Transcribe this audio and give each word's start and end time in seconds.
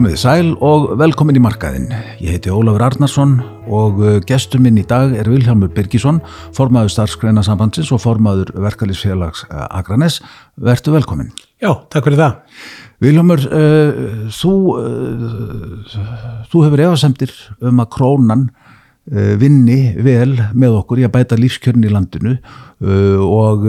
Komið 0.00 0.14
sæl 0.16 0.46
og 0.64 0.94
velkomin 0.96 1.36
í 1.36 1.40
markaðinn. 1.44 1.90
Ég 2.24 2.38
heiti 2.38 2.48
Ólafur 2.48 2.86
Arnarsson 2.86 3.34
og 3.68 3.98
uh, 4.00 4.14
gestur 4.24 4.62
minn 4.64 4.78
í 4.80 4.84
dag 4.88 5.12
er 5.12 5.28
Vilhelmur 5.28 5.68
Birgisson, 5.76 6.22
formaður 6.56 6.94
starfskreina 6.94 7.44
sambandsins 7.44 7.90
og 7.92 8.00
formaður 8.00 8.54
verkalýsfélags 8.64 9.44
uh, 9.50 9.66
Akranes. 9.76 10.22
Vertu 10.56 10.96
velkomin. 10.96 11.28
Já, 11.60 11.74
takk 11.92 12.08
fyrir 12.08 12.22
það. 12.22 12.64
Vilhelmur, 13.04 13.44
uh, 13.44 14.24
þú, 14.40 14.56
uh, 14.80 16.02
þú 16.48 16.66
hefur 16.70 16.86
efasemtir 16.88 17.36
um 17.60 17.84
að 17.84 17.92
krónan 18.00 18.48
uh, 18.48 19.36
vinni 19.44 19.80
vel 20.00 20.38
með 20.56 20.80
okkur 20.80 21.04
í 21.04 21.08
að 21.10 21.18
bæta 21.20 21.44
lífskjörn 21.44 21.84
í 21.84 21.92
landinu 21.92 22.38
uh, 22.40 23.20
og 23.20 23.68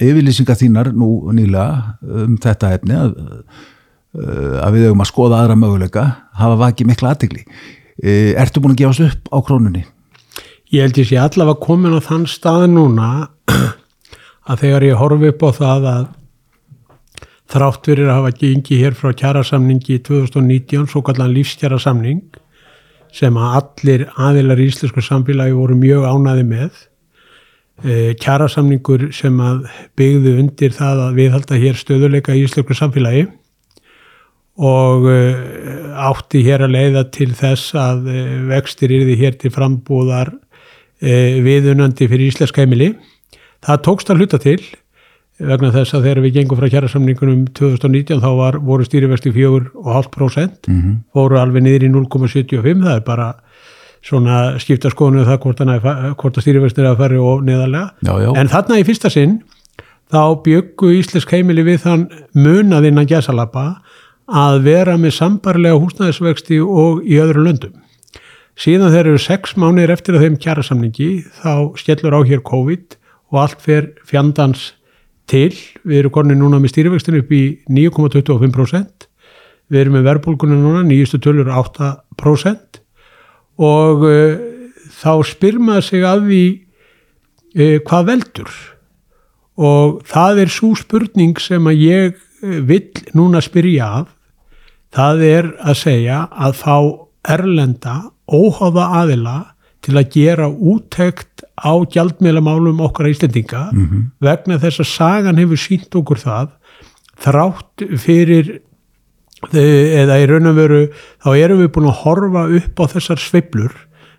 yfirlýsingar 0.00 0.64
þínar 0.64 0.94
nú 0.96 1.26
nýlega 1.28 1.98
um 2.24 2.40
þetta 2.40 2.78
efni 2.80 3.02
að 3.04 3.18
að 4.16 4.76
við 4.76 4.86
höfum 4.88 5.04
að 5.04 5.10
skoða 5.10 5.42
aðra 5.42 5.56
möguleika 5.58 6.04
hafa 6.38 6.56
vakið 6.62 6.88
mikla 6.88 7.12
aðtegli 7.12 7.42
eh, 7.44 8.32
Ertu 8.40 8.62
búin 8.64 8.72
að 8.72 8.82
gefast 8.82 9.04
upp 9.04 9.32
á 9.34 9.38
krónunni? 9.44 9.84
Ég 10.72 10.84
held 10.84 11.00
ég 11.00 11.08
sé 11.10 11.18
allavega 11.20 11.60
komin 11.60 11.96
á 11.96 12.00
þann 12.04 12.24
stað 12.28 12.66
núna 12.72 13.08
að 14.48 14.64
þegar 14.64 14.86
ég 14.88 15.00
horfi 15.00 15.32
upp 15.32 15.44
á 15.44 15.50
það 15.60 15.88
að 15.92 16.06
þrátt 17.48 17.88
fyrir 17.88 18.10
að 18.10 18.18
hafa 18.20 18.34
gengið 18.42 18.82
hér 18.82 18.96
frá 18.96 19.14
kjærasamningi 19.16 19.96
í 19.96 20.02
2019, 20.04 20.88
svo 20.92 21.00
kallan 21.04 21.32
lífskjærasamning 21.32 22.22
sem 23.14 23.36
að 23.40 23.56
allir 23.60 24.04
aðilar 24.20 24.60
í 24.60 24.68
íslensku 24.68 25.04
samfélagi 25.04 25.56
voru 25.56 25.76
mjög 25.80 26.04
ánaði 26.04 26.44
með 26.48 26.82
eh, 27.84 28.12
kjærasamningur 28.20 29.08
sem 29.16 29.36
að 29.40 29.64
byggðu 29.96 30.34
undir 30.42 30.76
það 30.76 31.04
að 31.06 31.20
viðhalda 31.22 31.60
hér 31.60 31.80
stöðuleika 31.80 32.36
í 32.36 32.44
íslensku 32.44 32.76
samfélagi 32.76 33.28
og 34.58 35.06
uh, 35.06 36.08
átti 36.08 36.42
hér 36.46 36.66
að 36.66 36.74
leiða 36.74 37.04
til 37.14 37.30
þess 37.38 37.76
að 37.78 38.10
uh, 38.10 38.18
vextir 38.50 38.92
yrði 38.96 39.14
hér 39.20 39.38
til 39.38 39.52
frambúðar 39.54 40.32
uh, 40.34 41.38
viðunandi 41.46 42.10
fyrir 42.10 42.32
íslensk 42.32 42.58
heimili. 42.58 42.92
Það 43.64 43.82
tókst 43.86 44.10
að 44.10 44.22
hluta 44.22 44.42
til 44.42 44.60
vegna 45.38 45.70
þess 45.70 45.94
að 45.94 46.06
þegar 46.06 46.20
við 46.24 46.38
gengum 46.38 46.58
frá 46.58 46.66
kjærasamningunum 46.72 47.44
2019 47.54 48.22
þá 48.22 48.30
var, 48.40 48.58
voru 48.64 48.86
stýrivexti 48.86 49.30
4,5% 49.34 50.66
mm 50.66 50.80
-hmm. 50.80 50.96
voru 51.14 51.38
alveg 51.38 51.62
niður 51.62 51.86
í 51.86 51.90
0,75 51.94 52.82
það 52.82 52.96
er 52.96 53.04
bara 53.06 53.28
svona 54.02 54.58
skipta 54.58 54.90
skoðinu 54.90 55.26
það 55.26 55.38
hvort, 55.42 55.62
hvort 56.18 56.38
að 56.38 56.42
stýrivexti 56.42 56.82
er 56.82 56.90
að 56.90 56.98
fara 56.98 57.22
og 57.22 57.44
neðarlega 57.46 57.90
já, 58.02 58.14
já. 58.22 58.30
en 58.34 58.48
þarna 58.48 58.78
í 58.78 58.84
fyrsta 58.84 59.10
sinn 59.10 59.38
þá 60.10 60.42
byggu 60.42 60.92
íslensk 60.98 61.30
heimili 61.30 61.62
við 61.62 61.82
þann 61.86 62.08
munaðinn 62.34 62.98
að 62.98 63.10
gæsalappa 63.14 63.82
að 64.28 64.62
vera 64.66 64.96
með 65.00 65.16
sambarlega 65.16 65.78
húsnæðisvexti 65.80 66.60
og 66.60 67.04
í 67.08 67.16
öðru 67.22 67.46
löndum. 67.46 67.76
Síðan 68.58 68.92
þeir 68.92 69.06
eru 69.06 69.20
sex 69.22 69.54
mánir 69.56 69.92
eftir 69.94 70.18
að 70.18 70.26
þeim 70.26 70.38
kjærasamningi 70.42 71.10
þá 71.38 71.78
skellur 71.78 72.16
á 72.18 72.20
hér 72.26 72.42
COVID 72.44 72.96
og 73.30 73.40
allt 73.44 73.62
fer 73.62 73.92
fjandans 74.08 74.72
til. 75.30 75.52
Við 75.86 76.02
erum 76.02 76.14
konið 76.16 76.40
núna 76.40 76.58
með 76.60 76.74
stýrivextinu 76.74 77.22
upp 77.22 77.32
í 77.32 77.42
9,25%. 77.70 79.06
Við 79.68 79.80
erum 79.82 79.98
með 79.98 80.08
verbulgunum 80.08 80.64
núna, 80.64 80.82
nýjustu 80.86 81.20
tölur 81.22 81.50
8% 81.52 82.82
og 83.58 84.04
uh, 84.06 84.38
þá 84.98 85.12
spyr 85.26 85.58
maður 85.60 85.86
sig 85.88 86.04
að 86.06 86.26
því 86.28 86.42
uh, 87.58 87.78
hvað 87.86 88.10
veldur 88.12 88.52
og 89.58 89.98
það 90.06 90.44
er 90.44 90.52
svo 90.54 90.70
spurning 90.78 91.40
sem 91.42 91.66
að 91.66 91.82
ég 91.82 92.14
uh, 92.14 92.60
vill 92.64 92.92
núna 93.18 93.42
spyrja 93.44 93.90
af 94.02 94.14
það 94.94 95.24
er 95.28 95.50
að 95.60 95.80
segja 95.82 96.18
að 96.32 96.58
fá 96.62 96.76
erlenda 97.28 97.96
óháða 98.28 98.86
aðila 99.02 99.38
til 99.84 99.96
að 99.96 100.10
gera 100.14 100.48
úttekt 100.48 101.44
á 101.58 101.72
gjaldmjölamálum 101.92 102.80
okkar 102.84 103.10
íslendinga 103.10 103.70
mm 103.72 103.84
-hmm. 103.86 104.04
vegna 104.20 104.58
þess 104.58 104.80
að 104.80 104.92
sagan 104.92 105.38
hefur 105.38 105.56
sínt 105.56 105.94
okkur 105.94 106.18
það 106.18 106.48
þrátt 107.18 107.84
fyrir 107.98 108.60
eða 109.52 110.18
í 110.18 110.26
raun 110.26 110.50
og 110.50 110.56
veru 110.58 110.82
þá 111.22 111.30
erum 111.38 111.60
við 111.62 111.72
búin 111.74 111.90
að 111.90 112.00
horfa 112.02 112.42
upp 112.58 112.80
á 112.82 112.84
þessar 112.94 113.18
sveiblur 113.22 113.74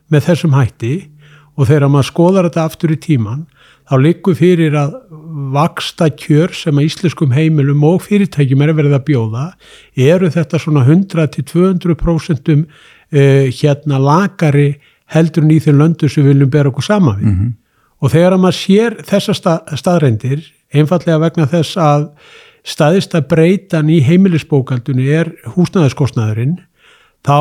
með 0.10 0.26
þessum 0.30 0.56
hætti 0.56 1.10
og 1.58 1.68
þegar 1.68 1.92
maður 1.92 2.08
skoðar 2.08 2.48
þetta 2.48 2.66
aftur 2.66 2.94
í 2.96 3.00
tíman 3.04 3.48
þá 3.90 3.96
likur 4.04 4.38
fyrir 4.38 4.76
að 4.78 4.98
vaksta 5.54 6.10
kjör 6.14 6.54
sem 6.54 6.78
að 6.78 6.90
íslenskum 6.90 7.34
heimilum 7.34 7.84
og 7.90 8.04
fyrirtækjum 8.06 8.62
er 8.66 8.76
verða 8.78 9.00
að 9.00 9.08
bjóða 9.08 9.46
eru 10.10 10.30
þetta 10.34 10.62
svona 10.62 10.84
100-200% 10.86 12.54
um, 12.54 12.66
uh, 12.66 13.48
hérna 13.50 14.02
lagari 14.04 14.70
heldur 15.10 15.46
en 15.46 15.56
í 15.56 15.58
þeim 15.64 15.82
löndu 15.82 16.10
sem 16.10 16.24
við 16.24 16.36
viljum 16.36 16.54
bera 16.54 16.70
okkur 16.70 16.86
sama 16.86 17.16
við. 17.18 17.32
Mm 17.32 17.40
-hmm. 17.40 17.56
Og 18.00 18.12
þegar 18.14 18.34
að 18.34 18.44
maður 18.44 18.60
sér 18.60 18.96
þessa 19.04 19.34
stað, 19.36 19.74
staðreindir, 19.76 20.44
einfallega 20.72 21.20
vegna 21.20 21.48
þess 21.50 21.78
að 21.78 22.06
staðist 22.64 23.16
að 23.16 23.28
breytan 23.28 23.90
í 23.90 24.00
heimilisbókaldunni 24.06 25.08
er 25.10 25.34
húsnæðaskostnaðurinn, 25.56 26.60
þá 27.26 27.40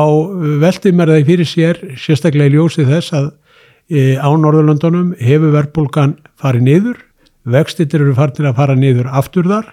veldi 0.59 0.91
mér 0.91 1.13
það 1.13 1.29
fyrir 1.29 1.47
sér, 1.47 1.79
sérstaklega 1.95 2.49
í 2.49 2.55
ljósið 2.57 2.91
þess 2.91 3.13
að 3.13 3.29
á 3.89 4.29
Norðurlandunum 4.29 5.13
hefur 5.17 5.53
verðbólgan 5.55 6.17
farið 6.37 6.65
niður 6.67 6.99
vextitir 7.49 8.03
eru 8.03 8.15
farnir 8.17 8.49
að 8.51 8.59
fara 8.59 8.75
niður 8.77 9.09
aftur 9.09 9.47
þar 9.49 9.71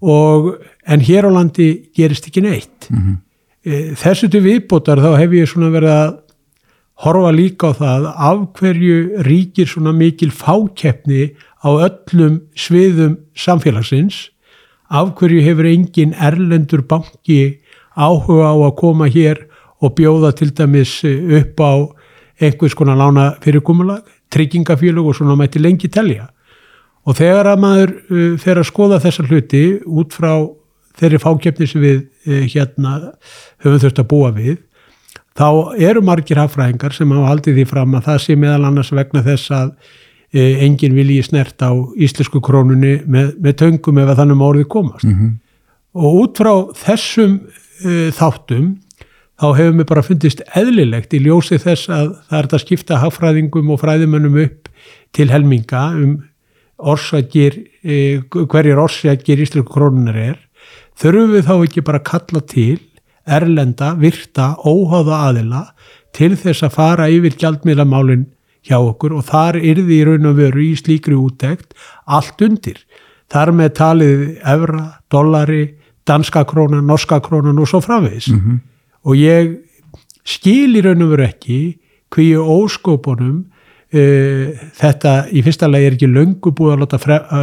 og, 0.00 0.54
en 0.86 1.02
hér 1.04 1.28
á 1.28 1.30
landi 1.34 1.90
gerist 1.96 2.28
ekki 2.30 2.44
neitt 2.44 2.88
mm 2.90 2.98
-hmm. 2.98 3.96
þessu 3.98 4.30
til 4.30 4.42
viðbótar 4.44 5.02
þá 5.02 5.18
hef 5.18 5.32
ég 5.32 5.48
svona 5.48 5.70
verið 5.70 5.90
að 5.90 6.18
horfa 7.00 7.30
líka 7.32 7.72
á 7.72 7.72
það 7.72 8.06
af 8.16 8.40
hverju 8.58 9.22
ríkir 9.24 9.68
svona 9.68 9.92
mikil 9.92 10.30
fákeppni 10.30 11.32
á 11.64 11.70
öllum 11.70 12.40
sviðum 12.54 13.18
samfélagsins 13.34 14.30
af 14.90 15.14
hverju 15.16 15.42
hefur 15.42 15.66
engin 15.66 16.14
erlendur 16.14 16.82
banki 16.82 17.60
áhuga 17.96 18.52
á 18.52 18.56
að 18.68 18.76
koma 18.76 19.08
hér 19.08 19.46
og 19.80 19.94
bjóða 19.96 20.32
til 20.36 20.50
dæmis 20.52 21.00
upp 21.04 21.60
á 21.60 21.72
einhvers 22.40 22.74
konar 22.74 22.98
lána 22.98 23.34
fyrirkomulag, 23.44 24.04
tryggingafélug 24.32 25.10
og 25.10 25.16
svona 25.18 25.36
mæti 25.38 25.60
lengi 25.62 25.90
telja 25.92 26.30
og 27.08 27.16
þegar 27.18 27.52
að 27.54 27.62
maður 27.64 27.92
uh, 27.96 28.32
fer 28.40 28.60
að 28.60 28.68
skoða 28.70 29.00
þessa 29.02 29.26
hluti 29.28 29.64
út 29.86 30.16
frá 30.16 30.32
þeirri 31.00 31.20
fákjöfni 31.22 31.68
sem 31.68 31.84
við 31.84 32.02
uh, 32.02 32.42
hérna 32.44 32.96
höfum 33.64 33.80
þurft 33.84 34.02
að 34.02 34.10
búa 34.10 34.32
við 34.36 34.58
þá 35.38 35.48
eru 35.80 36.02
margir 36.04 36.40
hafræðingar 36.40 36.94
sem 36.96 37.12
hafa 37.14 37.32
haldið 37.32 37.60
því 37.60 37.66
fram 37.70 37.96
að 37.96 38.06
það 38.10 38.22
sé 38.26 38.36
meðal 38.38 38.68
annars 38.68 38.92
vegna 38.94 39.24
þess 39.24 39.54
að 39.56 39.70
uh, 39.70 40.64
enginn 40.66 40.96
vilji 40.98 41.22
snert 41.26 41.64
á 41.64 41.72
íslensku 41.96 42.42
krónunni 42.44 42.98
með, 43.06 43.34
með 43.40 43.58
töngum 43.64 44.02
ef 44.02 44.12
að 44.12 44.22
þannig 44.22 44.40
má 44.40 44.46
orðið 44.50 44.70
komast 44.76 45.08
mm 45.08 45.16
-hmm. 45.16 45.32
og 46.04 46.22
út 46.24 46.42
frá 46.42 46.52
þessum 46.84 47.40
uh, 47.40 48.08
þáttum 48.16 48.74
þá 49.40 49.46
hefur 49.56 49.76
mér 49.76 49.88
bara 49.88 50.04
fundist 50.04 50.42
eðlilegt 50.58 51.14
í 51.16 51.22
ljósi 51.24 51.58
þess 51.60 51.88
að 51.88 52.10
það 52.28 52.38
er 52.38 52.48
að 52.50 52.64
skipta 52.64 53.00
hafræðingum 53.00 53.72
og 53.72 53.80
fræðimönnum 53.80 54.36
upp 54.44 54.68
til 55.16 55.30
helminga 55.32 55.86
um 55.96 56.18
orsakir, 56.80 57.56
eh, 57.84 58.20
hverjir 58.32 58.80
orsakir 58.80 59.40
íslensku 59.40 59.72
krónunar 59.72 60.16
er, 60.16 60.38
þurfum 60.96 61.34
við 61.34 61.48
þá 61.48 61.54
ekki 61.56 61.84
bara 61.84 62.00
að 62.00 62.08
kalla 62.10 62.40
til 62.40 62.78
erlenda, 63.26 63.94
virta, 64.00 64.54
óháða 64.64 65.22
aðila 65.28 65.64
til 66.16 66.34
þess 66.36 66.64
að 66.66 66.76
fara 66.76 67.08
yfir 67.12 67.36
gjaldmiðlamálinn 67.40 68.26
hjá 68.66 68.78
okkur 68.80 69.14
og 69.16 69.26
þar 69.28 69.60
yrði 69.60 70.00
í 70.00 70.06
raun 70.08 70.30
og 70.30 70.40
veru 70.40 70.64
í 70.64 70.72
slíkri 70.76 71.16
úttekt 71.16 71.76
allt 72.06 72.40
undir. 72.44 72.80
Þar 73.30 73.52
með 73.56 73.70
talið 73.78 74.24
evra, 74.52 74.82
dollari, 75.12 75.62
danska 76.08 76.42
krónan, 76.48 76.88
norska 76.88 77.20
krónan 77.22 77.60
og 77.60 77.68
svo 77.70 77.80
framvegis. 77.80 78.28
Mm 78.28 78.40
-hmm. 78.40 78.58
Og 79.06 79.16
ég 79.16 79.56
skil 80.26 80.76
í 80.76 80.84
raun 80.84 81.06
og 81.06 81.14
veru 81.14 81.28
ekki 81.28 81.60
hví 82.10 82.34
óskopunum 82.36 83.46
Uh, 83.90 84.54
þetta 84.78 85.24
í 85.34 85.40
fyrsta 85.42 85.66
lagi 85.66 85.88
er 85.88 85.94
ekki 85.96 86.06
löngu 86.06 86.52
búið 86.54 86.76
að 86.76 86.82
láta 86.84 86.98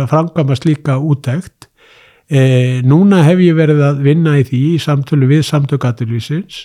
framkvæma 0.07 0.55
slíka 0.55 0.93
útækt 0.95 1.65
uh, 1.67 2.77
núna 2.87 3.19
hef 3.27 3.41
ég 3.43 3.57
verið 3.57 3.81
að 3.83 3.99
vinna 4.05 4.37
í 4.39 4.45
því 4.47 4.61
í 4.69 4.77
samtölu 4.79 5.27
við 5.27 5.41
samtökatilvísins 5.43 6.61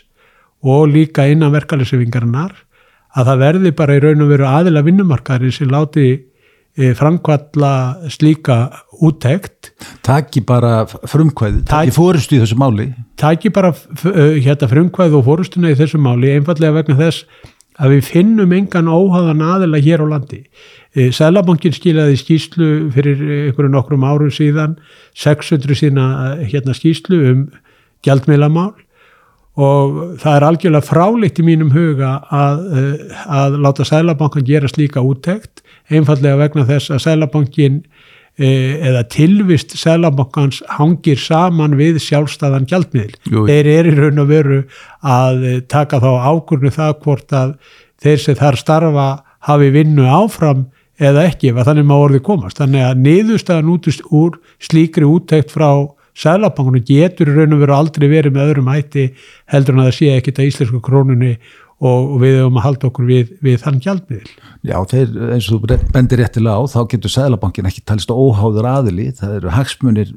og 0.63 0.87
líka 0.93 1.27
innan 1.27 1.51
verkefælisöfingarnar 1.57 2.55
að 3.11 3.33
það 3.33 3.43
verði 3.43 3.73
bara 3.83 3.97
í 3.99 4.05
raun 4.05 4.23
og 4.23 4.31
veru 4.31 4.47
aðila 4.53 4.85
vinnumarkaðri 4.87 5.51
sem 5.59 5.75
láti 5.75 6.07
uh, 6.15 6.93
framkvæmla 7.03 7.75
slíka 9.03 9.09
útækt 9.09 9.73
Taki 10.03 10.41
bara 10.41 10.87
frumkvæði, 10.87 11.65
taki 11.67 11.91
fórustu 11.91 12.37
í 12.37 12.43
þessu 12.43 12.59
máli 12.59 12.93
Taki 13.17 13.51
bara 13.51 13.73
hérna, 14.03 14.69
frumkvæði 14.69 15.19
og 15.19 15.27
fórustuna 15.27 15.73
í 15.73 15.79
þessu 15.79 15.99
máli 15.99 16.31
einfallega 16.37 16.73
vegna 16.81 16.99
þess 16.99 17.27
að 17.81 17.97
við 17.97 18.05
finnum 18.05 18.53
engan 18.53 18.91
óhagan 18.93 19.41
aðila 19.41 19.81
hér 19.81 20.03
á 20.05 20.07
landi. 20.13 20.43
Eh, 20.95 21.09
Sælabankin 21.09 21.73
skilaði 21.73 22.19
skýslu 22.21 22.69
fyrir 22.93 23.23
einhverju 23.49 23.71
nokkrum 23.73 24.05
árum 24.05 24.33
síðan, 24.33 24.77
600 25.17 25.79
sína 25.81 26.09
eh, 26.35 26.47
hérna, 26.53 26.77
skýslu 26.77 27.21
um 27.31 27.47
gjaldmeilamál 28.05 28.75
og 29.57 30.19
það 30.21 30.37
er 30.37 30.47
algjörlega 30.47 30.89
fráleitt 30.89 31.41
í 31.41 31.45
mínum 31.45 31.73
huga 31.73 32.19
að, 32.33 32.63
að 33.29 33.59
láta 33.65 33.85
Sælabankan 33.89 34.47
gera 34.49 34.69
slíka 34.69 35.03
úttekt 35.05 35.65
einfallega 35.93 36.41
vegna 36.41 36.65
þess 36.69 36.93
að 36.93 37.03
Sælabankin 37.07 37.83
eða 38.41 39.03
tilvist 39.13 39.75
Sælabankans 39.77 40.63
hangir 40.79 41.21
saman 41.21 41.77
við 41.77 42.01
sjálfstæðan 42.01 42.69
gjaldmiðl. 42.71 43.17
Jú. 43.29 43.47
Þeir 43.49 43.71
eru 43.75 43.93
í 43.93 43.99
raun 43.99 44.23
og 44.23 44.31
veru 44.31 44.61
að 45.05 45.45
eh, 45.45 45.59
taka 45.69 46.01
þá 46.01 46.11
ákvörnu 46.33 46.73
það 46.73 46.95
hvort 47.05 47.35
að 47.37 47.57
þeir 48.03 48.23
sem 48.25 48.39
þar 48.39 48.61
starfa 48.61 49.09
hafi 49.49 49.73
vinnu 49.75 50.07
áfram 50.09 50.67
eða 51.03 51.27
ekki 51.29 51.51
ef 51.51 51.59
að 51.61 51.69
þannig 51.71 51.89
má 51.89 51.97
orðið 51.99 52.25
komast. 52.29 52.61
Þannig 52.61 52.87
að 52.87 53.03
niðurstaðan 53.07 53.73
út 53.75 53.91
úr 54.09 54.39
slíkri 54.63 55.09
úttekt 55.09 55.53
frá 55.53 55.91
Sælabankunum 56.13 56.85
getur 56.85 57.31
í 57.31 57.35
raun 57.37 57.55
og 57.57 57.63
veru 57.63 57.75
aldrei 57.77 58.05
verið 58.11 58.35
með 58.35 58.51
öðrum 58.51 58.69
hætti 58.69 59.07
heldur 59.49 59.77
en 59.77 59.85
að 59.85 59.87
það 59.89 59.95
sé 59.97 60.11
ekkit 60.13 60.41
að 60.41 60.49
íslensku 60.51 60.81
krónunni 60.85 61.31
og, 61.83 62.17
við 62.23 62.39
höfum 62.39 62.59
að 62.61 62.67
halda 62.67 62.89
okkur 62.89 63.07
við, 63.09 63.37
við 63.43 63.61
þann 63.65 63.83
gjaldmiðl. 63.83 64.33
Já, 64.63 64.77
þeir, 64.93 65.15
eins 65.35 65.51
og 65.51 65.63
þú 65.63 65.79
bendir 65.95 66.23
réttilega 66.23 66.59
á, 66.59 66.63
þá 66.71 66.81
getur 66.93 67.13
Sæðlabankin 67.13 67.71
ekki 67.71 67.85
talist 67.89 68.13
óháður 68.15 68.69
aðili, 68.71 69.09
það 69.19 69.39
eru 69.41 69.55
hagsmunir 69.57 70.13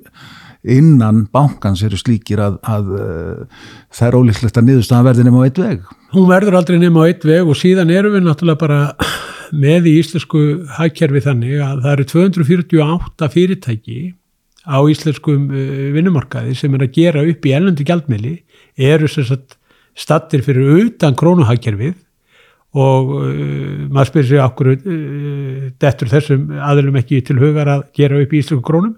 innan 0.65 1.25
bankans 1.33 1.83
eru 1.85 1.97
slíkir 1.99 2.41
að, 2.41 2.57
að 2.65 2.91
uh, 2.97 3.63
það 3.93 4.07
er 4.07 4.17
ólíklegt 4.19 4.59
að 4.59 4.67
niðurstaðan 4.69 5.07
verði 5.09 5.25
nema 5.27 5.41
á 5.41 5.45
eitt 5.45 5.61
veg. 5.61 5.89
Hún 6.15 6.29
verður 6.29 6.59
aldrei 6.59 6.79
nema 6.81 7.05
á 7.05 7.09
eitt 7.09 7.25
veg 7.27 7.49
og 7.49 7.59
síðan 7.59 7.93
erum 7.93 8.15
við 8.15 8.25
náttúrulega 8.25 8.61
bara 8.63 8.79
með 9.65 9.91
í 9.91 9.97
íslensku 10.01 10.45
hækkerfi 10.79 11.25
þannig 11.27 11.59
að 11.61 11.83
það 11.83 11.91
eru 11.93 12.07
248 12.13 13.31
fyrirtæki 13.35 13.99
á 14.65 14.77
íslenskum 14.89 15.51
uh, 15.53 15.85
vinnumarkaði 15.93 16.57
sem 16.57 16.73
er 16.73 16.87
að 16.87 16.97
gera 16.97 17.27
upp 17.29 17.45
í 17.45 17.53
ellendi 17.53 17.85
gjaldmiðli 17.85 18.35
eru 18.89 19.09
sem 19.11 19.27
sagt 19.29 19.59
stattir 19.95 20.43
fyrir 20.45 20.85
utan 20.85 21.15
krónuhagkerfið 21.17 21.95
og 22.75 23.11
uh, 23.15 23.83
maður 23.87 24.09
spyrir 24.11 24.29
sig 24.29 24.43
okkur 24.43 24.71
uh, 24.75 25.67
dettur 25.81 26.11
þessum 26.11 26.49
aðlum 26.59 26.99
ekki 26.99 27.21
til 27.25 27.37
hugar 27.39 27.71
að 27.71 27.85
gera 27.95 28.19
upp 28.19 28.33
í 28.35 28.41
íslensku 28.41 28.65
krónum? 28.67 28.95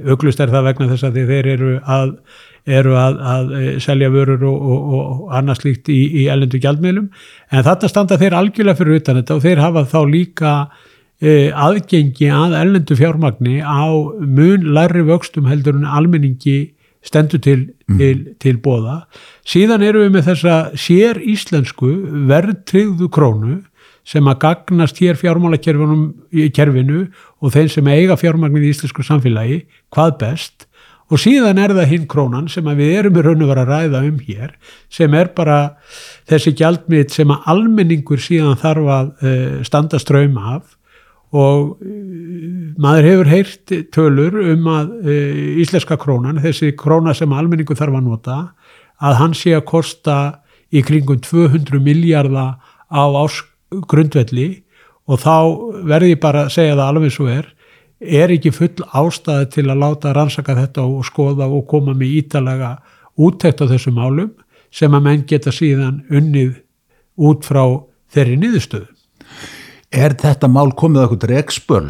Auglust 0.00 0.40
er 0.40 0.50
það 0.50 0.68
vegna 0.70 0.88
þess 0.92 1.06
að 1.08 1.18
þeir 1.18 1.48
eru 1.54 1.72
að, 1.82 2.12
eru 2.78 2.94
að, 2.98 3.18
að 3.34 3.52
uh, 3.54 3.68
selja 3.82 4.10
vörur 4.14 4.46
og, 4.50 4.68
og, 4.74 4.94
og 4.98 5.34
annað 5.38 5.62
slíkt 5.62 5.90
í, 5.92 6.00
í 6.22 6.26
ellendu 6.32 6.60
gjaldmiðlum. 6.62 7.10
En 7.50 7.66
þetta 7.66 7.90
standa 7.90 8.18
þeir 8.18 8.38
algjörlega 8.38 8.80
fyrir 8.80 9.02
utan 9.02 9.20
þetta 9.20 9.36
og 9.36 9.44
þeir 9.46 9.62
hafa 9.62 9.86
þá 9.94 10.00
líka 10.10 10.56
uh, 10.66 11.48
aðgengi 11.68 12.32
að 12.34 12.58
ellendu 12.64 12.98
fjármagni 12.98 13.60
á 13.62 13.86
mun 14.18 14.68
læri 14.74 15.06
vöxtum 15.06 15.46
heldur 15.50 15.78
en 15.78 15.86
almenningi 15.86 16.58
stendur 17.06 17.40
til, 17.42 17.66
til, 17.98 18.22
til 18.42 18.60
bóða. 18.60 19.02
Síðan 19.48 19.84
eru 19.86 20.04
við 20.04 20.14
með 20.16 20.30
þessa 20.30 20.56
sér 20.78 21.20
íslensku 21.24 21.92
verðtryggðu 22.30 23.10
krónu 23.12 23.60
sem 24.06 24.26
að 24.28 24.40
gagnast 24.44 24.98
hér 25.00 25.18
fjármálakerfinu 25.20 26.00
í 26.32 26.48
kerfinu 26.54 27.04
og 27.40 27.54
þeim 27.54 27.70
sem 27.72 27.92
eiga 27.92 28.18
fjármagnið 28.20 28.66
í 28.66 28.72
íslensku 28.74 29.04
samfélagi, 29.06 29.62
hvað 29.94 30.16
best. 30.22 30.66
Og 31.10 31.18
síðan 31.18 31.58
er 31.58 31.74
það 31.74 31.90
hinn 31.90 32.06
krónan 32.10 32.50
sem 32.50 32.66
við 32.78 32.92
erum 33.00 33.16
í 33.18 33.22
raun 33.26 33.42
og 33.42 33.50
vera 33.50 33.64
að 33.64 33.72
ræða 33.72 34.02
um 34.06 34.18
hér 34.22 34.52
sem 34.92 35.14
er 35.18 35.32
bara 35.34 35.58
þessi 36.30 36.52
gjaldmið 36.58 37.08
sem 37.16 37.32
að 37.34 37.48
almenningur 37.50 38.22
síðan 38.22 38.60
þarf 38.60 38.92
að 38.94 39.08
uh, 39.26 39.56
standa 39.66 39.98
ströym 39.98 40.38
af 40.38 40.76
og 41.30 41.76
uh, 41.78 41.90
maður 42.80 43.08
hefur 43.10 43.30
heyrt 43.30 43.74
tölur 43.94 44.38
um 44.52 44.70
að 44.72 44.94
uh, 45.04 45.60
íslenska 45.62 45.98
krónan, 46.00 46.40
þessi 46.42 46.72
króna 46.78 47.14
sem 47.16 47.32
almenningu 47.32 47.76
þarf 47.78 48.00
að 48.00 48.08
nota, 48.08 48.40
að 49.00 49.20
hann 49.20 49.36
sé 49.36 49.54
að 49.56 49.68
kosta 49.70 50.16
í 50.70 50.82
kringum 50.86 51.20
200 51.24 51.80
miljardar 51.82 52.58
á 52.90 53.02
ásgrundvelli 53.22 54.62
og 55.10 55.22
þá 55.22 55.36
verði 55.88 56.14
ég 56.14 56.22
bara 56.22 56.46
að 56.46 56.54
segja 56.54 56.76
það 56.76 56.86
alveg 56.86 57.14
svo 57.14 57.26
er, 57.30 57.48
er 58.00 58.32
ekki 58.32 58.52
full 58.54 58.86
ástæði 58.96 59.48
til 59.54 59.66
að 59.68 59.82
láta 59.82 60.14
rannsaka 60.16 60.56
þetta 60.56 60.86
og 60.86 61.04
skoða 61.08 61.48
og 61.50 61.66
koma 61.70 61.94
með 61.94 62.14
ítalega 62.20 62.76
úttekt 63.20 63.60
á 63.60 63.70
þessum 63.70 63.98
málum 63.98 64.30
sem 64.70 64.94
að 64.94 65.06
menn 65.06 65.26
geta 65.28 65.52
síðan 65.52 66.04
unnið 66.08 66.60
út 67.20 67.44
frá 67.44 67.64
þeirri 68.14 68.38
niðurstöðu. 68.40 68.88
Er 69.90 70.12
þetta 70.14 70.46
mál 70.46 70.68
komið 70.78 71.02
okkur 71.02 71.18
dregspöl? 71.24 71.86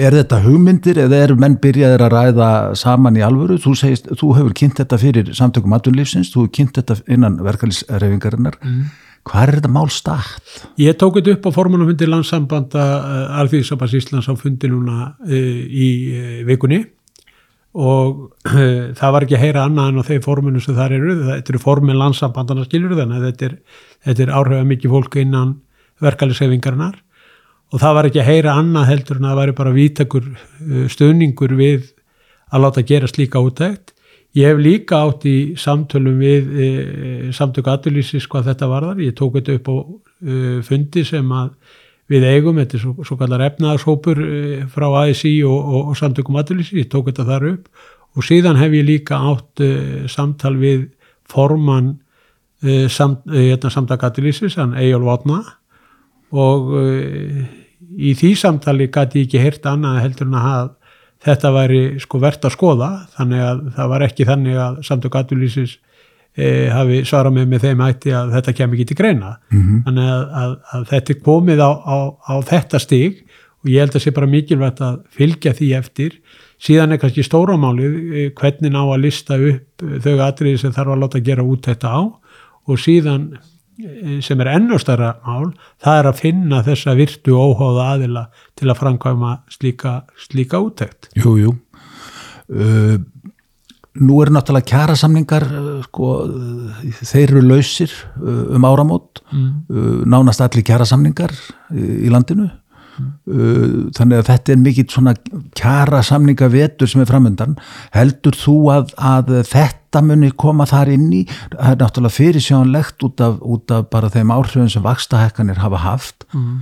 Er 0.00 0.14
þetta 0.16 0.38
hugmyndir 0.46 0.96
eða 1.02 1.18
eru 1.26 1.34
menn 1.36 1.58
byrjaðir 1.60 2.06
að 2.06 2.14
ræða 2.14 2.48
saman 2.80 3.18
í 3.20 3.24
alvöru? 3.24 3.58
Þú, 3.60 3.72
segist, 3.76 4.08
þú 4.16 4.30
hefur 4.38 4.54
kynnt 4.56 4.80
þetta 4.80 4.98
fyrir 5.02 5.28
samtökum 5.36 5.76
aðunlífsins, 5.76 6.30
þú 6.32 6.46
hefur 6.46 6.54
kynnt 6.56 6.80
þetta 6.80 6.96
innan 7.12 7.36
verkefliðsreifingarinnar. 7.44 8.56
Mm. 8.64 8.86
Hvað 9.28 9.42
er 9.42 9.54
þetta 9.58 9.72
mál 9.74 9.90
start? 9.92 10.54
Ég 10.80 10.96
tók 10.96 11.18
þetta 11.18 11.34
upp 11.36 11.50
á 11.52 11.56
formunafundi 11.58 12.08
landsambanda 12.08 12.86
uh, 12.96 13.38
Alþýðisabans 13.42 13.98
Íslands 14.00 14.30
á 14.32 14.34
fundi 14.40 14.72
núna 14.72 15.10
uh, 15.20 15.36
í 15.68 15.90
vikunni 16.48 16.80
og 17.76 18.30
það 18.96 19.10
var 19.12 19.24
ekki 19.26 19.36
að 19.36 19.42
heyra 19.42 19.66
annað 19.68 19.90
en 19.90 20.00
á 20.00 20.08
þeim 20.08 20.22
formunum 20.24 20.62
sem 20.64 20.72
þar 20.78 20.94
eru. 20.96 21.16
Þetta 21.26 21.52
eru 21.52 21.60
formun 21.60 21.98
landsambandana 22.00 22.64
skilur 22.64 22.96
þannig 22.96 23.18
að 23.18 23.26
þetta 23.26 23.48
er, 23.50 23.56
er 24.14 24.32
áhrifða 24.32 24.68
mikið 24.70 24.94
fólk 24.94 25.18
innan 25.20 25.50
verkefliðsreifingarinnar 26.04 26.96
og 27.72 27.82
það 27.82 27.94
var 27.98 28.08
ekki 28.08 28.22
að 28.22 28.30
heyra 28.30 28.56
annað 28.60 28.88
heldur 28.92 29.18
en 29.18 29.26
að 29.26 29.32
það 29.32 29.40
væri 29.40 29.54
bara 29.60 29.74
vítakur 29.74 30.26
stöðningur 30.92 31.54
við 31.58 31.92
að 32.52 32.62
láta 32.62 32.84
gera 32.86 33.10
slíka 33.10 33.42
útækt. 33.42 33.92
Ég 34.36 34.52
hef 34.52 34.60
líka 34.60 35.00
átt 35.00 35.24
í 35.28 35.56
samtölum 35.58 36.20
við 36.20 36.48
e, 36.52 36.68
samtöku 37.34 37.72
aðurlýsis 37.72 38.26
hvað 38.28 38.50
þetta 38.50 38.68
varðar. 38.68 39.00
Ég 39.00 39.16
tók 39.16 39.38
þetta 39.38 39.56
upp 39.56 39.70
á 39.72 39.76
e, 39.76 40.40
fundi 40.66 41.04
sem 41.08 41.30
að 41.32 41.54
við 42.12 42.26
eigum, 42.28 42.58
þetta 42.60 42.76
er 42.76 42.82
svo, 42.84 43.06
svo 43.08 43.16
kallar 43.18 43.46
efnaðarshópur 43.48 44.20
e, 44.22 44.40
frá 44.70 44.86
ASI 45.00 45.38
og, 45.48 45.56
og, 45.56 45.92
og 45.92 45.98
samtökum 45.98 46.36
aðurlýsis, 46.42 46.76
ég 46.82 46.90
tók 46.92 47.08
þetta 47.08 47.26
þar 47.30 47.48
upp. 47.54 47.86
Og 48.16 48.28
síðan 48.28 48.60
hef 48.60 48.76
ég 48.76 48.86
líka 48.86 49.18
átt 49.32 49.64
samtal 50.12 50.54
við 50.56 50.86
formann 51.28 51.96
samt, 52.92 53.26
samtaka 53.72 54.08
aðurlýsis, 54.08 54.56
hann 54.60 54.76
Egil 54.80 55.02
Votna 55.04 55.42
og 56.36 56.74
í 57.96 58.12
því 58.16 58.32
samtali 58.40 58.90
gæti 58.92 59.22
ég 59.22 59.28
ekki 59.28 59.42
heyrt 59.42 59.68
annað 59.70 60.02
heldur 60.04 60.28
en 60.28 60.38
að 60.40 60.70
þetta 61.26 61.52
væri 61.54 61.82
sko 62.02 62.20
verðt 62.22 62.46
að 62.46 62.54
skoða. 62.56 62.90
Þannig 63.16 63.44
að 63.46 63.62
það 63.76 63.92
var 63.92 64.06
ekki 64.06 64.28
þannig 64.28 64.62
að 64.62 64.78
samtök 64.86 65.18
aðlýsis 65.20 65.76
e, 66.36 66.68
hafi 66.72 67.02
svarað 67.08 67.38
með 67.38 67.48
með 67.52 67.66
þeim 67.66 67.84
ætti 67.86 68.14
að 68.16 68.34
þetta 68.36 68.56
kem 68.60 68.76
ekki 68.76 68.88
til 68.90 68.98
greina. 69.00 69.36
Mm 69.50 69.62
-hmm. 69.62 69.82
þannig 69.88 70.12
að, 70.16 70.26
að, 70.42 70.56
að 70.72 70.88
þetta 70.92 71.14
er 71.14 71.22
komið 71.30 71.64
á, 71.64 71.70
á, 71.72 71.96
á 72.28 72.34
þetta 72.52 72.82
stig 72.82 73.24
og 73.64 73.72
ég 73.72 73.82
held 73.82 73.96
að 73.96 74.04
sé 74.04 74.14
bara 74.14 74.30
mikilvægt 74.30 74.80
að 74.84 75.00
fylgja 75.10 75.54
því 75.56 75.72
eftir. 75.80 76.20
Síðan 76.62 76.92
er 76.92 77.00
kannski 77.00 77.24
stóramálið 77.24 77.96
hvernig 78.36 78.72
ná 78.72 78.80
að 78.84 79.02
lista 79.02 79.36
upp 79.36 79.82
þau 80.04 80.16
atriði 80.24 80.62
sem 80.62 80.72
þarf 80.72 80.94
að 80.94 81.02
láta 81.02 81.20
gera 81.20 81.44
út 81.44 81.66
þetta 81.66 81.88
á. 81.92 82.00
Og 82.66 82.80
síðan 82.80 83.36
sem 84.24 84.40
er 84.40 84.52
ennustara 84.54 85.16
mál, 85.26 85.50
það 85.84 86.00
er 86.00 86.08
að 86.10 86.20
finna 86.22 86.62
þessa 86.66 86.94
virtu 86.96 87.36
óháða 87.36 87.90
aðila 87.94 88.24
til 88.56 88.70
að 88.70 88.80
framkvæma 88.80 89.32
slíka, 89.52 89.98
slíka 90.26 90.60
úttækt. 90.64 91.10
Jú, 91.20 91.36
jú. 91.42 91.52
Uh, 92.46 92.96
nú 93.96 94.20
eru 94.22 94.36
náttúrulega 94.36 94.70
kjærasamningar, 94.70 95.48
uh, 95.50 95.80
sko, 95.88 96.12
þeir 97.02 97.34
eru 97.34 97.42
lausir 97.44 97.92
uh, 97.92 98.54
um 98.56 98.68
áramót, 98.68 99.22
mm. 99.32 100.04
nánast 100.08 100.44
allir 100.44 100.64
kjærasamningar 100.66 101.34
í 101.74 102.12
landinu. 102.12 102.48
Þannig 103.26 104.20
að 104.20 104.28
þetta 104.30 104.52
er 104.52 104.60
mikill 104.62 104.86
svona 104.92 105.14
kjara 105.58 106.02
samninga 106.06 106.48
vetur 106.52 106.90
sem 106.90 107.02
er 107.02 107.10
framöndan. 107.10 107.56
Heldur 107.94 108.36
þú 108.38 108.56
að, 108.74 108.92
að 108.96 109.32
þetta 109.50 110.02
muni 110.06 110.30
koma 110.38 110.66
þar 110.68 110.92
inn 110.94 111.08
í? 111.12 111.22
Það 111.54 111.72
er 111.72 111.80
náttúrulega 111.82 112.16
fyrirsjónlegt 112.16 113.06
út 113.08 113.24
af, 113.24 113.38
út 113.40 113.74
af 113.74 113.88
bara 113.92 114.12
þeim 114.12 114.32
áhrifin 114.34 114.72
sem 114.72 114.84
vakstahekkanir 114.84 115.62
hafa 115.64 115.82
haft 115.84 116.28
mm. 116.32 116.54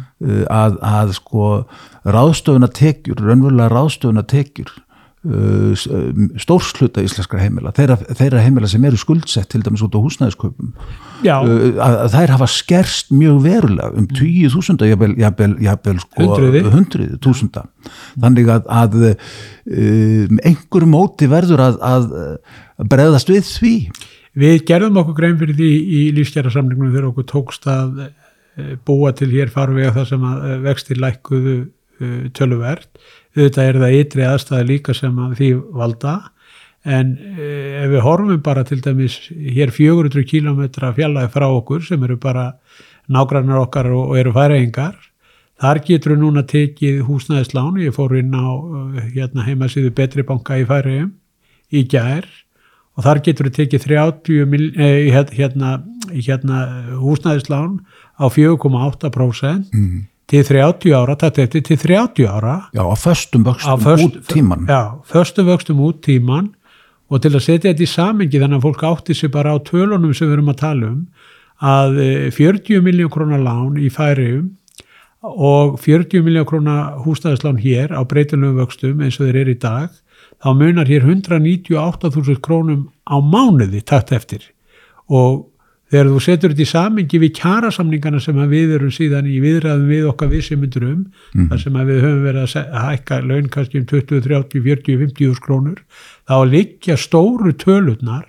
að, 0.53 0.79
að 0.85 1.15
sko 1.21 1.51
ráðstöfuna 2.05 2.69
tekjur, 2.75 3.23
raunverulega 3.23 3.73
ráðstöfuna 3.73 4.27
tekjur 4.29 4.73
stórsluta 5.25 7.01
íslenskra 7.01 7.41
heimila 7.41 7.71
þeirra, 7.73 7.97
þeirra 8.13 8.43
heimila 8.45 8.69
sem 8.69 8.83
eru 8.85 8.99
skuldsett 9.01 9.49
til 9.55 9.63
dæmis 9.65 9.81
út 9.87 9.95
á 9.97 10.05
húsnæðisköpum 10.05 10.75
að, 11.33 11.53
að 11.81 12.09
þær 12.13 12.33
hafa 12.35 12.49
skerst 12.53 13.15
mjög 13.15 13.39
verulega 13.47 13.89
um 13.97 14.09
20.000 14.11 14.91
jafnvel, 14.91 15.15
jafnvel, 15.23 15.55
jafnvel 15.65 16.03
sko, 16.03 16.29
hundrið 16.75 17.15
túsunda 17.25 17.65
þannig 18.21 18.53
að, 18.53 18.69
að 18.69 18.99
um, 19.09 20.43
einhverju 20.45 20.91
móti 20.93 21.31
verður 21.33 21.65
að, 21.71 21.81
að 21.89 22.11
bregðast 22.93 23.33
við 23.33 23.49
því. 23.49 23.75
Við 24.45 24.61
gerðum 24.69 25.01
okkur 25.01 25.19
grein 25.23 25.41
fyrir 25.41 25.57
því 25.57 25.73
í 25.73 26.05
lífskjara 26.19 26.53
samlingunum 26.53 26.93
þegar 26.93 27.11
okkur 27.15 27.31
tókst 27.33 27.69
að 27.71 28.11
búa 28.85 29.15
til 29.17 29.33
hér 29.33 29.49
farvega 29.55 29.97
það 29.97 30.11
sem 30.13 30.29
að 30.29 30.45
vextir 30.69 31.01
lækkuðu 31.01 31.57
töluvert 32.35 32.91
auðvitað 33.35 33.69
er 33.69 33.81
það 33.83 33.97
ytri 33.99 34.27
aðstæði 34.29 34.69
líka 34.69 34.95
sem 34.97 35.19
að 35.19 35.37
því 35.41 35.51
valda 35.75 36.15
en 36.85 37.15
eh, 37.39 37.81
ef 37.83 37.91
við 37.95 38.05
horfum 38.05 38.43
bara 38.45 38.65
til 38.69 38.81
dæmis 38.85 39.17
hér 39.31 39.73
400 39.73 40.27
kilometra 40.29 40.93
fjallaði 40.97 41.33
frá 41.33 41.49
okkur 41.49 41.85
sem 41.87 42.03
eru 42.05 42.19
bara 42.21 42.53
nágrannar 43.09 43.65
okkar 43.65 43.91
og, 43.93 44.13
og 44.13 44.21
eru 44.21 44.35
færaengar 44.37 44.95
þar 45.61 45.81
getur 45.87 46.15
við 46.15 46.23
núna 46.25 46.45
tekið 46.49 47.03
húsnæðislán 47.09 47.81
ég 47.83 47.97
fór 47.97 48.17
inn 48.21 48.35
á 48.37 48.49
eh, 49.01 49.11
hérna, 49.17 49.47
heimasíðu 49.49 49.95
Betri 49.97 50.27
banka 50.27 50.61
í 50.61 50.67
færaegum 50.69 51.15
í 51.75 51.85
gær 51.89 52.29
og 52.95 53.07
þar 53.07 53.23
getur 53.27 53.49
við 53.49 53.57
tekið 53.63 53.87
30 53.89 54.51
mil, 54.51 54.67
eh, 54.77 55.11
hérna, 55.35 55.79
hérna 56.13 56.65
húsnæðislán 57.01 57.81
á 58.21 58.29
4,8% 58.29 59.73
mm. 59.73 60.03
Til 60.27 60.43
30 60.45 60.95
ára, 60.97 61.15
þetta 61.21 61.43
er 61.43 61.47
til 61.53 61.77
30 61.79 62.27
ára. 62.29 62.55
Já, 62.75 62.83
á 62.83 62.95
föstum 62.97 63.45
vöxtum 63.45 63.81
föst- 63.85 64.05
út 64.07 64.27
tíman 64.29 64.67
Já, 64.69 65.01
föstu 65.05 65.45
vöxtum 65.45 65.81
út 65.85 66.01
tíman 66.03 66.53
og 67.11 67.21
til 67.23 67.31
að 67.37 67.43
setja 67.45 67.73
þetta 67.75 67.85
í 67.85 67.91
samengi 67.91 68.41
þannig 68.41 68.59
að 68.59 68.67
fólk 68.67 68.83
átti 68.89 69.15
sig 69.15 69.31
bara 69.31 69.53
á 69.53 69.59
tölunum 69.61 70.15
sem 70.17 70.29
við 70.29 70.33
erum 70.39 70.49
að 70.49 70.57
tala 70.63 70.87
um 70.87 71.07
að 71.63 71.99
eh, 72.03 72.31
40 72.33 72.81
miljón 72.83 73.11
krónar 73.13 73.43
lán 73.45 73.77
í 73.79 73.91
færium 73.93 74.57
og 75.23 75.79
40 75.81 76.25
miljón 76.25 76.45
krónar 76.49 76.99
hústæðislán 77.05 77.61
hér 77.61 77.93
á 77.93 78.01
breytilegu 78.05 78.57
vöxtum 78.65 79.01
eins 79.05 79.21
og 79.21 79.29
þeir 79.29 79.37
eru 79.45 79.55
í 79.55 79.61
dag 79.61 79.91
þá 80.43 80.49
munar 80.57 80.89
hér 80.89 81.05
198.000 81.07 82.41
krónum 82.45 82.89
á 83.09 83.17
mánuði 83.21 83.81
takt 83.85 84.13
eftir. 84.13 84.43
Og 85.09 85.47
þegar 85.95 86.11
þú 86.11 86.21
setur 86.25 86.53
þetta 86.53 86.65
í 86.65 86.71
samengi 86.73 87.19
við 87.23 87.33
kjarasamningana 87.39 88.21
sem 88.23 88.39
við 88.51 88.73
erum 88.79 88.95
síðan 88.95 89.29
í 89.31 89.37
viðræðum 89.45 89.91
við 89.93 90.09
okkar 90.11 90.33
vissumundur 90.33 90.87
um 90.89 91.05
þar 91.53 91.61
sem 91.63 91.79
við 91.79 92.01
höfum 92.03 92.25
verið 92.27 92.57
að 92.59 92.81
hækka 92.89 93.21
laun 93.23 93.51
kannski 93.55 93.79
um 93.79 93.87
20, 93.93 94.25
30, 94.27 94.65
40, 94.67 94.99
50 95.05 95.29
þúsund 95.29 95.45
krónur 95.47 95.85
þá 96.27 96.37
liggja 96.51 96.99
stóru 96.99 97.55
tölurnar 97.63 98.27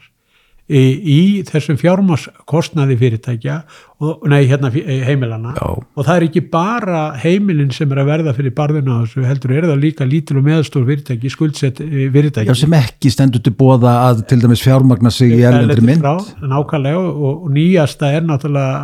í, 0.65 0.81
í 0.81 1.19
þessum 1.45 1.77
fjármaskostnaði 1.77 2.97
fyrirtækja 2.97 3.59
og, 4.01 4.25
nei, 4.31 4.47
hérna 4.49 4.71
eh, 4.73 5.03
heimilana 5.05 5.53
Já. 5.53 5.67
og 5.77 6.01
það 6.07 6.15
er 6.15 6.27
ekki 6.27 6.43
bara 6.51 7.03
heimilin 7.21 7.71
sem 7.75 7.91
er 7.93 8.01
að 8.01 8.09
verða 8.09 8.35
fyrir 8.37 8.55
barðina 8.57 8.99
þessu 9.03 9.25
heldur 9.27 9.55
er 9.55 9.69
það 9.69 9.83
líka 9.83 10.09
lítil 10.09 10.39
og 10.41 10.47
meðstór 10.49 10.87
fyrirtæki 10.89 11.31
skuldsett 11.33 11.81
eh, 11.85 12.07
fyrirtæki 12.13 12.49
Já, 12.49 12.57
sem 12.65 12.77
ekki 12.79 13.13
stendur 13.13 13.45
til 13.45 13.53
bóða 13.57 13.93
að 14.07 14.25
til 14.31 14.41
dæmis 14.41 14.65
fjármagna 14.65 15.13
sig 15.13 15.35
í 15.35 15.43
erlendri 15.43 15.77
erlendis 15.77 15.89
mynd 15.91 16.05
frá, 16.05 16.47
nákvæmlega 16.55 17.03
og, 17.03 17.35
og 17.45 17.51
nýjasta 17.53 18.13
er 18.17 18.25
náttúrulega 18.25 18.79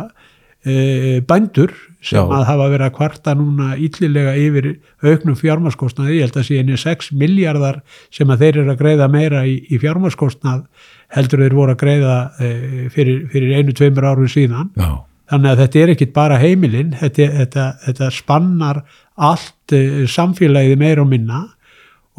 e, 0.62 1.18
bændur 1.26 1.74
sem 2.02 2.18
Já. 2.18 2.22
að 2.22 2.46
hafa 2.46 2.70
verið 2.70 2.86
að 2.86 2.96
kvarta 2.96 3.34
núna 3.38 3.74
ítlilega 3.78 4.32
yfir 4.38 4.72
auknum 5.02 5.36
fjármarskostnaði, 5.38 6.18
ég 6.18 6.26
held 6.26 6.38
að 6.38 6.48
sé 6.48 6.62
einu 6.62 6.78
6 6.78 7.12
miljardar 7.18 7.82
sem 8.14 8.30
að 8.30 8.46
þeir 8.46 8.62
eru 8.62 8.72
að 8.72 8.80
greiða 8.80 9.10
meira 9.10 9.44
í, 9.46 9.60
í 9.70 9.78
fjármarskostnað 9.82 10.64
heldur 11.12 11.44
þeir 11.44 11.56
voru 11.56 11.74
að 11.74 11.80
greiða 11.82 12.18
e, 12.40 12.50
fyrir, 12.92 13.24
fyrir 13.32 13.56
einu, 13.58 13.74
tveimur 13.76 14.08
árum 14.08 14.30
síðan. 14.30 14.70
Já, 14.78 14.92
þannig 15.32 15.52
að 15.52 15.64
þetta 15.64 15.82
er 15.82 15.94
ekkit 15.94 16.14
bara 16.16 16.38
heimilinn 16.40 16.94
þetta, 17.00 17.28
þetta, 17.40 17.66
þetta 17.86 18.12
spannar 18.16 18.82
allt 19.30 19.76
uh, 19.76 20.04
samfélagið 20.08 20.80
meira 20.80 21.04
og 21.04 21.10
minna. 21.12 21.44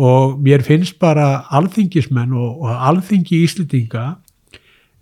Og 0.01 0.39
mér 0.41 0.63
finnst 0.65 0.97
bara 1.01 1.43
alþingismenn 1.53 2.31
og, 2.33 2.63
og 2.65 2.85
alþingi 2.89 3.43
íslendinga 3.45 4.07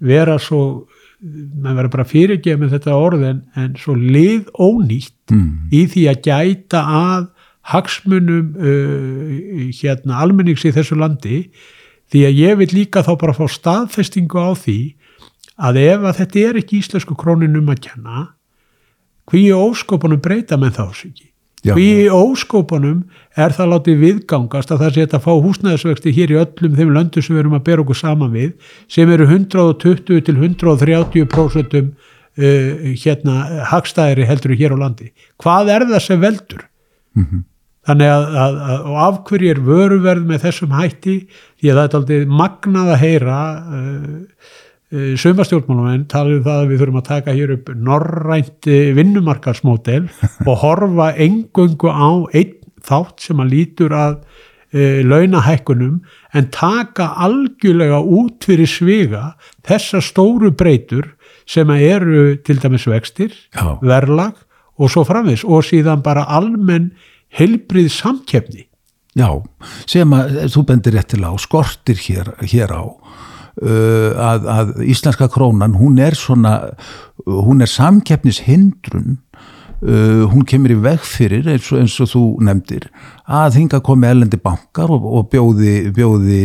vera 0.02 0.36
svo 0.42 0.90
maður 1.22 1.78
verður 1.78 1.94
bara 1.94 2.08
fyrirgeð 2.10 2.58
með 2.58 2.74
þetta 2.76 2.98
orð 2.98 3.28
en, 3.28 3.44
en 3.60 3.76
svo 3.78 3.94
lið 3.94 4.48
ónýtt 4.58 5.34
mm. 5.34 5.52
í 5.78 5.84
því 5.92 6.08
að 6.10 6.24
gæta 6.26 6.82
að 6.98 7.28
hagsmunum 7.72 8.56
uh, 8.58 9.68
hérna 9.78 10.22
almennings 10.24 10.66
í 10.66 10.74
þessu 10.74 10.98
landi 10.98 11.44
því 12.12 12.22
að 12.28 12.40
ég 12.42 12.58
vil 12.62 12.70
líka 12.76 13.04
þá 13.08 13.12
bara 13.22 13.36
fá 13.38 13.46
staðfestingu 13.52 14.38
á 14.42 14.52
því 14.58 14.78
að 15.62 15.82
ef 15.82 16.06
að 16.10 16.18
þetta 16.22 16.46
er 16.50 16.62
ekki 16.62 16.80
íslensku 16.82 17.16
króninum 17.20 17.70
að 17.72 17.84
kenna 17.88 18.24
hví 19.32 19.44
óskopunum 19.56 20.22
breyta 20.24 20.58
menn 20.60 20.74
þá 20.76 20.86
sig 20.96 21.12
ekki 21.14 21.28
Já. 21.62 21.76
hví 21.78 21.90
í 22.04 22.08
óskopunum 22.10 23.04
er 23.38 23.54
það 23.54 23.70
látið 23.76 24.00
viðgangast 24.02 24.72
að 24.74 24.82
það 24.82 24.96
sé 24.96 25.04
að 25.06 25.26
fá 25.28 25.32
húsnæðisvexti 25.46 26.14
hér 26.16 26.34
í 26.34 26.40
öllum 26.42 26.80
þeim 26.80 26.94
löndum 26.96 27.22
sem 27.24 27.36
við 27.36 27.44
erum 27.44 27.58
að 27.60 27.68
bera 27.68 27.84
okkur 27.86 28.00
saman 28.00 28.34
við 28.34 28.56
sem 28.90 29.12
eru 29.14 29.28
120 29.30 30.26
til 30.26 30.36
130 30.42 31.28
prósentum 31.30 31.92
uh, 31.94 32.90
hérna 33.04 33.38
hagstæðri 33.70 34.26
heldur 34.26 34.56
hér 34.58 34.74
á 34.74 34.78
landi 34.82 35.12
hvað 35.38 35.74
er 35.78 35.88
það 35.94 36.06
sem 36.10 36.22
veldur 36.26 36.68
Mhm. 37.12 37.42
Þannig 37.88 38.12
að, 38.14 38.26
að, 38.44 38.58
að 38.72 38.90
og 38.92 38.98
af 39.06 39.22
hverju 39.28 39.52
er 39.52 39.62
vöruverð 39.66 40.28
með 40.30 40.44
þessum 40.46 40.76
hætti 40.78 41.16
því 41.32 41.72
að 41.72 41.80
það 41.80 41.86
er 41.86 41.98
aldrei 42.00 42.36
magnað 42.42 42.92
að 42.94 43.02
heyra 43.02 43.40
uh, 43.58 44.12
uh, 44.94 45.12
sömastjórnmálum 45.24 46.06
tala 46.12 46.38
um 46.38 46.46
það 46.46 46.60
að 46.60 46.70
við 46.70 46.84
þurfum 46.84 47.02
að 47.02 47.10
taka 47.10 47.36
hér 47.38 47.56
upp 47.58 47.74
norrænt 47.90 48.70
uh, 48.70 48.80
vinnumarkarsmódel 49.00 50.04
og 50.50 50.62
horfa 50.66 51.12
engöngu 51.26 51.90
á 51.90 52.10
einn 52.38 52.58
þátt 52.86 53.26
sem 53.26 53.42
að 53.42 53.54
lítur 53.56 53.98
að 53.98 54.20
uh, 54.22 55.02
launahækkunum 55.08 55.98
en 56.38 56.52
taka 56.54 57.12
algjörlega 57.26 58.02
út 58.02 58.46
fyrir 58.46 58.70
sviga 58.70 59.32
þessa 59.68 60.04
stóru 60.06 60.54
breytur 60.54 61.16
sem 61.50 61.70
að 61.74 61.88
eru 61.90 62.24
til 62.46 62.62
dæmis 62.62 62.86
vextir 62.88 63.34
Já. 63.56 63.74
verlag 63.82 64.38
og 64.82 64.90
svo 64.90 65.04
framvis 65.06 65.44
og 65.46 65.66
síðan 65.66 66.04
bara 66.06 66.28
almenn 66.30 66.92
heilbrið 67.38 67.90
samkeppni 67.96 68.68
Já, 69.18 69.28
sem 69.92 70.14
að 70.16 70.38
þú 70.54 70.62
bendir 70.70 70.96
réttilega 70.96 71.36
á, 71.36 71.44
skortir 71.44 72.00
hér, 72.00 72.32
hér 72.48 72.72
á 72.72 72.84
uh, 72.88 74.12
að, 74.16 74.46
að 74.48 74.70
íslenska 74.88 75.28
krónan, 75.32 75.76
hún 75.76 76.00
er 76.00 76.16
svona, 76.16 76.54
hún 77.28 77.60
er 77.60 77.68
samkeppnishindrun, 77.68 79.18
uh, 79.84 80.22
hún 80.32 80.46
kemur 80.48 80.72
í 80.72 80.78
veg 80.86 81.04
fyrir, 81.04 81.50
eins 81.52 81.68
og, 81.74 81.82
eins 81.82 81.98
og 82.00 82.08
þú 82.14 82.22
nefndir, 82.48 82.88
að 83.28 83.60
hinga 83.60 83.82
komi 83.84 84.08
ellendi 84.08 84.40
bankar 84.40 84.96
og, 84.96 85.04
og 85.04 85.28
bjóði, 85.36 85.76
bjóði, 85.92 86.40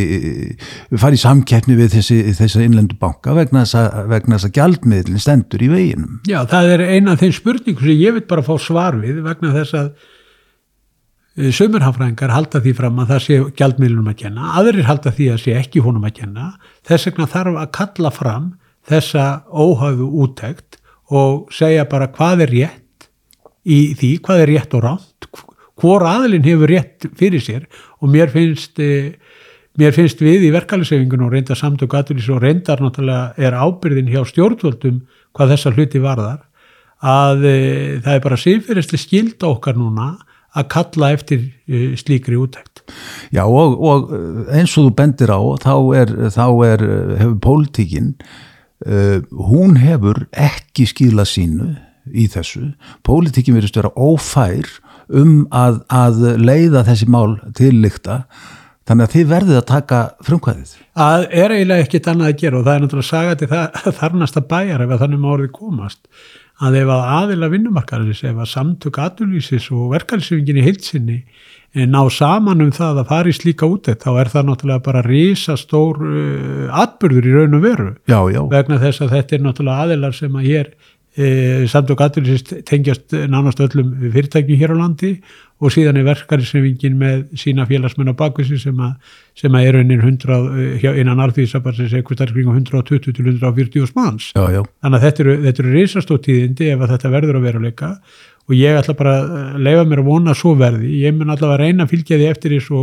fari 0.98 1.20
í 1.20 1.22
samkeppni 1.22 1.78
við 1.78 1.94
þessi, 2.00 2.18
þessi 2.34 2.66
innlendu 2.66 2.98
banka 2.98 3.38
vegna 3.38 3.62
þess 3.62 3.78
að, 3.84 4.10
vegna 4.10 4.40
þess 4.40 4.50
að 4.50 4.58
gjaldmiðlinn 4.58 5.22
stendur 5.22 5.62
í 5.62 5.70
veginum. 5.70 6.18
Já, 6.26 6.40
það 6.50 6.74
er 6.74 6.84
eina 6.90 7.14
af 7.14 7.22
þeim 7.22 7.38
spurningum 7.38 7.86
sem 7.86 8.04
ég 8.08 8.18
vil 8.18 8.26
bara 8.26 8.46
fá 8.50 8.56
svar 8.58 8.98
við 9.06 9.22
vegna 9.22 9.54
þess 9.54 9.78
að 9.84 10.14
sömurhafræðingar 11.36 12.32
halda 12.32 12.62
því 12.64 12.72
fram 12.78 13.00
að 13.02 13.10
það 13.12 13.22
sé 13.26 13.38
gjaldmiðlunum 13.58 14.12
að 14.12 14.20
kenna, 14.22 14.52
aðrir 14.56 14.88
halda 14.88 15.12
því 15.12 15.26
að 15.34 15.42
sé 15.42 15.56
ekki 15.58 15.82
honum 15.84 16.06
að 16.08 16.16
kenna, 16.22 16.46
þess 16.88 17.10
vegna 17.10 17.28
þarf 17.32 17.60
að 17.60 17.72
kalla 17.76 18.12
fram 18.14 18.46
þessa 18.86 19.26
óhæfu 19.50 20.08
úttekt 20.24 20.80
og 21.12 21.50
segja 21.54 21.84
bara 21.90 22.08
hvað 22.14 22.46
er 22.46 22.54
rétt 22.54 23.08
í 23.66 23.80
því, 23.98 24.12
hvað 24.24 24.42
er 24.44 24.52
rétt 24.54 24.78
og 24.78 24.86
rátt 24.86 25.28
hvor 25.76 26.06
aðilinn 26.08 26.46
hefur 26.46 26.72
rétt 26.72 27.08
fyrir 27.18 27.42
sér 27.44 27.66
og 28.00 28.08
mér 28.14 28.32
finnst 28.32 28.80
eh, 28.80 29.12
mér 29.76 29.92
finnst 29.92 30.22
við 30.24 30.48
í 30.48 30.52
verkefælisefingun 30.54 31.26
og 31.26 31.34
reynda 31.34 31.56
samtök 31.58 31.98
aðurís 31.98 32.28
og 32.32 32.40
reyndar 32.40 32.80
náttúrulega 32.80 33.34
er 33.36 33.56
ábyrðin 33.56 34.08
hjá 34.12 34.22
stjórnvöldum 34.30 35.02
hvað 35.36 35.52
þessa 35.52 35.72
hluti 35.76 36.00
varðar 36.00 36.46
að 37.04 37.44
e, 37.44 37.56
það 38.00 38.14
er 38.14 38.22
bara 38.24 38.40
síðfyrirstu 38.40 39.00
skilda 39.00 39.50
okkar 39.50 39.76
núna 39.76 40.14
að 40.56 40.68
kalla 40.72 41.12
eftir 41.14 41.46
e, 41.68 41.92
slíkri 42.00 42.38
útækt. 42.40 42.84
Já 43.34 43.44
og, 43.44 43.76
og 43.82 44.12
eins 44.54 44.76
og 44.78 44.88
þú 44.88 44.92
bendir 44.98 45.32
á 45.32 45.40
þá 45.62 45.74
er, 45.98 46.12
þá 46.34 46.46
er 46.68 46.84
hefur 47.20 47.38
pólitíkin 47.42 48.12
uh, 48.86 49.18
hún 49.50 49.78
hefur 49.82 50.26
ekki 50.32 50.86
skila 50.88 51.26
sínu 51.26 51.74
í 52.14 52.28
þessu. 52.30 52.70
Pólitíkin 53.06 53.56
verðist 53.56 53.78
vera 53.78 53.94
ófær 53.98 54.68
um 55.10 55.46
að, 55.54 55.82
að 55.90 56.22
leiða 56.42 56.84
þessi 56.86 57.08
mál 57.10 57.38
til 57.56 57.74
lykta 57.82 58.22
þannig 58.86 59.08
að 59.08 59.14
þið 59.16 59.30
verðið 59.32 59.58
að 59.58 59.68
taka 59.70 60.00
frumkvæðið. 60.26 60.72
Það 60.96 61.24
er 61.42 61.54
eiginlega 61.56 61.86
ekkit 61.86 62.08
annað 62.12 62.28
að 62.30 62.40
gera 62.42 62.58
og 62.58 62.66
það 62.66 62.76
er 62.76 62.82
náttúrulega 62.84 63.10
sagati 63.10 63.48
það 63.50 63.78
þarnasta 64.00 64.42
bæjar 64.52 64.84
ef 64.84 64.94
að 64.94 65.02
þannig 65.04 65.22
má 65.22 65.30
orðið 65.34 65.54
komast 65.56 66.02
að 66.64 66.78
ef 66.80 66.88
að 66.94 67.10
aðila 67.18 67.50
vinnumarkarins 67.52 68.22
ef 68.24 68.38
að 68.40 68.48
samtök 68.52 69.00
aðlýsis 69.04 69.68
og 69.74 69.90
verkefælsefingin 69.92 70.62
í 70.62 70.64
heilsinni 70.64 71.18
ná 71.84 72.00
saman 72.08 72.62
um 72.64 72.70
það 72.72 73.02
að 73.02 73.08
fara 73.10 73.28
í 73.28 73.36
slíka 73.36 73.68
útætt 73.68 74.04
þá 74.06 74.10
er 74.22 74.30
það 74.32 74.46
náttúrulega 74.48 74.84
bara 74.86 75.02
risastór 75.04 75.98
uh, 76.00 76.80
atbyrður 76.84 77.28
í 77.28 77.34
raun 77.34 77.58
og 77.58 77.64
veru 77.66 77.88
Já, 78.08 78.20
já. 78.32 78.40
vegna 78.48 78.78
þess 78.80 79.04
að 79.04 79.12
þetta 79.18 79.36
er 79.36 79.44
náttúrulega 79.44 79.84
aðilar 79.84 80.16
sem 80.16 80.38
að 80.40 80.48
hér 80.48 80.70
e, 81.16 81.64
samtök 81.70 82.02
aðlýsis 82.04 82.44
tengjast 82.68 83.14
nánast 83.32 83.60
öllum 83.64 83.94
fyrirtækjum 84.12 84.60
hér 84.60 84.74
á 84.74 84.76
landi 84.76 85.10
og 85.56 85.72
síðan 85.72 85.96
er 85.96 86.04
verkefælsefingin 86.04 86.98
með 87.00 87.22
sína 87.40 87.64
félagsmenn 87.68 88.12
á 88.12 88.14
bakvísi 88.18 88.58
sem 88.60 88.76
sem 89.36 89.56
að 89.56 89.68
er 89.70 89.78
innan 89.80 90.02
100 90.04 90.36
eh, 90.36 90.78
hjá- 90.82 90.96
innan 91.00 91.22
alþýðisabarsins 91.24 91.94
eitthvað 91.96 92.18
starf 92.20 92.36
kring 92.36 92.50
120 92.52 93.00
til 93.16 93.24
140 93.24 93.94
manns. 93.96 94.30
Já, 94.36 94.44
já. 94.52 94.62
þannig 94.84 94.98
að 95.00 95.06
þetta 95.06 95.24
eru, 95.24 95.36
eru 95.52 95.74
risastóttíðindi 95.76 96.70
ef 96.74 96.84
að 96.84 96.92
þetta 96.94 97.12
verður 97.16 97.40
að 97.40 97.46
veruleika 97.48 97.92
og 98.46 98.54
ég 98.54 98.78
ætla 98.78 98.94
bara 98.98 99.16
að 99.24 99.60
leifa 99.64 99.86
mér 99.88 100.02
að 100.04 100.10
vona 100.10 100.34
svo 100.36 100.52
verði, 100.58 100.92
ég 101.02 101.16
mun 101.16 101.32
allavega 101.32 101.56
að 101.56 101.64
reyna 101.64 101.86
að 101.86 101.94
fylgja 101.94 102.20
því 102.20 102.28
eftir 102.30 102.52
því 102.54 102.60
svo 102.62 102.82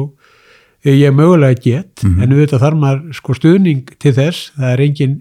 ég 0.83 1.13
mögulega 1.15 1.61
get 1.63 2.03
en 2.03 2.33
auðvitað 2.33 2.59
þarf 2.65 2.79
maður 2.81 3.13
sko 3.15 3.35
stuðning 3.37 3.85
til 4.03 4.11
þess, 4.17 4.49
það 4.57 4.73
er 4.73 4.83
engin 4.83 5.13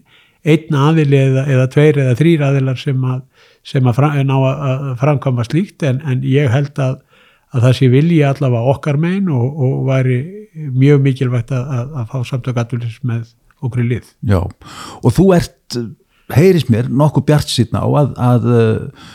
einn 0.42 0.76
aðili 0.76 1.18
eða, 1.20 1.46
eða 1.54 1.68
tveir 1.70 2.00
eða 2.02 2.18
þrýr 2.18 2.44
aðilar 2.48 2.80
sem 2.80 3.06
að, 3.06 3.22
sem 3.66 3.88
að 3.88 3.98
fram, 3.98 4.18
ná 4.26 4.34
að, 4.38 4.62
að 4.68 4.92
framkvæma 5.02 5.46
slíkt 5.46 5.86
en, 5.86 6.02
en 6.08 6.26
ég 6.26 6.50
held 6.52 6.78
að, 6.82 6.98
að 7.54 7.66
það 7.66 7.76
sé 7.78 7.90
vilji 7.92 8.20
allavega 8.26 8.74
okkar 8.74 9.00
megin 9.02 9.30
og, 9.32 9.48
og 9.62 9.80
væri 9.90 10.20
mjög 10.54 11.02
mikilvægt 11.06 11.54
að, 11.54 11.72
að, 11.78 11.96
að 12.00 12.12
fá 12.12 12.30
samtökatulis 12.32 13.00
með 13.06 13.26
okkur 13.62 13.84
í 13.84 13.88
lið. 13.94 14.12
Já, 14.26 14.40
og 14.42 15.14
þú 15.14 15.28
ert, 15.36 15.80
heyris 16.34 16.68
mér, 16.72 16.90
nokkuð 16.90 17.28
bjart 17.30 17.52
sýtna 17.52 17.84
á 17.86 17.88
að, 18.02 18.14
að 18.26 18.48
uh, 18.52 19.10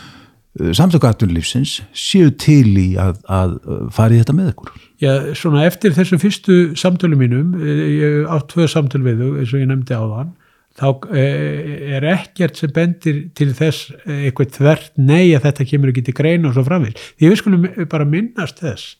samtökatullífsins 0.78 1.78
séu 1.96 2.32
til 2.40 2.72
í 2.80 2.88
að, 3.00 3.20
að 3.30 3.56
fara 3.94 4.16
í 4.16 4.22
þetta 4.22 4.36
með 4.36 4.52
ykkur. 4.54 4.74
Já, 4.98 5.12
svona 5.38 5.62
eftir 5.68 5.94
þessum 5.94 6.20
fyrstu 6.22 6.58
samtölu 6.78 7.18
mínum, 7.20 7.52
eh, 7.62 7.82
ég 8.00 8.32
átt 8.34 8.48
tvö 8.50 8.66
samtölu 8.70 9.06
við 9.06 9.20
þau, 9.22 9.32
eins 9.38 9.52
og 9.52 9.62
ég 9.62 9.70
nefndi 9.70 9.94
á 9.94 10.02
þann, 10.02 10.32
þá 10.78 10.88
eh, 11.16 11.96
er 11.98 12.06
ekkert 12.12 12.60
sem 12.60 12.72
bendir 12.74 13.24
til 13.38 13.50
þess 13.56 13.92
eh, 14.04 14.28
eitthvað 14.28 14.54
þvert 14.58 14.92
nei 15.00 15.34
að 15.36 15.48
þetta 15.48 15.68
kemur 15.72 15.92
ekki 15.92 16.06
til 16.08 16.16
greina 16.18 16.50
og 16.50 16.56
svo 16.56 16.66
framvegð. 16.68 17.04
Því 17.18 17.30
við 17.32 17.40
skulum 17.42 17.68
bara 17.90 18.08
minnast 18.08 18.62
þess 18.62 18.96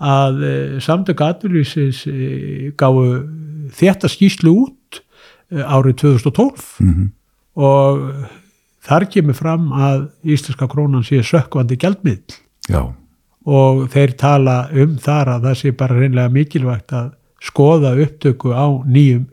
að 0.00 0.38
samtök 0.80 1.18
aðurlýsins 1.20 2.06
gáðu 2.80 3.18
þetta 3.76 4.08
skýslu 4.08 4.54
út 4.62 5.02
árið 5.50 5.98
2012 6.00 6.80
Mm 6.80 6.94
-hmm. 6.94 7.08
og 7.60 7.98
þar 8.80 9.06
kemur 9.12 9.36
fram 9.36 9.72
að 9.76 10.08
íslenska 10.24 10.68
krónan 10.70 11.04
sé 11.04 11.20
sökkvandi 11.26 11.76
gjaldmiðl 11.76 12.38
Já, 12.70 12.82
og 13.44 13.88
þeir 13.92 14.16
tala 14.16 14.56
um 14.72 14.96
þar 15.00 15.34
að 15.36 15.48
það 15.48 15.58
sé 15.60 15.72
bara 15.76 15.98
reynlega 15.98 16.32
mikilvægt 16.32 16.92
að 16.92 17.12
skoða 17.40 17.94
upptöku 18.04 18.52
á 18.52 18.68
nýjum 18.84 19.26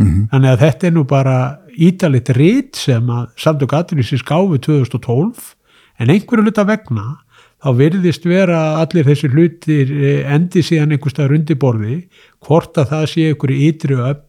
gjaldmiðli. 0.00 0.20
Mhm. 0.20 0.28
Þannig 0.32 0.50
að 0.50 0.60
þetta 0.64 0.86
er 0.86 0.92
nú 0.92 1.04
bara 1.04 1.58
ítalit 1.76 2.28
rít 2.36 2.76
sem 2.76 3.06
að 3.06 3.28
samtök 3.36 3.72
aðrýsins 3.72 4.24
gáfi 4.24 4.58
2012 4.58 5.54
en 5.98 6.08
einhverju 6.08 6.44
hluta 6.44 6.64
vegna 6.64 7.18
þá 7.60 7.76
virðist 7.76 8.24
vera 8.24 8.80
allir 8.80 9.04
þessi 9.04 9.28
hlutir 9.28 9.92
eh, 9.92 10.24
endi 10.32 10.62
síðan 10.62 10.92
einhverstað 10.96 11.30
rundiborði 11.34 12.08
hvort 12.40 12.76
að 12.80 12.88
það 12.94 13.06
sé 13.12 13.28
einhverju 13.28 13.68
ytri 13.68 13.96
öll 14.00 14.20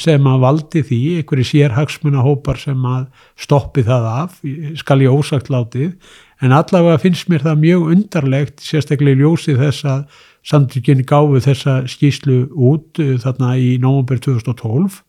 sem 0.00 0.26
að 0.30 0.42
valdi 0.44 0.82
því, 0.86 1.00
einhverju 1.20 1.46
sérhagsmunahópar 1.48 2.60
sem 2.60 2.84
að 2.88 3.08
stoppi 3.36 3.82
það 3.84 4.06
af, 4.08 4.36
skal 4.78 5.00
ég 5.02 5.12
ósagt 5.12 5.50
látið, 5.52 5.96
en 6.40 6.54
allavega 6.56 7.00
finnst 7.02 7.28
mér 7.28 7.44
það 7.44 7.64
mjög 7.64 7.88
undarlegt, 7.96 8.62
sérstaklega 8.64 9.18
í 9.18 9.20
ljósi 9.24 9.56
þess 9.58 9.88
að 9.90 10.22
samtökinn 10.46 11.04
gáfu 11.08 11.42
þessa 11.44 11.80
skýslu 11.90 12.42
út 12.54 13.00
uh, 13.02 13.14
þarna 13.22 13.54
í 13.60 13.76
nómumber 13.82 14.20
2012. 14.22 15.00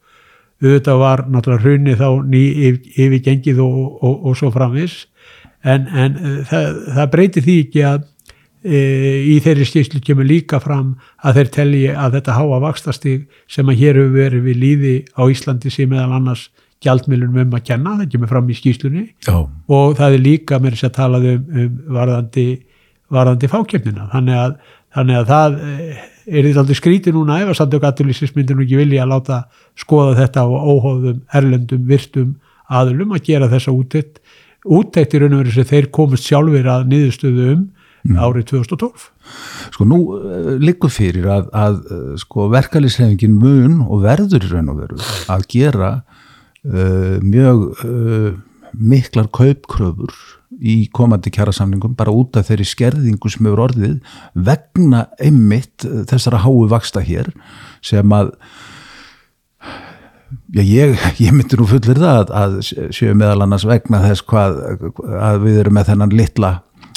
Þetta 0.62 0.96
var 1.00 1.26
náttúrulega 1.26 1.64
hrunni 1.64 1.98
þá 1.98 2.10
ný 2.30 2.42
yfir, 2.70 2.82
yfirgengið 2.94 3.62
og, 3.64 3.78
og, 4.04 4.18
og 4.30 4.38
svo 4.38 4.52
framvis, 4.54 5.06
en, 5.66 5.88
en 5.90 6.18
uh, 6.20 6.42
það, 6.50 6.82
það 6.98 7.14
breytir 7.16 7.48
því 7.48 7.60
ekki 7.66 7.86
að 7.90 8.04
e, 8.64 8.80
í 9.34 9.38
þeirri 9.44 9.68
skýrslu 9.68 10.02
kemur 10.06 10.28
líka 10.28 10.60
fram 10.62 10.96
að 11.26 11.40
þeir 11.40 11.52
telji 11.56 11.86
að 11.94 12.18
þetta 12.18 12.38
háa 12.38 12.60
vakstastig 12.66 13.24
sem 13.52 13.70
að 13.70 13.80
hér 13.82 14.02
hefur 14.02 14.18
verið 14.18 14.46
við 14.48 14.60
líði 14.62 14.96
á 15.18 15.22
Íslandi 15.32 15.72
sem 15.74 15.90
meðal 15.90 16.20
annars 16.20 16.50
gjaldmiðlunum 16.82 17.46
um 17.46 17.56
að 17.58 17.66
kenna, 17.70 17.96
það 18.00 18.12
kemur 18.16 18.32
fram 18.32 18.50
í 18.50 18.58
skýrslunni. 18.58 19.04
Já, 19.28 19.36
og 19.46 19.98
það 20.00 20.18
er 20.18 20.24
líka 20.24 20.60
með 20.62 20.76
þess 20.76 20.88
að 20.88 20.96
talað 20.98 21.28
um, 21.30 21.42
um 21.64 21.76
varðandi, 21.98 22.46
varðandi 23.14 23.50
fákjöfnina 23.52 24.08
þannig 24.14 24.40
að, 24.42 24.56
þannig 24.96 25.20
að 25.22 25.32
það 25.32 25.58
eh, 25.68 26.06
er 26.32 26.48
þetta 26.48 26.64
aldrei 26.64 26.80
skrítið 26.80 27.18
núna 27.18 27.42
ef 27.42 27.52
að 27.52 27.60
samtök 27.62 27.88
nú 28.56 28.66
ekki 28.66 28.80
vilja 28.80 29.04
að 29.06 29.12
láta 29.12 29.42
skoða 29.80 30.16
þetta 30.22 30.46
á 30.46 30.50
óhóðum, 30.52 31.22
erlendum, 31.34 31.84
virtum 31.88 32.32
aðlum 32.72 33.16
að 33.16 33.26
gera 33.28 33.52
þessa 33.52 33.74
úttekt. 33.76 34.22
Úttekt 34.62 35.16
í 35.16 35.22
raun 35.22 35.34
og 35.34 35.42
veru 35.42 35.54
sem 35.56 35.68
þeir 35.68 35.88
komist 35.92 36.28
sjálfur 36.30 36.68
að 36.70 36.90
niðurstöðu 36.92 37.48
um 37.56 37.70
árið 38.02 38.48
2012 38.50 39.08
sko 39.76 39.86
nú 39.86 40.00
uh, 40.16 40.54
liggur 40.62 40.92
fyrir 40.94 41.28
að, 41.30 41.50
að 41.54 41.76
uh, 41.86 42.14
sko 42.20 42.48
verkalisrefingin 42.52 43.36
mun 43.38 43.82
og 43.86 44.02
verður 44.06 44.48
í 44.48 44.52
raun 44.52 44.72
og 44.74 44.80
veru 44.82 45.02
að 45.32 45.46
gera 45.52 45.92
uh, 46.66 47.18
mjög 47.22 47.68
uh, 47.86 48.32
miklar 48.74 49.30
kaupkröfur 49.34 50.16
í 50.62 50.76
komandi 50.94 51.34
kjærasamningum 51.34 51.96
bara 51.98 52.14
út 52.14 52.38
af 52.38 52.52
þeirri 52.52 52.68
skerðingu 52.70 53.32
sem 53.32 53.48
hefur 53.48 53.66
orðið 53.68 53.98
vegna 54.34 55.08
einmitt 55.22 55.88
uh, 55.88 56.04
þessara 56.10 56.44
háu 56.46 56.68
vaksta 56.72 57.04
hér 57.06 57.34
sem 57.86 58.18
að 58.18 58.36
Já, 60.52 60.64
ég, 60.64 60.98
ég 61.26 61.36
myndi 61.36 61.60
nú 61.60 61.68
fullir 61.68 62.00
það 62.00 62.32
að, 62.32 62.34
að 62.40 62.58
séu 62.96 63.14
meðal 63.18 63.46
annars 63.46 63.66
vegna 63.68 64.02
þess 64.04 64.26
hvað 64.28 64.60
að 65.20 65.46
við 65.46 65.62
erum 65.64 65.76
með 65.76 65.92
þennan 65.92 66.16
litla 66.16 66.52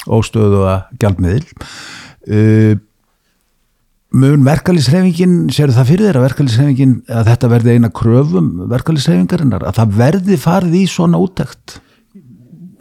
óstöðu 0.05 0.65
að 0.69 0.99
gjaldmiðil. 1.01 1.45
Uh, 2.25 2.75
mun 4.15 4.45
verkalýsreifingin 4.45 5.37
séu 5.53 5.71
það 5.75 5.89
fyrir 5.91 6.09
þér 6.09 6.19
að 6.19 6.27
verkalýsreifingin 6.29 6.93
að 7.11 7.31
þetta 7.31 7.51
verði 7.51 7.75
eina 7.75 7.91
kröfum 7.95 8.51
verkalýsreifingarinnar 8.71 9.65
að 9.67 9.81
það 9.81 9.97
verði 9.99 10.37
farið 10.39 10.77
í 10.79 10.85
svona 10.89 11.19
úttekt 11.21 11.79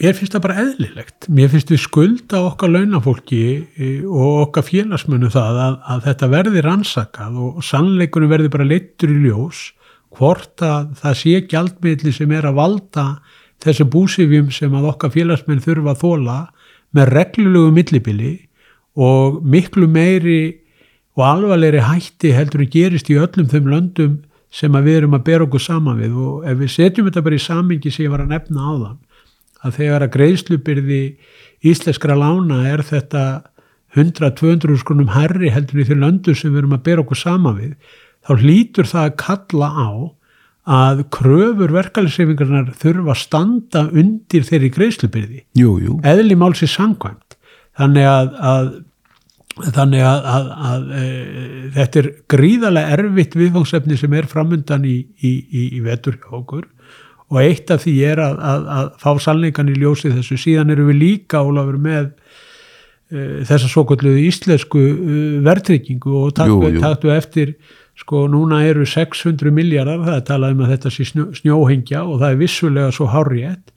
Mér 0.00 0.16
finnst 0.18 0.34
það 0.34 0.42
bara 0.46 0.58
eðlilegt. 0.62 1.28
Mér 1.30 1.50
finnst 1.52 1.70
við 1.70 1.80
skulda 1.84 2.40
okkar 2.48 2.72
launafólki 2.72 3.44
eh, 3.78 4.02
og 4.02 4.48
okkar 4.48 4.66
félagsmönu 4.66 5.30
það 5.30 5.60
að, 5.66 5.78
að 5.92 6.02
þetta 6.08 6.28
verði 6.32 6.64
rannsakað 6.64 7.38
og 7.44 7.62
sannleikunum 7.64 8.32
verði 8.32 8.50
bara 8.54 8.66
leittur 8.66 9.12
í 9.12 9.20
ljós 9.26 9.68
hvort 10.14 10.62
að 10.64 10.92
það 11.00 11.16
sé 11.20 11.36
gjaldmiðli 11.50 12.14
sem 12.14 12.34
er 12.34 12.48
að 12.48 12.58
valda 12.58 13.06
þessu 13.64 13.86
búsifjum 13.90 14.50
sem 14.54 14.74
að 14.74 14.90
okkar 14.92 15.14
félagsmenn 15.14 15.62
þurfa 15.62 15.94
að 15.94 16.02
þóla 16.02 16.36
með 16.94 17.14
reglulegu 17.14 17.72
millibili 17.74 18.34
og 18.94 19.40
miklu 19.42 19.88
meiri 19.90 20.42
og 21.14 21.26
alvarlegri 21.28 21.82
hætti 21.86 22.34
heldur 22.34 22.64
en 22.64 22.70
gerist 22.70 23.10
í 23.10 23.18
öllum 23.18 23.50
þeim 23.50 23.70
löndum 23.70 24.20
sem 24.54 24.74
að 24.74 24.86
við 24.88 25.00
erum 25.00 25.16
að 25.18 25.26
bera 25.26 25.46
okkur 25.46 25.62
saman 25.62 25.98
við 26.02 26.14
og 26.18 26.46
ef 26.50 26.60
við 26.60 26.70
setjum 26.76 27.08
þetta 27.08 27.24
bara 27.26 27.38
í 27.38 27.42
samingi 27.42 27.90
sem 27.94 28.06
ég 28.06 28.14
var 28.14 28.22
að 28.22 28.34
nefna 28.34 28.70
á 28.70 28.72
þann 28.74 29.00
að 29.64 29.80
þegar 29.80 30.06
að 30.06 30.14
greiðslubyrði 30.18 31.02
íslenskra 31.64 32.16
lána 32.18 32.62
er 32.68 32.84
þetta 32.84 33.24
100-200 33.94 34.80
skrunum 34.82 35.12
herri 35.14 35.52
heldur 35.54 35.82
í 35.82 35.86
því 35.88 36.00
löndu 36.00 36.34
sem 36.36 36.52
við 36.52 36.64
erum 36.64 36.76
að 36.76 36.84
bera 36.88 37.04
okkur 37.04 37.20
saman 37.20 37.58
við 37.60 37.74
þá 38.24 38.32
hlýtur 38.40 38.90
það 38.90 39.08
að 39.08 39.16
kalla 39.22 39.68
á 39.70 39.90
að 40.74 41.04
kröfur 41.12 41.74
verkefælisreifingarnar 41.76 42.72
þurfa 42.80 43.12
að 43.12 43.20
standa 43.20 43.82
undir 43.92 44.46
þeirri 44.48 44.70
greiðslubyrði. 44.72 45.42
Jú, 45.60 45.76
jú, 45.82 45.98
eðli 46.08 46.38
málsi 46.40 46.68
sangvæmt 46.70 47.36
þannig 47.76 48.08
að, 48.08 48.30
að 48.40 48.70
þannig 49.74 50.02
að, 50.02 50.28
að, 50.30 50.46
að 50.68 50.86
e, 50.98 51.02
þetta 51.76 52.00
er 52.00 52.08
gríðarlega 52.32 52.96
erfitt 52.96 53.36
viðfangsefni 53.38 53.98
sem 54.00 54.16
er 54.18 54.30
framundan 54.30 54.86
í, 54.88 54.96
í, 55.20 55.34
í, 55.44 55.66
í 55.78 55.82
vetur 55.84 56.16
hjá 56.18 56.32
okkur 56.40 56.64
og 57.32 57.38
eitt 57.40 57.70
af 57.70 57.84
því 57.86 57.94
er 58.12 58.20
að, 58.20 58.40
að 58.78 58.90
fá 59.00 59.10
sannleikan 59.24 59.70
í 59.72 59.78
ljósi 59.80 60.10
þessu. 60.12 60.36
Síðan 60.38 60.70
eru 60.74 60.84
við 60.90 60.98
líka 61.00 61.40
Ólafur 61.42 61.78
með 61.80 62.10
e, 63.10 63.44
þessa 63.48 63.70
svo 63.70 63.84
kalluðu 63.88 64.20
íslensku 64.28 64.82
e, 64.82 65.16
verðtryggingu 65.46 66.12
og 66.20 66.34
taktu, 66.36 67.10
eftir 67.14 67.54
sko 67.98 68.24
núna 68.30 68.60
eru 68.66 68.84
600 68.86 69.52
miljardar 69.54 70.00
það 70.02 70.16
er 70.18 70.24
talað 70.28 70.54
um 70.56 70.62
að 70.66 70.72
þetta 70.74 70.90
sé 70.90 71.04
snjó, 71.06 71.26
snjóhengja 71.38 72.00
og 72.04 72.16
það 72.22 72.32
er 72.34 72.40
vissulega 72.40 72.94
svo 72.96 73.06
hárjætt 73.12 73.70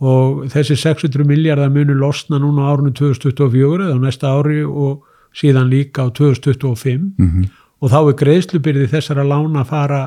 og 0.00 0.46
þessi 0.50 0.76
600 0.80 1.26
miljardar 1.28 1.70
munu 1.70 1.94
losna 1.94 2.40
núna 2.40 2.66
á 2.66 2.70
árunum 2.72 2.94
2024 2.98 3.86
eða 3.86 3.94
á 3.94 4.00
næsta 4.02 4.32
ári 4.32 4.62
og 4.66 5.04
síðan 5.36 5.70
líka 5.70 6.08
á 6.08 6.10
2025 6.10 7.14
Mhm. 7.20 7.44
og 7.80 7.90
þá 7.92 7.98
er 8.00 8.16
greiðslubyrði 8.24 8.88
þessara 8.90 9.22
lána 9.24 9.62
að 9.62 9.70
fara 9.70 10.00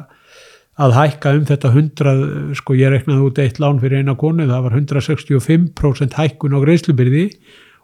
að 0.81 0.95
hækka 0.97 1.35
um 1.37 1.43
þetta 1.45 1.69
100, 1.69 2.13
sko 2.57 2.75
ég 2.77 2.93
reknaði 2.93 3.27
út 3.27 3.41
eitt 3.43 3.59
lán 3.61 3.81
fyrir 3.81 4.01
eina 4.01 4.15
konu, 4.17 4.47
það 4.49 4.63
var 4.65 4.77
165% 4.79 6.17
hækkun 6.17 6.57
á 6.57 6.59
greiðslubyrði 6.63 7.25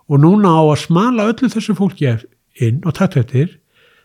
og 0.10 0.24
núna 0.24 0.56
á 0.58 0.64
að 0.66 0.82
smala 0.88 1.28
öllu 1.30 1.52
þessu 1.54 1.76
fólki 1.78 2.10
inn 2.60 2.82
og 2.84 2.96
takk 2.98 3.20
eftir 3.22 3.60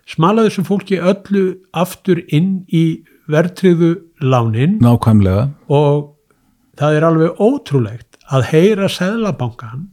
smala 0.08 0.44
þessu 0.46 0.66
fólki 0.68 1.00
öllu 1.00 1.44
aftur 1.72 2.20
inn 2.28 2.64
í 2.68 3.04
verðtriðu 3.30 3.94
lánin 4.20 4.76
nákvæmlega. 4.84 5.48
og 5.72 6.12
það 6.76 6.98
er 6.98 7.08
alveg 7.08 7.40
ótrúlegt 7.40 8.18
að 8.28 8.48
heyra 8.52 8.90
seðlabankan 8.92 9.88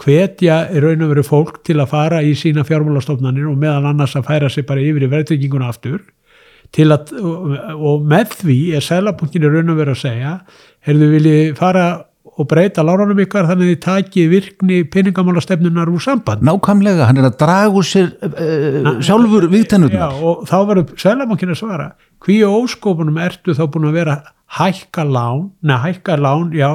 hvetja 0.00 0.62
í 0.72 0.80
raun 0.80 1.02
og 1.04 1.12
veru 1.12 1.24
fólk 1.26 1.60
til 1.66 1.80
að 1.82 1.90
fara 1.92 2.22
í 2.24 2.32
sína 2.38 2.64
fjármálastofnanir 2.64 3.50
og 3.50 3.58
meðal 3.60 3.90
annars 3.90 4.14
að 4.16 4.30
færa 4.30 4.48
sig 4.48 4.66
bara 4.68 4.84
yfir 4.84 5.04
í 5.04 5.10
verðtrygginguna 5.10 5.68
aftur 5.68 6.00
að, 6.78 7.14
og, 7.74 8.04
með 8.06 8.36
því 8.42 8.60
er 8.78 8.86
seðlabankin 8.86 9.46
í 9.46 9.50
raun 9.50 9.72
og 9.72 9.80
veru 9.80 9.96
að 9.96 10.04
segja 10.04 10.36
heyrðu 10.86 11.10
viljið 11.16 11.58
fara 11.58 11.88
og 12.40 12.46
breyta 12.48 12.84
lánunum 12.84 13.18
ykkar 13.24 13.48
þannig 13.48 13.66
að 13.66 13.72
þið 13.72 13.80
takið 13.84 14.28
virkni 14.30 14.80
peningamálastefnunar 14.92 15.90
úr 15.92 16.02
samband 16.04 16.44
nákvæmlega, 16.46 17.08
hann 17.08 17.20
er 17.20 17.28
að 17.28 17.38
draga 17.40 17.72
úr 17.74 17.86
sér 17.86 18.12
uh, 18.24 19.00
sjálfur 19.04 19.48
Já, 19.48 19.52
viðtennurnar 19.56 20.20
og 20.24 20.44
þá 20.48 20.56
verður 20.70 20.94
Sælabankin 21.00 21.52
að 21.52 21.60
svara 21.60 21.88
hví 22.24 22.40
á 22.44 22.50
óskopunum 22.50 23.20
ertu 23.20 23.56
þá 23.56 23.64
búin 23.72 23.90
að 23.90 23.98
vera 24.00 24.16
hækka 24.60 25.04
lán, 25.06 25.50
neða 25.62 25.84
hækka 25.86 26.16
lán 26.20 26.50
já, 26.56 26.70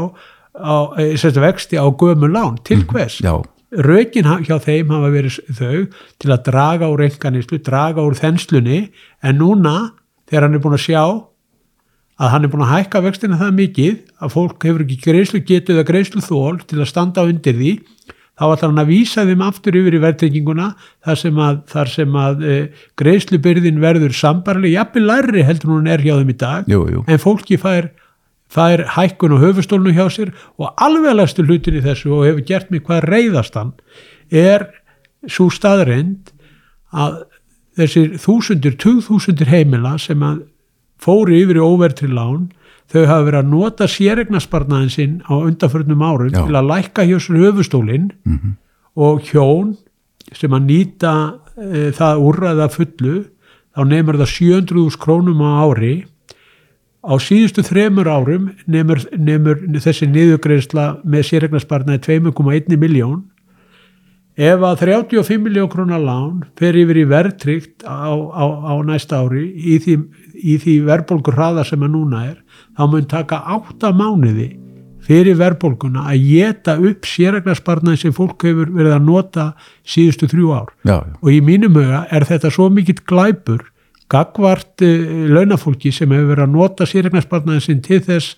á, 0.55 0.75
eh, 0.99 1.15
sagt, 1.19 1.39
vexti 1.41 1.79
á 1.79 1.86
gömu 1.88 2.29
lán, 2.31 2.58
til 2.63 2.86
hvers? 2.88 3.19
já, 3.21 3.41
rökin 3.71 4.28
hjá 4.45 4.58
þeim 4.62 4.91
hafa 4.93 5.13
verið 5.13 5.39
þau 5.58 5.86
til 6.21 6.34
að 6.34 6.43
draga 6.49 6.89
úr 6.91 7.06
enganislu, 7.08 7.60
draga 7.63 8.06
úr 8.06 8.17
þenslunni. 8.19 8.89
En 9.25 9.39
núna 9.41 9.95
þegar 10.30 10.47
hann 10.47 10.60
er 10.60 10.63
búin 10.63 10.78
að 10.78 10.86
sjá 10.86 11.01
að 12.15 12.32
hann 12.32 12.47
er 12.47 12.51
búin 12.51 12.63
að 12.63 12.73
hækka 12.75 13.01
vextina 13.04 13.39
það 13.39 13.58
mikið 13.60 13.95
að 14.23 14.36
fólk 14.36 14.63
hefur 14.63 14.86
ekki 14.86 15.01
greiðslu 15.04 15.41
getuð 15.47 15.82
að 15.82 15.89
greiðslu 15.89 16.23
þól 16.23 16.62
til 16.63 16.80
að 16.80 16.91
standa 16.91 17.25
undir 17.28 17.58
því 17.58 17.73
þá 18.36 18.45
ætlar 18.49 18.71
hann 18.71 18.84
að 18.84 18.91
vísa 18.91 19.25
þeim 19.28 19.43
aftur 19.45 19.78
yfir 19.80 19.95
í 19.95 20.01
verðtrygginguna 20.04 20.69
þar 21.06 21.19
sem 21.19 21.38
að, 21.39 21.60
þar 21.71 21.91
sem 21.91 22.17
að 22.19 22.41
e, 22.43 22.56
greiðslubyrðin 22.99 23.84
verður 23.84 24.15
sambarlega, 24.15 24.82
jafnvel 24.82 25.06
lærri 25.10 25.45
heldur 25.47 25.75
hún 25.75 25.91
er 25.91 26.04
hjá 26.04 26.15
þeim 26.17 26.34
í 26.34 26.38
dag. 26.39 26.71
Jú, 26.71 26.82
jú. 26.91 27.04
En 27.08 27.21
fólki 27.21 27.60
fær, 27.60 27.91
fær 28.51 28.84
hækkun 28.95 29.36
á 29.36 29.38
höfustólnu 29.41 29.93
hjá 29.95 30.05
sér 30.13 30.31
og 30.62 30.73
alveglastu 30.81 31.43
hlutin 31.45 31.79
í 31.79 31.84
þessu 31.86 32.12
og 32.13 32.25
hefur 32.27 32.45
gert 32.47 32.71
mig 32.71 32.84
hvað 32.86 33.08
reyðastan 33.10 33.73
er 34.31 34.67
svo 35.27 35.49
staðreind 35.49 36.31
að 36.93 37.23
þessir 37.75 38.13
þúsundir, 38.21 38.77
tugþúsundir 38.79 39.49
heimila 39.51 39.97
sem 39.99 40.21
að 40.23 40.43
fóru 41.01 41.36
yfir 41.36 41.58
í 41.60 41.63
óvertri 41.65 42.08
lán 42.08 42.51
þau 42.93 43.01
hafa 43.10 43.23
verið 43.25 43.39
að 43.41 43.49
nota 43.51 43.88
sérregnarsparnaðin 43.89 44.93
sinn 44.93 45.15
á 45.27 45.34
undanförnum 45.41 46.03
árum 46.05 46.29
Já. 46.31 46.45
til 46.45 46.55
að 46.55 46.69
lækka 46.69 47.03
hjá 47.10 47.17
sér 47.19 47.41
höfustólinn 47.43 48.12
Mhm. 48.25 48.53
og 48.95 49.21
hjón 49.27 49.75
sem 50.31 50.51
að 50.51 50.65
nýta 50.69 51.12
e, 51.58 51.91
það 51.91 52.21
úrræða 52.29 52.69
fullu 52.71 53.15
þá 53.75 53.81
nefnir 53.89 54.19
það 54.21 54.31
700.000 54.38 54.97
krónum 55.01 55.41
á 55.43 55.51
ári 55.67 56.05
á 57.05 57.13
síðustu 57.21 57.63
þremur 57.65 58.09
árum 58.09 58.49
nefnir, 58.65 59.05
nefnir 59.13 59.83
þessi 59.83 60.09
niðugreisla 60.09 60.87
með 61.05 61.29
sérregnarsparnaði 61.29 62.01
2,1 62.07 62.77
miljón 62.81 63.23
ef 64.35 64.65
að 64.67 64.81
35 64.81 65.39
miljón 65.45 65.71
krónar 65.71 66.01
lán 66.03 66.43
fer 66.59 66.75
yfir 66.75 66.99
í 66.99 67.07
verðtrygt 67.07 67.85
á, 67.87 68.11
á, 68.11 68.45
á 68.67 68.73
næsta 68.83 69.21
ári 69.23 69.47
í 69.55 69.79
því, 69.79 69.95
í 70.35 70.57
því 70.59 70.75
verðbólgur 70.89 71.37
hraða 71.37 71.63
sem 71.67 71.85
að 71.85 71.93
núna 71.95 72.25
er 72.33 72.37
þá 72.75 72.83
mun 72.91 73.07
taka 73.07 73.39
8 73.55 73.93
mánuði 73.95 74.49
fyrir 75.05 75.37
verðbólguna 75.39 76.07
að 76.09 76.25
geta 76.25 76.75
upp 76.81 77.05
sérregnarsparnaði 77.07 78.01
sem 78.01 78.15
fólk 78.15 78.43
hefur 78.47 78.71
verið 78.73 78.95
að 78.97 79.05
nota 79.05 79.45
síðustu 79.85 80.29
þrjú 80.31 80.51
ár. 80.57 80.71
Já, 80.81 80.97
já, 80.97 81.15
og 81.21 81.29
í 81.31 81.39
mínum 81.45 81.77
huga 81.77 82.03
er 82.09 82.25
þetta 82.25 82.51
svo 82.53 82.71
mikill 82.73 82.97
glæpur 83.05 83.67
gagvart 84.11 84.83
uh, 84.85 85.25
launafólki 85.33 85.91
sem 85.93 86.11
hefur 86.11 86.31
verið 86.33 86.45
að 86.47 86.55
nota 86.55 86.87
sérregnarsparnaðin 86.89 87.65
sinn 87.65 87.83
til 87.85 88.01
þess 88.05 88.35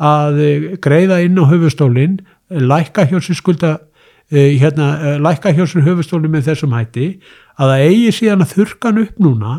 að 0.00 0.40
uh, 0.44 0.66
greiða 0.82 1.20
inn 1.24 1.38
á 1.40 1.44
höfustólin 1.50 2.20
lækka 2.50 3.06
hjá 3.10 3.18
sér 3.22 3.38
skulda 3.38 3.76
hérna, 4.30 5.18
lækka 5.22 5.52
hjá 5.54 5.64
sér 5.66 5.84
höfustólin 5.86 6.30
með 6.30 6.48
þessum 6.48 6.74
hætti 6.74 7.06
að 7.58 7.72
það 7.72 7.84
eigi 7.86 8.10
síðan 8.14 8.44
að 8.44 8.52
þurkan 8.56 9.00
upp 9.04 9.20
núna 9.22 9.54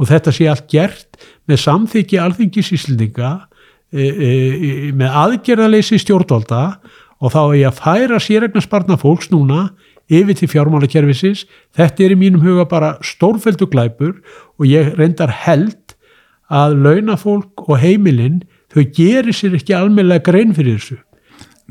og 0.00 0.08
þetta 0.08 0.32
sé 0.32 0.48
allt 0.48 0.66
gert 0.72 1.20
með 1.48 1.60
samþykji 1.60 2.20
alþingisíslendinga 2.20 3.30
með 3.92 5.16
aðgerðaleysi 5.22 6.00
stjórnvalda 6.00 6.62
og 7.20 7.32
þá 7.34 7.40
ég 7.56 7.68
að 7.68 7.80
færa 7.80 8.20
sérregnarsparna 8.20 8.96
fólks 9.00 9.28
núna 9.32 9.70
yfir 10.12 10.36
til 10.38 10.50
fjármálakerfisins. 10.52 11.46
Þetta 11.76 12.04
er 12.04 12.14
í 12.14 12.18
mínum 12.20 12.44
huga 12.44 12.66
bara 12.68 12.96
stórfeldu 13.04 13.68
glæpur 13.72 14.18
og 14.58 14.68
ég 14.68 14.92
reyndar 14.98 15.32
held 15.44 15.96
að 16.52 16.76
launafólk 16.84 17.64
og 17.68 17.80
heimilinn 17.80 18.42
þau 18.72 18.84
gerir 18.96 19.34
sér 19.36 19.56
ekki 19.56 19.74
almennilega 19.76 20.24
grein 20.28 20.54
fyrir 20.56 20.78
þessu. 20.78 20.98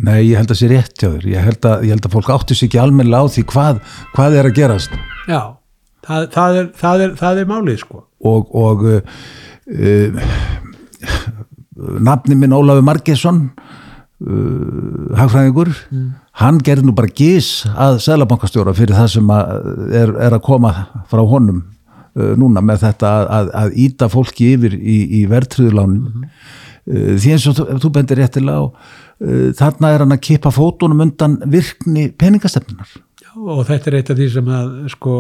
Nei, 0.02 0.32
ég 0.32 0.40
held 0.40 0.54
að 0.54 0.60
sé 0.62 0.70
rétt 0.72 0.96
hjá 0.98 1.10
þér. 1.10 1.26
Ég 1.30 1.46
held 1.46 1.68
að, 1.68 1.84
ég 1.86 1.94
held 1.94 2.08
að 2.08 2.16
fólk 2.16 2.32
átti 2.34 2.58
sig 2.58 2.70
ekki 2.70 2.80
almennilega 2.82 3.28
á 3.28 3.34
því 3.34 3.44
hvað, 3.52 3.82
hvað 4.16 4.38
er 4.40 4.50
að 4.50 4.56
gerast. 4.58 4.96
Já, 5.28 5.42
það, 6.08 6.28
það, 6.34 6.58
er, 6.62 6.72
það, 6.82 7.04
er, 7.06 7.14
það 7.20 7.42
er 7.42 7.52
málið 7.52 7.80
sko. 7.84 8.04
Og, 8.32 8.56
og 8.58 8.86
uh, 8.88 9.22
uh, 9.76 10.32
nafni 12.02 12.38
minn 12.38 12.56
Ólafur 12.56 12.86
Margesson 12.86 13.44
uh, 14.22 15.12
hagfræðingur 15.18 15.72
hann 16.42 16.62
gerði 16.64 16.88
nú 16.88 16.96
bara 16.98 17.12
gís 17.12 17.52
að 17.72 18.00
Sælabankastjóra 18.06 18.74
fyrir 18.78 18.98
það 18.98 19.14
sem 19.16 19.36
að 19.36 19.54
er, 20.02 20.16
er 20.28 20.38
að 20.38 20.44
koma 20.46 20.74
frá 21.12 21.22
honum 21.28 21.62
uh, 21.62 22.34
núna 22.40 22.64
með 22.66 22.86
þetta 22.88 23.12
að, 23.12 23.30
að, 23.38 23.54
að 23.64 23.78
íta 23.86 24.10
fólki 24.12 24.54
yfir 24.56 24.78
í, 24.78 24.98
í 25.22 25.22
verðtröðulánin 25.32 26.26
uh, 26.26 27.14
því 27.18 27.36
eins 27.36 27.48
og 27.52 27.60
þú, 27.60 27.68
þú 27.84 27.94
bendir 27.98 28.22
réttilega 28.22 28.62
á 28.62 28.66
uh, 28.70 29.48
þarna 29.58 29.94
er 29.94 30.06
hann 30.06 30.18
að 30.18 30.26
kippa 30.30 30.54
fótunum 30.56 31.06
undan 31.08 31.40
virkni 31.52 32.10
peningastefnunar 32.14 32.98
Já, 33.22 33.36
og 33.36 33.66
þetta 33.68 33.92
er 33.92 34.00
eitt 34.00 34.14
af 34.14 34.18
því 34.20 34.32
sem 34.34 34.50
að 34.52 34.72
sko, 34.96 35.20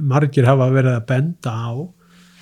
margir 0.00 0.46
hafa 0.48 0.70
verið 0.72 0.96
að 0.96 1.10
benda 1.10 1.52
á 1.52 1.72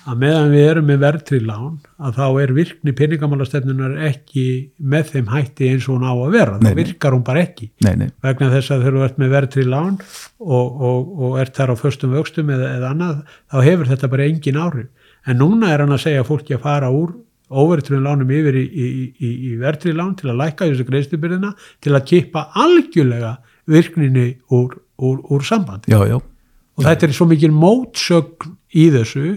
að 0.09 0.21
meðan 0.23 0.51
við 0.53 0.65
erum 0.65 0.87
með 0.89 1.01
verðtrið 1.03 1.43
lán 1.45 1.73
að 2.01 2.17
þá 2.17 2.25
er 2.41 2.53
virkni 2.57 2.93
peningamálastefnunar 2.97 3.97
ekki 4.09 4.45
með 4.93 5.11
þeim 5.11 5.31
hætti 5.31 5.69
eins 5.69 5.87
og 5.87 5.97
hún 5.97 6.07
á 6.09 6.13
að 6.13 6.35
vera, 6.35 6.55
Nei, 6.57 6.71
þá 6.71 6.79
virkar 6.79 7.15
hún 7.15 7.25
bara 7.27 7.43
ekki. 7.45 7.67
Nei, 7.85 7.93
nei, 7.99 8.07
vegna 8.25 8.49
þess 8.55 8.73
að 8.73 8.85
þegar 8.85 8.97
þú 8.97 9.03
ert 9.07 9.19
með 9.21 9.35
verðtrið 9.35 9.69
lán 9.73 9.99
og, 10.41 10.81
og, 10.89 11.11
og 11.21 11.35
ert 11.43 11.59
þar 11.59 11.73
á 11.73 11.81
föstum 11.81 12.15
vöxtum 12.17 12.53
eða, 12.55 12.71
eða 12.79 12.93
annað, 12.95 13.19
þá 13.51 13.57
hefur 13.67 13.91
þetta 13.91 14.11
bara 14.15 14.29
engin 14.29 14.61
áhrif, 14.61 15.11
en 15.29 15.41
núna 15.41 15.69
er 15.75 15.85
hann 15.85 15.93
að 15.93 16.03
segja 16.07 16.25
fólki 16.25 16.57
að 16.57 16.65
fara 16.65 16.89
úr 16.95 17.13
óvertriðum 17.51 18.07
lánum 18.07 18.31
yfir 18.31 18.57
í, 18.57 18.63
í, 18.63 18.89
í, 19.19 19.29
í 19.51 19.53
verðtrið 19.59 19.97
lán 19.99 20.15
til 20.17 20.31
að 20.31 20.39
lækka 20.39 20.69
þessu 20.71 20.87
greiðslubyrðina 20.87 21.53
til 21.83 21.95
að 21.97 22.05
kippa 22.13 22.45
algjörlega 22.57 23.35
virkninni 23.69 24.27
úr, 24.55 24.77
úr, 25.03 25.19
úr 25.27 25.45
sambandi. 25.45 25.91
Já, 25.91 25.99
já. 26.07 26.17
Og 26.79 26.85
þetta 26.87 27.07
er 27.07 27.15
svo 27.15 27.27
mikil 27.27 27.51
mótsögn 27.53 28.55
í 28.79 28.87
þessu 28.93 29.35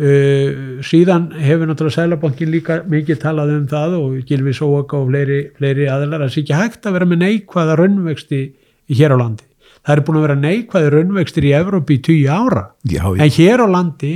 uh, 0.00 0.82
síðan 0.84 1.30
hefur 1.38 1.70
náttúrulega 1.70 1.96
Sælabankin 1.98 2.52
líka 2.52 2.80
mikið 2.90 3.20
talað 3.22 3.54
um 3.56 3.66
það 3.70 3.96
og 4.00 4.20
Gilvi 4.28 4.54
Sóaka 4.56 5.00
og 5.00 5.10
fleiri, 5.10 5.40
fleiri 5.58 5.88
aðlar 5.90 6.22
að 6.22 6.28
það 6.28 6.36
sé 6.36 6.44
ekki 6.44 6.60
hægt 6.60 6.86
að 6.88 6.96
vera 6.98 7.10
með 7.10 7.22
neikvæða 7.24 7.76
raunvexti 7.80 8.40
hér 8.94 9.14
á 9.14 9.18
landi. 9.20 9.48
Það 9.84 9.94
er 9.94 10.04
búin 10.06 10.18
að 10.18 10.26
vera 10.26 10.38
neikvæði 10.40 10.94
raunvextir 10.94 11.48
í 11.48 11.52
Evrópi 11.58 11.98
í 11.98 12.04
tíu 12.04 12.30
ára. 12.32 12.64
Já, 12.88 13.04
en 13.12 13.34
hér 13.38 13.64
á 13.64 13.68
landi 13.68 14.14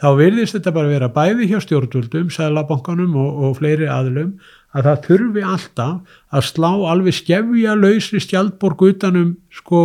þá 0.00 0.08
virðist 0.16 0.56
þetta 0.56 0.72
bara 0.72 0.92
vera 0.94 1.10
bæði 1.12 1.50
hjá 1.50 1.58
stjórnvöldum, 1.60 2.30
Sælabankanum 2.32 3.18
og, 3.20 3.44
og 3.44 3.58
fleiri 3.58 3.88
aðlum 3.90 4.38
að 4.76 4.86
það 4.86 5.02
þurfi 5.06 5.44
alltaf 5.44 6.20
að 6.30 6.46
slá 6.46 6.70
alveg 6.92 7.16
skefja 7.16 7.74
lausri 7.76 8.20
stjaldborg 8.22 8.84
utanum 8.86 9.34
sko 9.52 9.82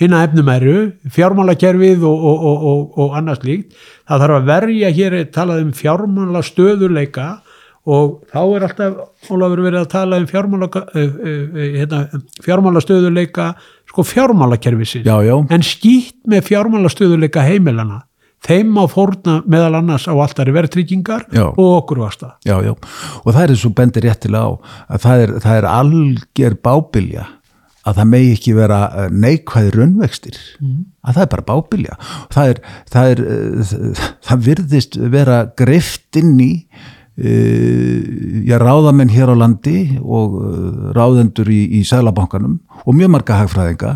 hinna 0.00 0.24
efnumæru, 0.24 0.76
fjármálakerfið 1.12 2.04
og, 2.08 2.26
og, 2.30 2.44
og, 2.50 2.66
og, 2.70 2.98
og 3.04 3.16
annars 3.18 3.42
líkt. 3.44 3.76
Það 4.08 4.24
þarf 4.24 4.38
að 4.38 4.50
verja 4.50 4.92
hér, 4.96 5.16
talað 5.34 5.64
um 5.66 5.72
fjármála 5.76 6.42
stöðuleika 6.46 7.28
og 7.90 8.20
þá 8.30 8.40
er 8.42 8.66
alltaf 8.66 9.30
Ólafur 9.30 9.62
verið 9.64 9.82
að 9.82 9.90
tala 9.92 10.20
um 10.20 10.28
fjármála, 10.28 10.68
uh, 10.68 11.00
uh, 11.00 11.64
hérna, 11.76 12.20
fjármála 12.44 12.82
stöðuleika 12.84 13.54
sko 13.90 14.04
fjármálakerfisins. 14.06 15.06
já, 15.06 15.16
já. 15.24 15.34
En 15.50 15.62
skýtt 15.62 16.20
með 16.28 16.46
fjármála 16.48 16.92
stöðuleika 16.92 17.44
heimilana. 17.44 18.04
Þeim 18.40 18.70
má 18.72 18.86
fórna 18.88 19.42
meðal 19.44 19.74
annars 19.82 20.06
á 20.08 20.16
alltari 20.16 20.52
verðtryggingar 20.56 21.26
og 21.36 21.58
okkur 21.60 22.00
vasta. 22.00 22.38
Já, 22.48 22.56
já, 22.64 22.72
og 22.72 23.28
það 23.28 23.42
er 23.42 23.52
eins 23.52 23.64
og 23.68 23.74
bendir 23.76 24.06
réttilega 24.08 24.48
á 24.48 24.52
að 24.96 25.02
það 25.04 25.24
er, 25.24 25.32
það 25.44 25.58
er 25.58 25.68
alger 25.68 26.56
bábilja 26.64 27.26
að 27.90 27.98
það 28.00 28.08
megi 28.12 28.30
ekki 28.36 28.54
vera 28.56 28.78
eh, 28.88 29.10
neikvæði 29.24 29.74
raunvextir. 29.74 30.38
Að 31.00 31.18
það 31.18 31.24
er 31.24 31.34
bara 31.34 31.48
bábilja. 31.50 31.98
Það 32.34 32.54
er, 32.54 32.62
það 32.94 33.12
er 33.14 33.22
eh, 33.34 34.06
það 34.28 34.48
virðist 34.48 34.98
vera 35.12 35.42
greift 35.58 36.20
inn 36.20 36.34
í 36.40 36.52
uh, 37.20 38.00
já, 38.46 38.56
ráðamenn 38.62 39.12
hér 39.12 39.32
á 39.32 39.36
landi 39.36 39.98
og 40.00 40.38
ráðendur 40.96 41.50
í, 41.52 41.60
í 41.80 41.84
Sælabankanum 41.84 42.58
og 42.80 42.96
mjög 42.96 43.12
marga 43.12 43.40
hagfræðinga 43.42 43.92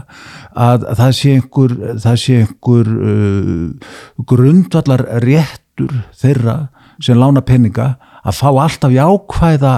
að 0.66 0.88
það 0.98 1.14
sé 1.18 1.34
einhver, 1.38 1.76
það 2.04 2.20
sé 2.20 2.38
einhver 2.42 2.90
uh, 2.92 3.94
grundvallar 4.28 5.06
réttur 5.24 5.94
þeirra 6.20 6.58
sem 7.02 7.18
lána 7.18 7.42
peninga 7.46 7.94
að 8.24 8.38
fá 8.38 8.48
alltaf 8.52 8.92
jákvæða 8.94 9.74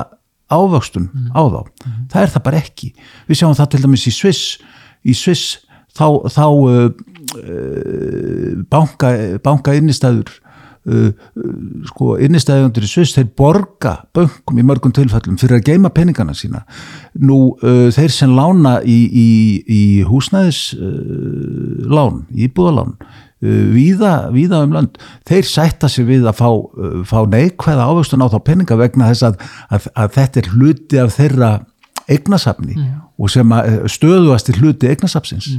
ávöxtun 0.52 1.10
á 1.34 1.42
þá. 1.42 1.60
Það 2.12 2.22
er 2.22 2.34
það 2.34 2.46
bara 2.48 2.62
ekki. 2.62 2.92
Við 3.26 3.40
sjáum 3.40 3.56
það 3.58 3.70
til 3.72 3.82
dæmis 3.84 4.06
í 4.06 4.14
Sviss, 4.14 4.42
í 5.06 5.14
Sviss 5.16 5.58
þá, 5.96 6.06
þá 6.30 6.44
uh, 6.46 6.90
uh, 7.40 8.50
banka, 8.70 9.12
banka 9.44 9.74
innistæður 9.76 10.30
uh, 10.86 11.10
uh, 11.10 11.52
sko 11.90 12.16
innistæðundur 12.22 12.86
í 12.86 12.90
Sviss 12.90 13.16
þeir 13.16 13.30
borga 13.38 13.96
bönkum 14.16 14.60
í 14.60 14.66
mörgum 14.66 14.94
tilfellum 14.96 15.38
fyrir 15.40 15.60
að 15.60 15.70
geima 15.70 15.92
peningana 15.94 16.36
sína 16.36 16.64
nú 17.18 17.56
uh, 17.58 17.88
þeir 17.94 18.14
sem 18.14 18.34
lána 18.36 18.78
í, 18.84 18.98
í, 19.10 19.28
í 19.66 19.82
húsnæðis 20.08 20.62
uh, 20.78 21.86
lán, 21.90 22.24
íbúðalán 22.34 22.96
víða, 23.44 24.12
víða 24.32 24.62
um 24.64 24.72
land 24.72 25.00
þeir 25.28 25.48
sætta 25.48 25.90
sig 25.92 26.06
við 26.08 26.28
að 26.28 26.38
fá, 26.38 26.48
uh, 26.48 27.00
fá 27.04 27.18
neikvæða 27.28 27.88
ávöxtun 27.90 28.24
á 28.24 28.32
þá 28.32 28.38
peninga 28.46 28.78
vegna 28.80 29.10
þess 29.10 29.26
að, 29.28 29.40
að, 29.68 29.88
að 29.94 30.14
þetta 30.16 30.40
er 30.40 30.52
hluti 30.54 31.00
af 31.02 31.16
þeirra 31.16 31.50
eignasafni 32.06 32.76
og 33.18 33.32
sem 33.32 33.52
að 33.52 33.74
stöðuasti 33.92 34.54
hluti 34.60 34.88
eignasafsins 34.88 35.50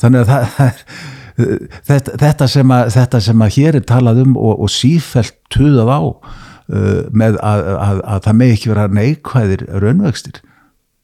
þannig 0.00 0.22
að 0.22 0.30
það, 0.30 0.70
er 1.42 1.66
þetta, 1.88 2.16
þetta, 2.22 2.48
sem 2.54 2.72
að, 2.76 2.92
þetta 2.96 3.20
sem 3.28 3.44
að 3.44 3.58
hér 3.58 3.78
er 3.80 3.86
talað 3.88 4.22
um 4.24 4.38
og, 4.38 4.64
og 4.64 4.72
sífælt 4.72 5.36
tuðað 5.52 5.92
á 5.92 6.00
uh, 6.00 7.02
með 7.12 7.36
að, 7.42 7.66
að, 7.76 8.02
að 8.14 8.24
það 8.28 8.40
með 8.40 8.54
ekki 8.56 8.72
vera 8.72 8.88
neikvæðir 9.00 9.66
raunvextir 9.84 10.42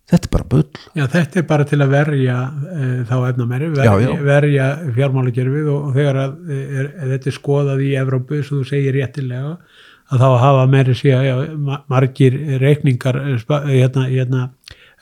þetta 0.09 0.29
er 0.29 0.33
bara 0.33 0.47
bull. 0.55 0.81
Já, 0.97 1.05
þetta 1.13 1.41
er 1.41 1.47
bara 1.49 1.67
til 1.69 1.81
að 1.85 1.93
verja 1.93 2.39
e, 2.49 2.89
þá 3.09 3.15
efnamæri, 3.29 3.69
verja, 3.77 4.15
verja 4.25 4.69
fjármálagerfið 4.97 5.69
og, 5.73 5.85
og 5.91 5.99
þegar 5.99 6.21
að, 6.23 6.35
er, 6.57 6.89
er 6.89 7.13
þetta 7.15 7.31
er 7.31 7.37
skoðað 7.37 7.85
í 7.85 7.93
Evrópu, 8.01 8.41
sem 8.43 8.57
þú 8.57 8.65
segir 8.71 8.97
réttilega, 8.97 9.55
að 10.09 10.25
þá 10.25 10.29
hafa 10.45 10.67
meiri 10.73 10.97
síðan 10.97 11.79
margir 11.93 12.39
reikningar, 12.63 13.21
eh, 13.35 13.57
hérna, 13.69 14.07
hérna, 14.09 14.45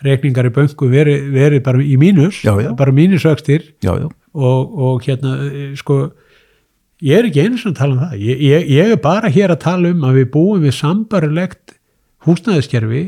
reikningar 0.06 0.50
í 0.50 0.54
böngu 0.56 0.90
verið 0.92 1.28
veri 1.34 1.60
bara 1.64 1.82
í 1.82 1.96
mínus, 2.00 2.42
Já, 2.44 2.54
já. 2.60 2.72
bara 2.76 2.92
já, 2.92 3.92
og, 4.34 4.78
og 4.88 5.06
hérna, 5.06 5.36
eh, 5.46 5.76
sko, 5.78 6.10
ég 7.00 7.20
er 7.20 7.28
ekki 7.30 7.46
einu 7.46 7.60
sem 7.62 7.74
tala 7.76 7.94
um 7.94 8.02
það, 8.02 8.18
ég, 8.26 8.42
ég, 8.42 8.66
ég 8.74 8.96
er 8.96 9.00
bara 9.00 9.30
hér 9.30 9.54
að 9.54 9.62
tala 9.62 9.94
um 9.94 10.02
að 10.08 10.18
við 10.20 10.28
búum 10.34 10.66
við 10.66 10.74
sambarilegt 10.80 11.76
húsnæðiskerfi 12.26 13.04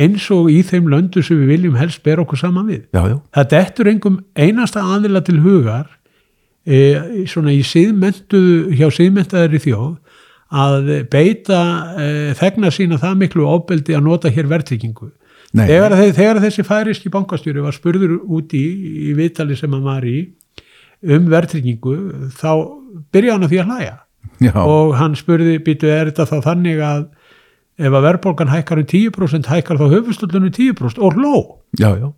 eins 0.00 0.24
og 0.32 0.48
í 0.52 0.62
þeim 0.64 0.86
löndu 0.88 1.22
sem 1.24 1.36
við 1.42 1.50
viljum 1.56 1.74
helst 1.76 2.02
bera 2.06 2.22
okkur 2.24 2.38
saman 2.40 2.66
við. 2.70 2.84
já, 2.94 3.02
já, 3.12 3.16
Það 3.36 3.48
dettur 3.52 3.90
engum 3.92 4.20
einasta 4.36 4.80
aðila 4.80 5.20
til 5.26 5.38
hugar 5.44 5.86
e, 6.66 6.78
svona 7.28 7.52
í 7.52 7.60
síðmentuðu, 7.66 8.72
hjá 8.78 8.86
síðmentaðari 8.96 9.60
þjóð 9.60 9.96
að 10.52 10.92
beita 11.12 11.58
e, 11.96 12.06
þegna 12.38 12.70
sína 12.72 12.98
það 13.00 13.18
miklu 13.24 13.46
ofbeldi 13.48 13.94
að 13.96 14.04
nota 14.06 14.28
hér 14.32 14.48
verðtryggingu. 14.50 15.10
Nei. 15.52 15.66
Þegar, 15.68 15.92
þe- 16.00 16.14
þegar 16.16 16.40
þessi 16.46 16.64
færiski 16.64 17.10
bankastjóri 17.12 17.60
var 17.64 17.74
spurður 17.76 18.14
út 18.24 18.52
í, 18.56 18.64
í 19.10 19.16
vitali 19.18 19.56
sem 19.56 19.72
hann 19.72 19.84
var 19.84 20.04
í 20.08 20.30
um 21.02 21.26
verðtryggingu 21.28 21.96
þá 22.38 22.48
byrjaði 23.12 23.32
hann 23.34 23.44
að 23.44 23.52
því 23.52 23.58
að 23.60 23.72
hlæja 23.72 23.96
já, 24.46 24.52
og 24.62 24.92
hann 24.96 25.16
spurði, 25.18 25.56
býtu, 25.66 25.88
er 25.90 26.08
þetta 26.12 26.28
þá 26.30 26.36
þannig 26.46 26.80
að 26.86 27.02
ef 27.82 27.92
að 27.92 28.04
verðbólgan 28.06 28.52
hækkar 28.52 28.82
um 28.82 28.88
10% 28.88 29.50
hækkar 29.50 29.80
þá 29.80 29.86
höfustullunum 29.96 30.52
10% 30.54 31.02
og 31.02 31.18
hló. 31.18 31.36
já, 31.78 31.90
já, 31.98 32.12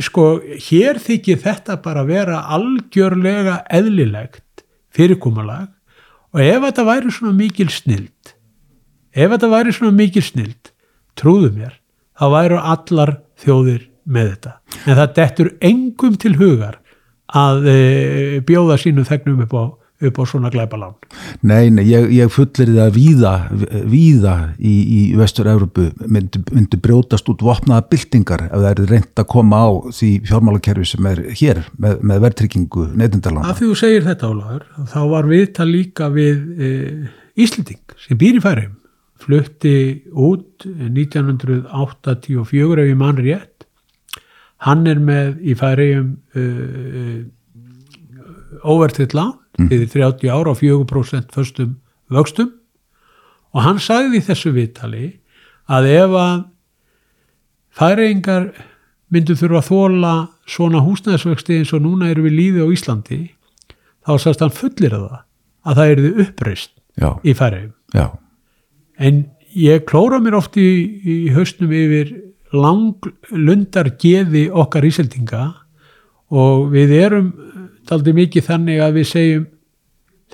Sko, 0.00 0.38
hér 0.64 0.96
þykir 0.96 1.42
þetta 1.42 1.74
bara 1.84 2.00
vera 2.08 2.38
algjörlega 2.56 3.58
eðlilegt 3.68 4.62
fyrirkomulag 4.96 5.68
og 6.32 6.40
ef 6.40 6.62
þetta 6.64 6.84
væri 6.88 7.12
svona 7.12 7.34
mikil 7.36 7.68
snild, 7.72 8.32
ef 9.12 9.28
þetta 9.34 9.50
væri 9.52 9.74
svona 9.76 9.92
mikil 9.98 10.24
snild, 10.24 10.72
trúðu 11.20 11.52
mér, 11.52 11.76
þá 12.16 12.24
væru 12.32 12.62
allar 12.62 13.14
þjóðir 13.44 13.84
með 14.08 14.30
þetta. 14.32 14.54
En 14.86 14.98
það 15.02 15.14
dettur 15.20 15.50
engum 15.68 16.16
til 16.16 16.34
hugar 16.40 16.80
að 17.28 17.68
e, 17.68 17.78
bjóða 18.48 18.78
sínum 18.80 19.04
þegnum 19.04 19.44
upp 19.44 19.52
á, 19.52 19.64
upp 19.98 20.18
á 20.18 20.24
svona 20.30 20.50
glæbalán. 20.50 20.94
nei, 21.42 21.70
nei, 21.70 21.84
ég, 21.88 22.06
ég 22.14 22.30
fullir 22.30 22.70
það 22.70 22.90
víða, 22.94 23.32
víða 23.90 24.34
í, 24.58 24.74
í 24.78 25.00
Vestur-Európu 25.18 25.88
myndi, 26.06 26.42
myndi 26.54 26.78
brjótast 26.82 27.28
út 27.32 27.42
vopnaða 27.42 27.88
byltingar 27.90 28.44
ef 28.46 28.54
það 28.54 28.68
er 28.70 28.82
reynd 28.92 29.22
að 29.22 29.30
koma 29.32 29.56
á 29.58 29.68
því 29.98 30.10
fjármálakerfi 30.28 30.86
sem 30.92 31.08
er 31.10 31.22
hér 31.40 31.62
með, 31.76 32.02
með 32.02 32.22
verðtryggingu 32.26 32.84
neytindalána. 32.94 33.48
Af 33.50 33.58
því 33.58 33.70
þú 33.72 33.78
segir 33.82 34.06
þetta 34.06 34.30
Ólaður, 34.30 34.64
þá 34.92 35.00
var 35.14 35.30
viðtal 35.32 35.68
líka 35.70 36.10
við 36.14 36.36
e, 36.58 36.70
Íslending 37.38 37.96
sem 38.02 38.18
býr 38.18 38.38
í 38.38 38.42
færum, 38.42 38.74
flutti 39.18 39.76
út 40.14 40.66
1984 40.66 41.66
ef 42.38 42.54
ég 42.54 42.98
mann 42.98 43.18
rétt. 43.18 43.66
Hann 44.66 44.86
er 44.90 44.98
með 44.98 45.36
í 45.46 45.54
færiðum 45.58 46.08
uh, 46.34 47.20
óvertitt 48.66 49.14
lán 49.14 49.36
fyrir 49.66 49.88
30 49.90 50.30
ára 50.30 50.54
og 50.54 50.60
4% 50.62 51.34
föstum 51.34 51.76
vöxtum. 52.12 52.52
Og 53.56 53.64
hann 53.64 53.80
sagði 53.82 54.20
í 54.20 54.26
þessu 54.26 54.52
viðtali 54.54 55.06
að 55.68 55.88
ef 55.92 56.16
að 56.16 56.44
færiðingar 57.78 58.50
myndu 59.12 59.36
þurfa 59.38 59.62
að 59.62 59.68
þóla 59.68 60.12
svona 60.48 60.82
húsnæðisvöxti 60.84 61.58
eins 61.58 61.72
og 61.76 61.84
núna 61.84 62.10
eru 62.12 62.26
við 62.26 62.36
líði 62.36 62.64
á 62.64 62.68
Íslandi 62.74 63.20
þá 64.04 64.12
sagðist 64.16 64.44
hann 64.44 64.56
fullir 64.56 64.96
að 64.96 65.06
það 65.08 65.24
að 65.68 65.78
það 65.78 65.92
erði 65.94 66.12
uppreist 66.24 66.72
Já, 66.98 67.10
í 67.22 67.34
færiðum 67.38 67.74
já, 67.94 68.06
en 68.98 69.20
ég 69.54 69.84
klóra 69.88 70.18
mér 70.22 70.38
oft 70.40 70.56
í, 70.60 70.68
í 70.98 71.16
hausnum 71.34 71.72
yfir 71.72 72.10
langlundar 72.52 73.92
geði 74.00 74.48
okkar 74.50 74.86
íseldinga 74.88 75.44
og 76.28 76.68
við 76.72 76.94
erum 76.98 77.28
daldi 77.88 78.14
mikið 78.16 78.48
þannig 78.48 78.82
að 78.84 78.98
við 78.98 79.08
segjum 79.12 79.46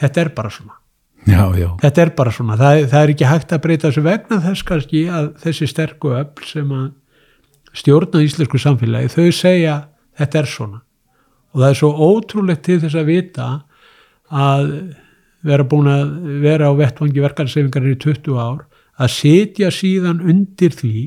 þetta 0.01 0.25
er 0.25 0.33
bara 0.37 0.51
svona. 0.55 0.81
Já, 1.25 1.45
já, 1.57 1.69
þetta 1.81 2.03
er 2.03 2.11
bara 2.19 2.33
svona, 2.37 2.57
það, 2.61 2.83
það 2.93 3.03
er 3.03 3.11
ekki 3.15 3.29
hægt 3.31 3.53
að 3.55 3.61
breyta 3.65 3.89
þessu 3.89 4.03
vegna 4.05 4.41
þess 4.45 4.65
kannski 4.69 5.05
að 5.09 5.31
þessi 5.41 5.69
sterku 5.71 6.11
öll 6.13 6.45
sem 6.45 6.75
að 6.77 6.91
stjórna 7.75 8.21
íslensku 8.27 8.61
samfélagi, 8.61 9.13
þau 9.15 9.31
segja 9.33 9.77
þetta 10.21 10.43
er 10.43 10.51
svona. 10.51 10.83
Og 11.55 11.63
það 11.63 11.71
er 11.71 11.81
svo 11.81 12.11
ótrúlegt 12.11 12.65
til 12.67 12.77
þess 12.83 12.99
að 12.99 13.09
vita 13.09 13.49
að 14.35 14.69
vera 15.45 15.67
búin 15.69 15.91
að 15.93 16.13
vera 16.45 16.69
á 16.69 16.73
vettvangi 16.77 17.25
verkalsefingar 17.25 17.89
í 17.89 17.97
20 18.05 18.39
ár 18.41 18.65
að 19.01 19.13
setja 19.15 19.71
síðan 19.75 20.23
undir 20.23 20.75
því 20.75 21.07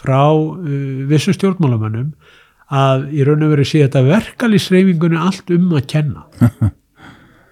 frá 0.00 0.30
uh, 0.30 0.56
vissum 1.10 1.36
stjórnmálamönnum 1.36 2.12
að 2.70 3.08
í 3.14 3.24
raun 3.26 3.46
og 3.46 3.54
veru 3.54 3.66
sé 3.66 3.82
þetta 3.84 4.04
verkalýsreifingunni 4.06 5.18
allt 5.18 5.50
um 5.54 5.72
að 5.74 5.88
kenna. 5.90 6.26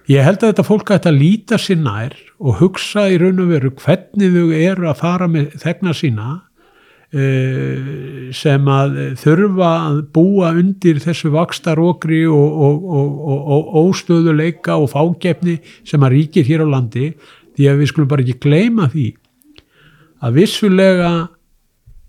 Ég 0.09 0.25
held 0.25 0.41
að 0.41 0.53
þetta 0.53 0.65
fólk 0.65 0.91
ætti 0.95 1.09
að 1.11 1.19
líta 1.21 1.57
sér 1.61 1.81
nær 1.83 2.15
og 2.41 2.61
hugsa 2.63 3.05
í 3.13 3.17
raun 3.21 3.41
og 3.43 3.51
veru 3.51 3.69
hvernig 3.77 4.31
þau 4.33 4.53
eru 4.57 4.87
að 4.89 5.01
fara 5.03 5.27
með 5.29 5.51
þegna 5.61 5.93
sína 5.93 6.29
uh, 7.13 7.89
sem 8.33 8.71
að 8.73 8.97
þurfa 9.21 9.71
að 9.91 9.99
búa 10.15 10.53
undir 10.57 11.01
þessu 11.03 11.29
vakstarókri 11.35 12.23
og, 12.25 12.63
og, 12.65 12.87
og, 12.89 13.43
og, 13.53 13.69
óstöðuleika 13.83 14.79
og 14.81 14.89
fágefni 14.95 15.59
sem 15.85 16.01
að 16.01 16.15
ríkir 16.15 16.47
hér 16.47 16.65
á 16.65 16.67
landi. 16.73 17.11
Því 17.53 17.69
að 17.69 17.81
við 17.83 17.91
skulum 17.91 18.09
bara 18.09 18.25
ekki 18.25 18.39
gleyma 18.47 18.87
því 18.89 19.09
að 20.25 20.41
vissulega 20.41 21.11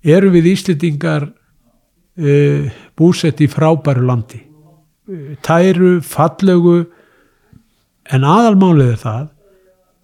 eru 0.00 0.30
við 0.32 0.54
Íslendingar 0.54 1.28
uh, 1.28 2.70
búsett 3.00 3.40
í 3.40 3.48
frábæru 3.50 4.04
landi 4.06 4.44
tæru, 5.42 5.98
fallegu 6.06 6.84
En 8.10 8.26
aðalmálið 8.26 8.94
er 8.94 9.00
það 9.00 9.26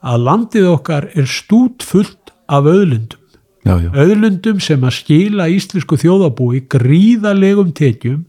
að 0.06 0.24
landið 0.28 0.68
okkar 0.70 1.08
er 1.18 1.28
stút 1.30 1.86
fullt 1.86 2.32
af 2.46 2.68
auðlundum. 2.68 3.22
já, 3.66 3.74
já, 3.82 3.90
Auðlundum 3.90 4.60
sem 4.62 4.84
að 4.86 4.96
skila 5.00 5.48
íslensku 5.50 5.98
þjóðabúi 5.98 6.62
gríðalegum 6.70 7.72
tekjum. 7.74 8.24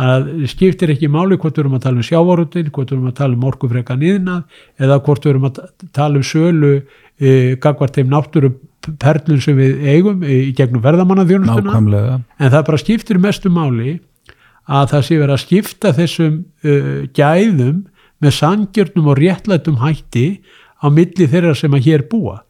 Það 0.00 0.26
skiptir 0.50 0.90
ekki 0.94 1.10
máli 1.10 1.36
hvort 1.38 1.54
við 1.54 1.64
erum 1.64 1.76
að 1.76 1.84
tala 1.84 2.00
um 2.00 2.06
sjávarutin, 2.06 2.72
hvort 2.72 2.90
við 2.90 2.96
erum 2.96 3.10
að 3.10 3.16
tala 3.20 3.36
um 3.36 3.46
orkufreka 3.50 3.96
niðnað 3.98 4.66
eða 4.80 4.98
hvort 5.06 5.24
við 5.26 5.32
erum 5.34 5.48
að 5.50 5.62
tala 5.94 6.20
um 6.20 6.26
sölu 6.26 6.72
e, 7.20 7.56
gagvart 7.62 7.98
þeim 7.98 8.10
náttúru 8.10 8.52
perlun 9.02 9.42
sem 9.44 9.58
við 9.58 9.82
eigum 9.92 10.22
e, 10.24 10.38
í 10.48 10.52
gegnum 10.56 10.82
verðamannaþjónustuna. 10.86 12.20
En 12.38 12.54
það 12.54 12.66
bara 12.70 12.82
skiptir 12.82 13.20
mestu 13.22 13.52
máli 13.52 13.98
að 14.70 14.92
það 14.92 15.06
sé 15.06 15.18
verið 15.18 15.34
að 15.34 15.42
skipta 15.44 15.92
þessum 15.96 16.36
uh, 16.64 17.00
gæðum 17.16 17.82
með 18.20 18.36
sangjörnum 18.36 19.10
og 19.10 19.18
réttlætum 19.18 19.80
hætti 19.82 20.26
á 20.80 20.86
milli 20.92 21.26
þeirra 21.30 21.56
sem 21.58 21.74
að 21.74 21.86
hér 21.88 22.06
búa. 22.10 22.40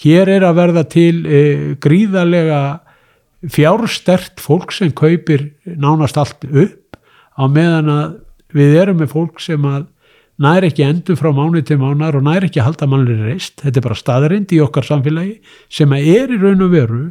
Hér 0.00 0.30
er 0.36 0.46
að 0.46 0.58
verða 0.60 0.84
til 0.90 1.14
uh, 1.24 1.64
gríðarlega 1.82 2.60
fjárstert 3.52 4.40
fólk 4.40 4.72
sem 4.72 4.92
kaupir 4.96 5.50
nánast 5.64 6.18
allt 6.20 6.46
upp 6.48 6.96
á 7.36 7.44
meðan 7.50 7.90
að 7.92 8.14
við 8.54 8.78
erum 8.84 9.02
með 9.02 9.12
fólk 9.12 9.42
sem 9.42 9.66
að 9.66 9.90
næri 10.40 10.70
ekki 10.70 10.86
endur 10.86 11.18
frá 11.18 11.30
mánu 11.34 11.62
til 11.66 11.78
mánar 11.82 12.16
og 12.18 12.24
næri 12.26 12.48
ekki 12.48 12.62
að 12.62 12.70
halda 12.70 12.88
mannlega 12.90 13.28
reist. 13.28 13.60
Þetta 13.62 13.80
er 13.80 13.86
bara 13.86 13.98
staðarind 13.98 14.54
í 14.54 14.62
okkar 14.62 14.86
samfélagi 14.86 15.36
sem 15.72 15.92
að 15.94 16.08
er 16.14 16.34
í 16.34 16.40
raun 16.40 16.64
og 16.64 16.72
veru 16.74 17.04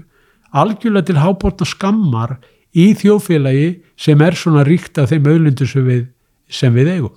algjörlega 0.54 1.10
til 1.10 1.22
hábortna 1.22 1.68
skammar 1.68 2.38
í 2.74 2.88
þjóðfélagi 2.98 3.68
sem 4.00 4.22
er 4.26 4.38
svona 4.38 4.66
ríkt 4.68 4.98
af 5.02 5.12
þeim 5.12 5.30
auðlindu 5.30 5.68
sem 5.70 5.86
við, 5.88 6.04
sem 6.50 6.74
við 6.74 6.96
eigum. 6.96 7.14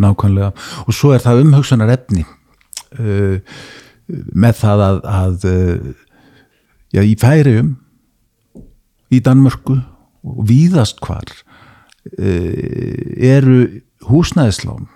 nákvæmlega. 0.00 0.54
Og 0.86 0.96
svo 0.96 1.12
er 1.14 1.20
það 1.24 1.44
umhugsunar 1.44 1.92
efni 1.92 2.24
uh, 2.24 3.36
með 4.08 4.54
það 4.62 4.84
að, 4.86 5.00
að 5.04 5.46
uh, 5.50 5.90
já, 6.96 7.02
í 7.04 7.14
færium 7.20 7.74
í 9.10 9.20
Danmörku 9.20 9.76
og 10.24 10.40
víðast 10.48 11.00
hvar 11.04 11.28
uh, 11.28 13.14
eru 13.16 13.82
húsnæðislán 14.08 14.88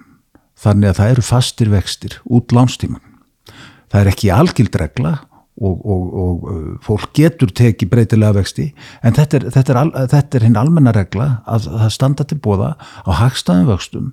þannig 0.64 0.92
að 0.92 0.98
það 1.00 1.12
eru 1.12 1.26
fastir 1.26 1.70
vextir 1.72 2.18
út 2.24 2.54
lánstíman 2.54 3.02
það 3.92 4.00
er 4.00 4.10
ekki 4.14 4.32
algild 4.32 4.78
regla 4.80 5.16
og, 5.54 5.74
og, 5.86 6.06
og 6.18 6.46
uh, 6.50 6.70
fólk 6.82 7.12
getur 7.14 7.52
tekið 7.54 7.90
breytilega 7.92 8.34
vexti 8.40 8.70
en 9.06 9.14
þetta 9.14 9.38
er, 9.38 9.44
þetta 9.54 9.74
er, 9.74 9.78
al, 9.78 9.92
þetta 10.10 10.38
er 10.38 10.46
hinn 10.48 10.58
almenna 10.58 10.94
regla 10.96 11.28
að 11.46 11.68
það 11.70 11.92
standa 11.94 12.26
til 12.26 12.40
bóða 12.42 12.72
á 13.06 13.10
hagstæðum 13.20 13.70
vöxtum 13.70 14.08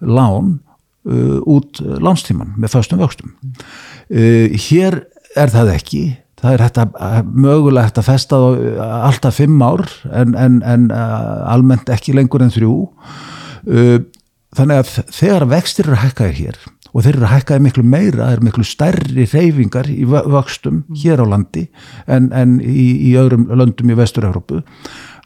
lán 0.00 0.54
uh, 1.06 1.40
út 1.44 1.80
lánstíman 1.82 2.54
með 2.56 2.76
föstum 2.76 3.02
vöxtum. 3.02 3.34
Uh, 4.08 4.54
hér 4.68 5.02
er 5.36 5.52
það 5.52 5.74
ekki. 5.76 6.04
Það 6.36 6.54
er 6.56 6.64
að, 6.68 7.30
mögulegt 7.32 8.00
að 8.00 8.08
festa 8.10 8.40
uh, 8.40 8.82
alltaf 9.08 9.38
fimm 9.40 9.60
ár 9.64 9.84
en, 10.10 10.36
en, 10.36 10.60
en 10.64 10.90
uh, 10.92 11.44
almennt 11.52 11.92
ekki 11.92 12.16
lengur 12.16 12.44
en 12.44 12.54
þrjú. 12.54 12.76
Uh, 13.66 13.98
þannig 14.56 14.82
að 14.82 15.12
þegar 15.12 15.48
vextir 15.52 15.90
eru 15.90 16.00
hækkaðir 16.00 16.40
hér 16.40 16.64
og 16.96 17.04
þeir 17.04 17.18
eru 17.18 17.28
hækkaði 17.28 17.64
miklu 17.66 17.82
meira, 17.84 18.22
það 18.22 18.34
eru 18.36 18.46
miklu 18.48 18.64
stærri 18.64 19.26
reyfingar 19.28 19.90
í 19.92 20.06
vöxtum 20.08 20.84
hér 20.96 21.20
á 21.20 21.26
landi 21.28 21.66
en, 22.08 22.30
en 22.32 22.56
í, 22.64 22.86
í 23.10 23.16
öðrum 23.20 23.50
löndum 23.52 23.92
í 23.92 23.98
Vestur-Európu 23.98 24.62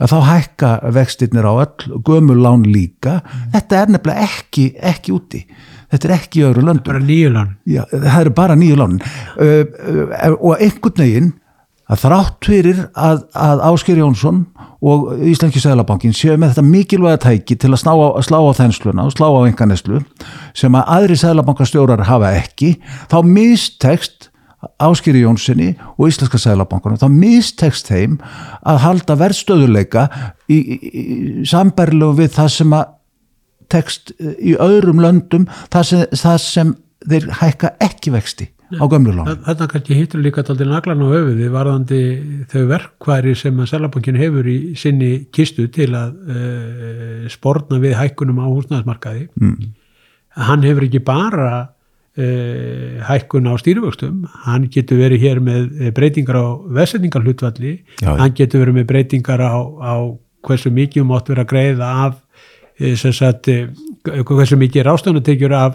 að 0.00 0.14
þá 0.14 0.18
hækka 0.26 0.70
vextirnir 0.96 1.46
á 1.46 1.52
öll 1.62 2.00
gömulán 2.06 2.64
líka, 2.66 3.20
þetta 3.52 3.83
er 3.83 3.92
nefnilega 3.94 4.26
ekki, 4.26 4.64
ekki 4.90 5.14
úti. 5.14 5.42
Þetta 5.90 6.09
er 6.09 6.14
ekki 6.14 6.40
í 6.40 6.44
öðru 6.46 6.64
löndum. 6.64 6.87
Bara 6.87 7.02
nýju 7.02 7.30
lán. 7.35 7.54
Já, 7.68 7.83
það 7.90 8.20
eru 8.20 8.33
bara 8.38 8.56
nýju 8.59 8.78
lán 8.78 8.98
uh, 9.02 9.44
uh, 9.44 10.37
og 10.38 10.52
einhvern 10.56 11.02
veginn 11.02 11.33
að 11.90 12.03
þrátt 12.05 12.46
fyrir 12.46 12.81
að, 12.94 13.24
að 13.35 13.62
Ásker 13.70 13.98
Jónsson 13.98 14.44
og 14.81 15.11
Íslenski 15.26 15.62
Sælabankin 15.62 16.14
séu 16.16 16.37
með 16.38 16.55
þetta 16.55 16.66
mikilvæga 16.68 17.22
tæki 17.26 17.57
til 17.59 17.72
að 17.74 17.83
á, 17.90 18.22
slá 18.24 18.38
á 18.38 18.53
þennsluna 18.61 19.07
og 19.09 19.14
slá 19.14 19.26
á 19.26 19.40
enganeslu 19.48 20.03
sem 20.57 20.76
að 20.79 20.92
aðri 20.96 21.18
Sælabankastjórar 21.20 22.07
hafa 22.09 22.35
ekki, 22.38 22.76
þá 23.11 23.18
mistekst 23.26 24.31
Áskeri 24.81 25.22
Jónssoni 25.24 25.72
og 25.96 26.11
Íslenska 26.11 26.38
Sælabankunum, 26.40 27.00
þá 27.00 27.09
mistekst 27.11 27.88
þeim 27.88 28.18
að 28.61 28.83
halda 28.85 29.16
verðstöðuleika 29.20 30.07
í, 30.53 30.59
í, 30.59 30.79
í 30.90 31.46
samberlu 31.48 32.12
við 32.18 32.35
það 32.37 32.50
sem 32.59 32.76
að 32.76 32.96
tekst 33.70 34.14
í 34.20 34.57
öðrum 34.61 35.00
löndum 35.03 35.48
það 35.72 35.87
sem, 35.90 36.07
það 36.22 36.40
sem 36.44 36.72
þeir 37.11 37.29
hækka 37.40 37.74
ekki 37.87 38.12
vexti 38.14 38.50
á 38.78 38.85
gömlu 38.90 39.14
lán. 39.14 39.30
Þarna 39.46 39.66
kannski 39.72 39.96
hittur 39.98 40.22
líka 40.22 40.44
taldi 40.46 40.66
naglan 40.68 41.02
á 41.02 41.09
höfuði 41.11 41.48
varðandi 41.50 42.00
þau 42.52 42.62
verkværi 42.70 43.35
sem 43.38 43.59
að 43.59 43.72
Sælabankin 43.72 44.20
hefur 44.20 44.46
í 44.50 44.56
sinni 44.78 45.11
kistu 45.35 45.66
til 45.72 45.90
að 45.98 46.14
uh, 46.30 47.26
spórna 47.33 47.80
við 47.83 47.98
hækkunum 47.98 48.40
á 48.42 48.46
húsnæðismarkaði. 48.46 49.26
Mm. 49.40 49.74
Hann 50.50 50.66
hefur 50.68 50.87
ekki 50.87 51.02
bara 51.02 51.50
uh, 51.66 52.96
hækkun 53.11 53.50
á 53.50 53.54
stýrivöxtum, 53.61 54.24
hann 54.46 54.70
getur 54.72 55.02
verið 55.02 55.26
hér 55.26 55.44
með 55.44 55.90
breytingar 55.96 56.38
á 56.38 56.46
vesetningarhlutvalli, 56.80 57.76
hann 58.06 58.35
getur 58.38 58.66
verið 58.66 58.80
með 58.80 58.90
breytingar 58.94 59.42
á, 59.42 59.59
á 59.59 59.94
hversu 60.46 60.72
mikið 60.72 61.11
átt 61.16 61.33
verið 61.35 61.46
að 61.46 61.54
greiða 61.54 61.94
af 62.06 62.18
Sagt, 62.80 63.44
hversu 64.24 64.56
mikið 64.56 64.87
rástanutekjur 64.87 65.52
af 65.52 65.74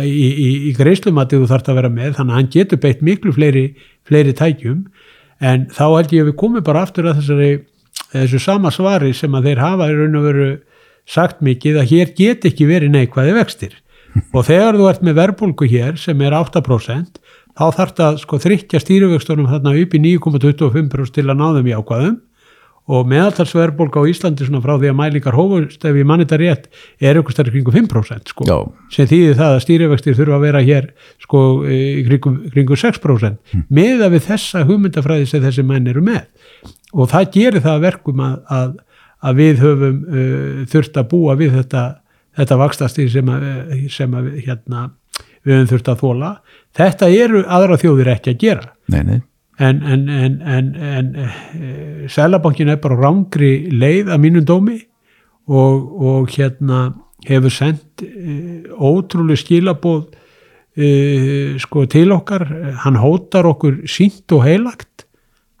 í, 0.00 0.12
í, 0.30 0.48
í 0.68 0.72
greiðslumati 0.76 1.40
þú 1.40 1.48
þarfst 1.50 1.70
að 1.70 1.78
vera 1.80 1.92
með 1.92 2.16
þannig 2.18 2.32
að 2.32 2.40
hann 2.40 2.50
getur 2.54 2.80
beitt 2.82 3.04
miklu 3.04 3.34
fleiri, 3.36 3.64
fleiri 4.08 4.34
tækjum. 4.38 4.82
En 5.42 5.66
þá 5.74 5.84
held 5.84 6.14
ég 6.14 6.24
að 6.24 6.30
við 6.30 6.38
komum 6.40 6.64
bara 6.64 6.84
aftur 6.86 7.10
að 7.10 7.20
þessari, 7.20 7.52
þessu 8.14 8.42
sama 8.42 8.72
svari 8.74 9.12
sem 9.16 9.34
að 9.34 9.50
þeir 9.50 9.62
hafa 9.64 9.90
í 9.90 9.96
raun 9.98 10.20
og 10.20 10.28
veru 10.28 10.50
sagt 11.08 11.42
mikið 11.42 11.80
að 11.82 11.88
hér 11.92 12.12
get 12.18 12.46
ekki 12.48 12.68
verið 12.70 12.94
neikvæði 12.94 13.36
vextir. 13.40 13.78
Og 14.36 14.44
þegar 14.46 14.78
þú 14.78 14.88
ert 14.90 15.04
með 15.06 15.18
verbulgu 15.18 15.68
hér 15.72 15.96
sem 16.00 16.20
er 16.22 16.36
8% 16.36 17.18
þá 17.58 17.64
þarf 17.76 17.94
það 17.98 18.18
sko 18.22 18.38
þryggja 18.40 18.80
stýrivöxtunum 18.80 19.48
þarna 19.50 19.74
upp 19.82 19.96
í 19.96 20.00
9,25% 20.04 21.16
til 21.16 21.26
að 21.26 21.40
ná 21.40 21.46
þeim 21.56 21.68
í 21.68 21.74
ákvaðum 21.76 22.18
og 22.90 23.06
meðaltalsverðbólka 23.10 24.02
á 24.02 24.10
Íslandi 24.10 24.46
svona 24.46 24.62
frá 24.62 24.74
því 24.74 24.90
að 24.90 24.96
mælingar 24.98 25.36
hófust 25.38 25.84
ef 25.86 25.98
ég 25.98 26.06
manni 26.08 26.26
þetta 26.26 26.38
rétt 26.40 26.64
er 26.98 27.20
ykkur 27.20 27.36
stærri 27.36 27.52
kringum 27.54 27.76
5% 27.76 28.32
sko. 28.32 28.46
Sem 28.90 29.06
þýðir 29.10 29.38
það 29.38 29.54
að 29.54 29.62
stýrivextir 29.66 30.16
þurfa 30.18 30.38
að 30.38 30.46
vera 30.48 30.62
hér 30.66 30.88
sko 31.22 31.42
kringum, 32.08 32.40
kringum 32.50 32.80
6% 32.82 33.38
mm. 33.38 33.64
með 33.70 34.06
að 34.08 34.16
við 34.16 34.26
þessa 34.26 34.64
hugmyndafræði 34.66 35.30
sem 35.30 35.44
þessi 35.46 35.66
menn 35.68 35.86
eru 35.92 36.02
með. 36.02 36.26
Og 36.92 37.10
það 37.12 37.30
gerir 37.38 37.64
það 37.64 37.84
verkum 37.86 38.24
að, 38.26 38.36
að, 38.50 38.76
að 39.22 39.42
við 39.44 39.62
höfum 39.62 40.00
uh, 40.02 40.62
þurft 40.74 40.98
að 40.98 41.10
búa 41.14 41.38
við 41.38 41.58
þetta, 41.60 41.88
þetta 42.40 42.62
vakstastýr 42.66 43.12
sem, 43.14 43.30
að, 43.30 43.50
sem 43.94 44.18
að 44.18 44.32
hérna, 44.42 44.88
við 45.46 45.60
höfum 45.60 45.74
þurft 45.76 45.92
að 45.94 46.02
þóla 46.02 46.38
þetta 46.74 47.14
eru 47.14 47.46
aðra 47.46 47.78
þjóðir 47.78 48.16
ekki 48.16 48.34
að 48.34 48.42
gera. 48.42 48.72
Nei, 48.90 49.04
nei 49.06 49.20
en, 49.62 49.82
en, 50.10 50.40
en, 50.42 50.72
en 50.74 51.12
e, 51.16 52.08
Sælabankin 52.10 52.72
er 52.72 52.80
bara 52.82 52.98
rángri 52.98 53.52
leið 53.70 54.10
að 54.10 54.22
mínum 54.24 54.46
dómi 54.48 54.78
og, 55.46 55.92
og 56.02 56.32
hérna 56.34 56.88
hefur 57.28 57.54
sendt 57.54 58.02
e, 58.02 58.64
ótrúlega 58.72 59.42
skilabóð 59.42 60.08
e, 60.74 60.88
sko 61.62 61.86
til 61.90 62.14
okkar. 62.16 62.46
Hann 62.84 62.98
hótar 63.02 63.46
okkur 63.52 63.84
sínt 63.90 64.32
og 64.34 64.46
heilagt. 64.46 65.06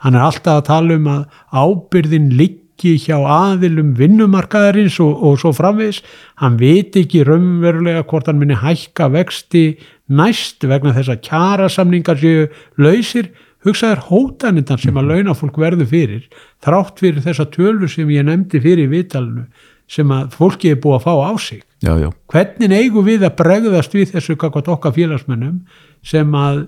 Hann 0.02 0.18
er 0.18 0.26
alltaf 0.26 0.62
að 0.62 0.68
tala 0.70 0.98
um 0.98 1.08
að 1.12 1.22
ábyrðin 1.54 2.32
liggi 2.34 2.96
hjá 2.98 3.20
aðilum 3.20 3.92
vinnumarkaðarins 3.94 4.98
og, 5.04 5.12
og 5.22 5.38
svo 5.38 5.52
framvegs 5.54 6.00
hann 6.42 6.58
veit 6.58 6.96
ekki 6.98 7.22
raunverulega 7.28 8.02
hvort 8.10 8.26
hann 8.26 8.40
minni 8.40 8.58
hækka 8.58 9.12
vexti 9.14 9.76
næst 10.10 10.66
vegna 10.66 10.94
þess 10.96 11.12
að 11.14 11.22
kjara 11.28 11.68
samningar 11.70 12.18
séu 12.18 12.48
lausir 12.82 13.30
hugsaður 13.66 14.02
hótanindar 14.08 14.80
sem 14.82 14.96
að 14.98 15.12
launafólk 15.12 15.58
verður 15.62 15.90
fyrir 15.90 16.24
þrátt 16.64 17.02
fyrir 17.02 17.22
þessa 17.24 17.46
tölur 17.52 17.90
sem 17.90 18.10
ég 18.10 18.26
nefndi 18.26 18.60
fyrir 18.62 18.90
viðtalinu 18.90 19.46
sem 19.92 20.12
að 20.14 20.34
fólki 20.38 20.72
er 20.72 20.80
búið 20.80 20.98
að 20.98 21.04
fá 21.04 21.14
á 21.28 21.32
sig. 21.42 21.62
Já, 21.82 21.92
já. 21.98 22.08
hvernig 22.30 22.72
eigum 22.72 23.06
við 23.06 23.26
að 23.26 23.36
bregðast 23.40 23.94
við 23.96 24.14
þessu 24.14 24.36
kakvat 24.40 24.70
okkar 24.72 24.94
félagsmennum 24.96 25.62
sem 26.06 26.34
að 26.38 26.66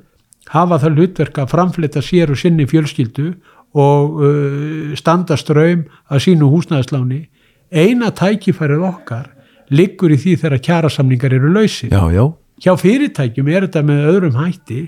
hafa 0.52 0.80
það 0.83 0.98
hlutverk 0.98 1.38
að 1.40 1.52
framfletta 1.54 2.02
sér 2.04 2.35
og 2.35 2.40
sinni 2.40 2.66
fjölskyldu 2.68 3.30
og 3.74 4.18
uh, 4.20 4.92
standa 4.98 5.38
ströym 5.40 5.87
að 6.11 6.26
sínu 6.26 6.50
húsnæðisláni? 6.52 7.24
Eina 7.74 8.12
tækifærið 8.14 8.85
okkar 8.90 9.30
liggur 9.74 10.12
í 10.12 10.18
því 10.20 10.37
þegar 10.42 10.64
kjærasamningar 10.68 11.35
eru 11.38 11.50
lausir. 11.54 11.94
Hjá 12.62 12.74
fyrirtækjum 12.78 13.48
er 13.50 13.66
þetta 13.66 13.83
með 13.87 14.09
öðrum 14.12 14.37
hætti 14.38 14.83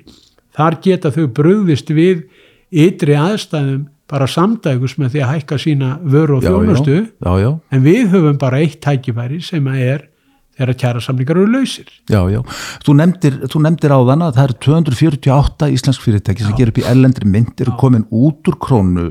þar 0.57 0.81
geta 0.85 1.13
þau 1.15 1.27
bröðist 1.37 1.93
við 1.95 2.27
ytri 2.73 3.17
aðstæðum 3.19 3.87
bara 4.11 4.27
samdægus 4.31 4.97
með 5.01 5.17
því 5.17 5.23
að 5.25 5.33
hækka 5.35 5.57
sína 5.59 5.95
vöru 6.03 6.39
og 6.39 6.45
þjónustu 6.47 6.99
en 7.27 7.83
við 7.83 8.13
höfum 8.13 8.37
bara 8.39 8.61
eitt 8.63 8.79
tækifæri 8.85 9.41
sem 9.43 9.67
að 9.71 9.83
er 9.87 10.05
þegar 10.57 10.79
kjæra 10.81 11.03
samlingar 11.05 11.37
eru 11.37 11.51
lausir. 11.53 11.89
Já, 12.09 12.21
já. 12.33 12.39
Þú 12.85 12.95
nefndir, 12.97 13.35
þú 13.53 13.61
nefndir 13.67 13.93
á 13.93 14.01
þann 14.09 14.25
að 14.25 14.39
það 14.39 14.47
eru 14.47 14.57
248 14.67 15.69
íslensk 15.75 16.05
fyrirtæki 16.05 16.47
sem 16.47 16.57
ger 16.57 16.73
upp 16.73 16.81
í 16.81 16.87
ellendri 16.89 17.29
myndir 17.29 17.71
og 17.73 17.77
komin 17.83 18.07
út 18.09 18.49
úr 18.49 18.57
krónu 18.63 19.05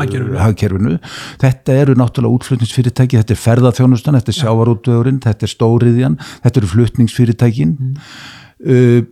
hagkerfinu. 0.00 0.96
Þetta 1.42 1.76
eru 1.82 1.98
náttúrulega 2.00 2.40
útflutningsfyrirtæki, 2.40 3.20
þetta 3.20 3.36
er 3.36 3.42
ferðarþjónustan, 3.42 4.16
þetta 4.20 4.32
er 4.32 4.38
sjávarútvöðurinn, 4.40 5.20
þetta 5.26 5.46
er 5.48 5.52
stóriðjan, 5.52 6.18
þetta 6.46 6.62
eru 6.62 6.72
flutningsfyrirtækin. 6.72 7.76
Mm. 7.76 8.00
Uh, 8.56 9.02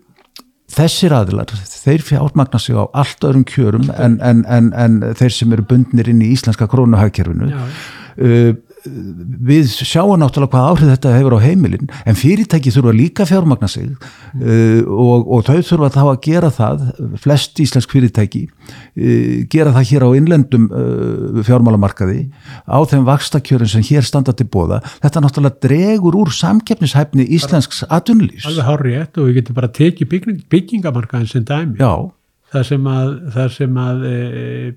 þessir 0.74 1.14
aðilar, 1.16 1.52
þeir 1.70 2.04
fjármagna 2.04 2.60
sig 2.62 2.76
á 2.78 2.84
allt 2.92 3.24
öðrum 3.26 3.46
kjörum 3.48 3.88
en, 3.94 4.18
en, 4.24 4.44
en, 4.50 4.70
en 4.75 5.00
þeir 5.18 5.35
sem 5.37 5.54
eru 5.56 5.66
bundnir 5.70 6.10
inn 6.10 6.22
í 6.25 6.33
íslenska 6.35 6.68
krónuhagkerfinu 6.70 7.50
uh, 7.54 8.54
við 8.85 9.70
sjáum 9.72 10.18
náttúrulega 10.20 10.52
hvað 10.52 10.66
áhrif 10.70 10.90
þetta 10.92 11.12
hefur 11.16 11.37
á 11.40 11.44
heimilin 11.44 11.90
en 12.04 12.18
fyrirtæki 12.18 12.72
þurfa 12.74 12.92
líka 12.96 13.26
fjármagna 13.28 13.68
sig 13.70 13.87
mm. 13.88 14.42
uh, 14.42 14.80
og, 14.92 15.28
og 15.32 15.44
þau 15.46 15.60
þurfa 15.70 15.90
þá 15.94 16.00
að 16.04 16.18
gera 16.26 16.50
það, 16.52 16.85
flest 17.22 17.62
íslensk 17.64 17.94
fyrirtæki 17.94 18.42
uh, 18.48 19.44
gera 19.52 19.72
það 19.76 19.88
hér 19.92 20.04
á 20.04 20.10
innlendum 20.18 20.66
uh, 20.68 21.40
fjármálamarkaði 21.48 22.26
á 22.68 22.78
þeim 22.90 23.06
vakstakjörin 23.08 23.72
sem 23.72 23.87
hér 23.88 24.04
standa 24.04 24.37
til 24.37 24.48
bóða 24.52 24.82
þetta 24.98 25.24
náttúrulega 25.24 25.64
dregur 25.64 26.18
úr 26.20 26.35
samkeppnishæfni 26.35 27.24
íslensks 27.38 27.85
atunlýs. 27.88 28.44
Alveg 28.48 28.68
hárið 28.68 29.20
og 29.20 29.30
við 29.30 29.40
getum 29.40 29.56
bara 29.56 29.72
tekið 29.72 30.10
bygging, 30.12 30.44
byggingamarkaðin 30.52 31.30
sem 31.30 31.48
dæmi. 31.48 31.80
Já 31.80 32.12
þar 32.55 32.67
sem 32.69 32.90
að, 32.90 33.15
þar 33.35 33.55
sem 33.55 33.79
að 33.85 34.05
e, 34.07 34.17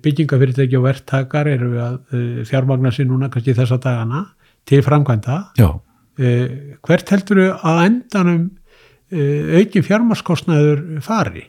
byggingafyrirtæki 0.04 0.80
og 0.80 0.88
verktakar 0.88 1.50
eru 1.52 1.74
að 1.84 1.98
e, 2.10 2.24
fjármagna 2.50 2.94
sér 2.96 3.10
núna 3.10 3.30
kannski 3.34 3.56
þessa 3.58 3.78
dagana 3.84 4.24
til 4.68 4.82
framkvæmda. 4.86 5.42
Já. 5.60 5.70
uh, 5.72 6.48
hvert 6.88 7.14
heldur 7.14 7.44
að 7.56 7.84
endanum 7.86 8.42
uh, 8.50 9.60
aukin 9.62 9.86
fjármarskostnaður 9.86 10.82
fari? 11.06 11.46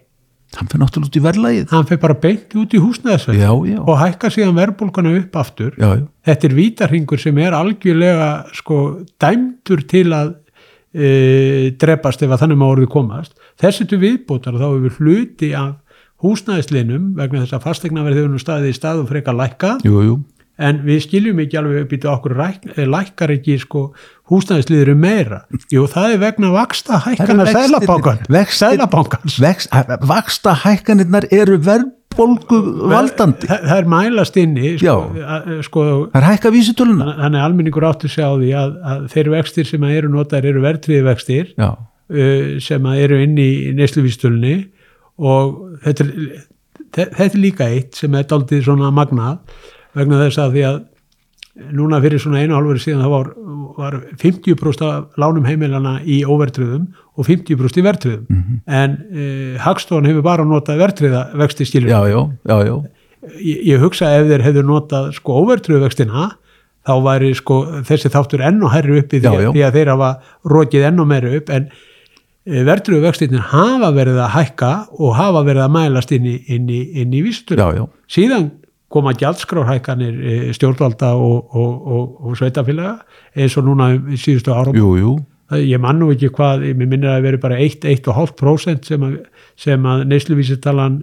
Hann 0.57 0.69
fyrir 0.71 0.81
náttúrulega 0.81 1.11
út 1.11 1.17
í 1.19 1.23
verðlægið 1.25 1.73
hann 1.75 1.89
fyrir 1.89 2.01
bara 2.01 2.17
beint 2.23 2.55
út 2.57 2.73
í 2.73 2.79
já, 3.69 3.79
og 3.83 3.99
hækka 4.01 4.31
síðan 4.33 4.57
verðbólkana 4.57 5.11
upp 5.19 5.35
aftur. 5.37 5.75
Já, 5.77 5.91
já, 5.99 6.05
þetta 6.25 6.49
er 6.49 6.55
vítarhingur 6.57 7.21
sem 7.21 7.41
er 7.45 7.57
algjörlega 7.59 8.29
sko 8.57 8.79
dæmdur 9.21 9.83
til 9.91 10.07
að 10.17 10.31
e, 10.95 11.11
drepast 11.77 12.25
ef 12.25 12.33
að 12.33 12.47
þannig 12.47 12.61
má 12.63 12.65
orðið 12.71 12.91
komast. 12.95 13.37
Þessi 13.61 13.89
til 13.91 14.01
viðbótar 14.01 14.57
þá 14.57 14.67
hefur 14.71 14.97
hluti 15.03 15.53
af 15.59 15.77
húsnæðislinum 16.25 17.13
vegna 17.19 17.45
þess 17.45 17.59
að 17.59 17.69
fastegnaverð 17.69 18.23
hefur 18.23 18.35
nú 18.35 18.43
staðið 18.43 18.73
í 18.73 18.77
stað 18.77 19.05
og 19.05 19.13
frekar 19.13 19.39
lækka. 19.39 19.77
Jú, 19.87 20.03
jú. 20.07 20.19
En 20.59 20.81
við 20.83 21.05
skiljum 21.05 21.39
ekki 21.39 21.59
alveg 21.61 21.85
býta 21.87 22.11
okkur 22.11 22.33
ræk, 22.35 22.65
lækkar 22.91 23.31
ekki 23.37 23.61
sko 23.63 23.85
húsnæðisliður 24.31 24.97
meira? 24.99 25.45
Jú 25.71 25.85
það 25.91 26.17
er 26.17 26.23
vegna 26.25 26.49
vaksta 26.51 26.99
hækkana 27.05 27.47
sælabankan 27.47 28.25
sælabankans 28.51 29.39
vaksta 30.11 30.57
hækkanirnar 30.65 31.29
eru 31.31 31.61
verðbólgu 31.63 32.59
valdandi 32.91 33.47
það, 33.47 33.69
það 33.71 33.77
er 33.77 33.89
mælast 33.93 34.41
inni 34.43 34.73
sko, 34.83 34.97
að, 35.23 35.47
sko, 35.69 35.85
það 36.09 36.19
er 36.19 36.27
hækka 36.27 36.53
vísitöluna. 36.57 37.13
þannig 37.21 37.39
að 37.39 37.47
almenningur 37.47 37.87
áttu 37.93 38.11
sig 38.11 38.27
á 38.27 38.33
því 38.35 38.51
að, 38.59 38.75
að 38.91 39.07
þeir 39.15 39.31
vextir 39.37 39.71
sem 39.71 39.87
eru 39.93 40.11
notaðir 40.17 40.51
eru 40.57 40.65
verðtriði 40.67 41.07
vextir 41.07 41.55
Já. 41.55 41.71
sem 42.67 42.91
eru 42.97 43.23
inn 43.23 43.39
í 43.39 43.49
neysluvísitölunni 43.79 44.57
og 45.19 45.81
þetta 45.85 46.05
er, 46.05 46.45
þetta 46.95 47.27
er 47.27 47.43
líka 47.43 47.69
eitt 47.69 47.99
sem 47.99 48.15
er 48.15 48.29
daldið 48.29 48.65
svona 48.69 48.93
magnað 48.95 49.41
vegna 49.99 50.23
þess 50.25 50.43
að 50.43 50.57
því 50.57 50.65
að 50.69 50.79
núna 51.75 51.99
fyrir 52.03 52.23
svona 52.23 52.45
einu 52.45 52.55
halvöru 52.55 52.79
síðan 52.79 53.03
það 53.03 53.15
var, 53.17 53.31
var 53.79 53.97
50% 54.21 54.85
af 54.87 55.19
lánum 55.19 55.49
heimilana 55.49 55.97
í 56.07 56.21
óvertriðum 56.23 56.85
og 57.19 57.27
50% 57.27 57.81
í 57.81 57.85
vertriðum 57.87 58.29
mm 58.29 58.43
-hmm. 58.43 58.61
en 58.67 58.95
e, 59.11 59.25
Hagstofan 59.59 60.07
hefur 60.07 60.23
bara 60.23 60.47
notað 60.47 60.79
vertriða 60.85 61.25
vexti 61.35 61.67
skilur 61.67 61.91
já, 61.91 62.01
já, 62.07 62.21
já, 62.47 62.77
ég, 63.43 63.65
ég 63.75 63.83
hugsa 63.83 64.13
ef 64.21 64.29
þeir 64.31 64.47
hefur 64.47 64.69
notað 64.71 65.11
sko 65.19 65.41
óvertriðu 65.43 65.83
vextina 65.83 66.31
þá 66.89 66.95
væri 67.05 67.35
sko 67.37 67.61
þessi 67.87 68.11
þáttur 68.13 68.45
enn 68.49 68.65
og 68.65 68.73
herri 68.73 69.03
upp 69.03 69.13
í 69.13 69.21
því, 69.21 69.53
því 69.53 69.65
að 69.67 69.79
þeir 69.79 69.93
hafa 69.93 70.11
rókið 70.49 70.87
enn 70.89 71.03
og 71.03 71.09
meiri 71.11 71.35
upp. 71.39 71.53
En 71.53 71.69
e, 72.49 72.63
vertriðu 72.67 73.05
vextinir 73.05 73.45
hafa 73.53 73.93
verið 73.97 74.23
að 74.25 74.33
hækka 74.37 74.73
og 74.97 75.13
hafa 75.19 75.45
verið 75.47 75.67
að 75.67 75.75
mælast 75.77 76.15
inn 76.17 76.29
í, 76.29 76.39
inn 76.57 76.73
í, 76.73 76.81
inn 77.03 77.15
í 77.15 77.23
vístur 77.27 77.61
síðan 78.09 78.51
koma 78.93 79.13
gjaldskrárhækkanir 79.13 80.21
eh, 80.25 80.47
stjórnvalda 80.57 81.13
og, 81.15 81.57
og, 81.57 81.89
og, 81.93 82.15
og 82.25 82.39
sveitafélaga 82.41 82.95
eins 83.37 83.57
og 83.61 83.67
núna 83.69 83.91
síðustu 84.17 84.55
árum. 84.55 84.77
Jú, 84.77 84.95
jú. 84.97 85.13
ég 85.61 85.81
mann 85.81 86.01
nú 86.01 86.11
ekki 86.13 86.31
hvað 86.33 86.65
mér 86.77 86.89
minnir 86.89 87.13
að 87.13 87.29
veri 87.29 87.41
bara 87.41 87.61
1-1,5% 87.65 88.89
sem 88.89 89.05
að, 89.05 89.15
að 89.77 90.03
neysluvísitalan 90.09 90.99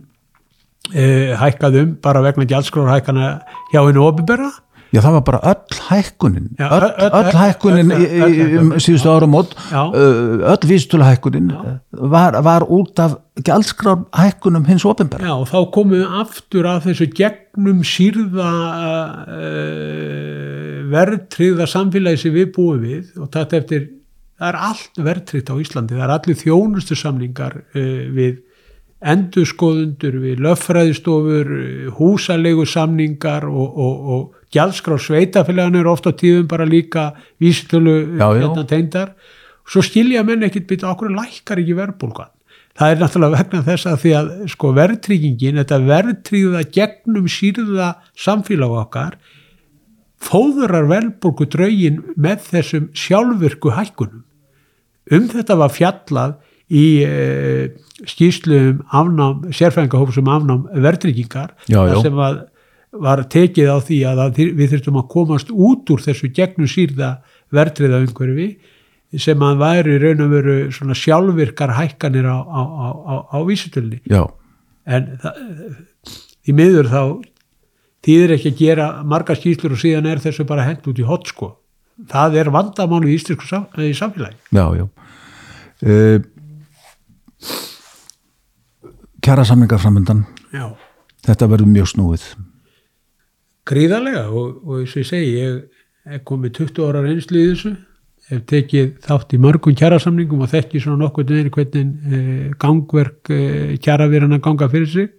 eh, 0.93 1.33
hækkað 1.37 1.79
um 1.81 1.95
bara 2.01 2.23
vegna 2.25 2.49
gjaldskrárhækkana 2.49 3.31
hjá 3.71 3.81
hennu 3.83 4.05
ofibera 4.05 4.49
Já, 4.95 5.01
það 5.03 5.15
var 5.17 5.23
bara 5.27 5.39
öll 5.51 5.79
hækkunin, 5.89 6.47
Já, 6.55 6.67
öll, 6.71 6.85
öll, 6.87 7.15
öll 7.19 7.37
hækkunin 7.41 7.91
öll, 7.91 8.05
öll, 8.23 8.57
um 8.61 8.69
síðustu 8.79 9.11
ára 9.11 9.27
mót, 9.27 9.55
öll 9.75 10.67
vístölu 10.69 11.03
hækkunin 11.03 11.51
var, 11.91 12.37
var 12.45 12.63
út 12.71 12.99
af 13.03 13.17
gælskrar 13.43 14.05
hækkunum 14.15 14.65
hins 14.65 14.85
ofinbæra. 14.85 15.25
Já, 15.27 15.33
og 15.35 15.49
þá 15.51 15.71
komum 15.75 15.97
við 15.97 16.15
aftur 16.21 16.69
af 16.71 16.85
þessu 16.87 17.09
gegnum 17.11 17.83
sírða 17.83 18.53
uh, 19.27 20.79
verðtriða 20.93 21.67
samfélagi 21.67 22.23
sem 22.23 22.35
við 22.35 22.53
búum 22.55 22.79
við 22.85 23.11
og 23.19 23.27
þetta 23.33 23.59
eftir, 23.59 23.87
það 24.39 24.51
er 24.53 24.59
allt 24.69 25.03
verðtriðt 25.09 25.51
á 25.51 25.55
Íslandi, 25.65 25.97
það 25.99 26.07
er 26.07 26.15
allir 26.15 26.41
þjónustu 26.45 26.99
samlingar 26.99 27.59
uh, 27.59 28.03
við 28.15 28.39
endurskoðundur, 29.05 30.15
við 30.23 30.39
löffræðistofur, 30.45 31.51
húsalegu 31.99 32.63
samningar 32.69 33.43
og, 33.51 33.75
og, 33.75 34.09
og 34.15 34.44
gjaldskrá 34.55 34.97
sveitafélagan 35.01 35.79
eru 35.81 35.91
ofta 35.91 36.13
tíðum 36.15 36.47
bara 36.51 36.67
líka 36.67 37.11
vísitölu 37.41 38.15
hérna 38.17 38.65
teindar 38.69 39.13
svo 39.67 39.83
skilja 39.85 40.23
menn 40.25 40.45
ekkit 40.47 40.67
byrja 40.69 40.93
okkur 40.93 41.13
lækkar 41.13 41.61
ekki 41.61 41.77
verðbólgan? 41.77 42.31
Það 42.75 42.91
er 42.91 42.99
náttúrulega 42.99 43.39
vegna 43.39 43.61
þess 43.63 43.87
að 43.87 44.01
því 44.01 44.11
að 44.19 44.29
sko 44.51 44.69
verðtryggingin, 44.75 45.59
þetta 45.61 45.77
verðtryggða 45.87 46.63
gegnum 46.75 47.29
sírða 47.31 47.91
samfélag 48.19 48.73
okkar 48.81 49.15
fóðurar 50.25 50.89
verðbólgu 50.89 51.47
draugin 51.53 52.01
með 52.19 52.49
þessum 52.49 52.89
sjálfvirku 52.97 53.71
hækkunum. 53.75 54.25
Um 55.13 55.29
þetta 55.31 55.57
var 55.59 55.71
fjallað 55.71 56.35
í 56.73 56.85
e, 57.05 57.15
skýrsluum 58.09 58.81
afnám, 58.89 59.45
sérfæðingahófsum 59.53 60.31
afnám 60.33 60.65
verðtryggingar 60.73 61.53
sem 61.69 62.21
að 62.27 62.41
var 63.01 63.23
tekið 63.31 63.71
á 63.71 63.77
því 63.83 63.99
að 64.09 64.23
við 64.55 64.71
þurftum 64.73 65.01
að 65.01 65.09
komast 65.11 65.51
út 65.51 65.91
úr 65.93 66.03
þessu 66.05 66.31
gegnum 66.35 66.69
sýrða 66.69 67.17
verðriða 67.53 68.01
umhverfi 68.05 68.49
sem 69.21 69.43
að 69.45 69.61
væri 69.61 69.99
raun 70.01 70.23
og 70.25 70.33
veru 70.33 70.55
svona 70.75 70.95
sjálfvirkar 70.97 71.75
hækkanir 71.77 72.27
á, 72.27 72.37
á, 72.41 72.61
á, 72.61 73.15
á 73.31 73.37
vísutölni 73.47 74.01
en 74.85 75.07
það, 75.21 75.39
í 76.45 76.55
miður 76.55 76.89
þá 76.91 77.01
þýðir 78.05 78.35
ekki 78.35 78.51
að 78.51 78.59
gera 78.61 78.87
marga 79.07 79.35
skýslur 79.37 79.75
og 79.75 79.81
síðan 79.81 80.09
er 80.09 80.21
þessu 80.23 80.45
bara 80.47 80.65
hendt 80.67 80.85
út 80.89 80.99
í 81.01 81.05
hot 81.07 81.29
sko. 81.31 81.55
Það 82.11 82.37
er 82.41 82.51
vandamánu 82.53 83.09
í 83.09 83.15
ístrykku 83.15 83.47
sam, 83.47 83.65
samfélagi. 83.73 84.37
Já, 84.53 84.65
já. 84.77 84.85
Uh, 85.85 86.19
Kjara 89.25 89.43
samlingar 89.45 89.81
framöndan 89.81 90.21
Já. 90.53 90.69
Þetta 91.25 91.47
verður 91.49 91.71
mjög 91.71 91.87
snúið 91.91 92.25
gríðarlega 93.65 94.27
og, 94.29 94.61
og 94.65 94.79
eins 94.81 94.93
og 94.95 95.01
ég 95.01 95.09
segi 95.09 95.35
ég 95.39 95.59
er 96.05 96.23
komið 96.27 96.57
20 96.61 96.87
ára 96.87 97.03
reynslu 97.05 97.41
í 97.41 97.51
þessu. 97.51 97.73
Hef 98.29 98.41
tekið 98.49 98.87
þátt 99.05 99.35
í 99.37 99.41
mörgum 99.41 99.75
kjærasamningum 99.77 100.41
og 100.41 100.49
þekki 100.49 100.81
svona 100.81 101.03
nokkur 101.03 101.27
neðin 101.29 101.51
hvernig 101.53 102.09
eh, 102.09 102.47
gangverk 102.61 103.29
eh, 103.33 103.75
kjæravirana 103.81 104.41
ganga 104.41 104.69
fyrir 104.71 104.89
sig. 104.89 105.11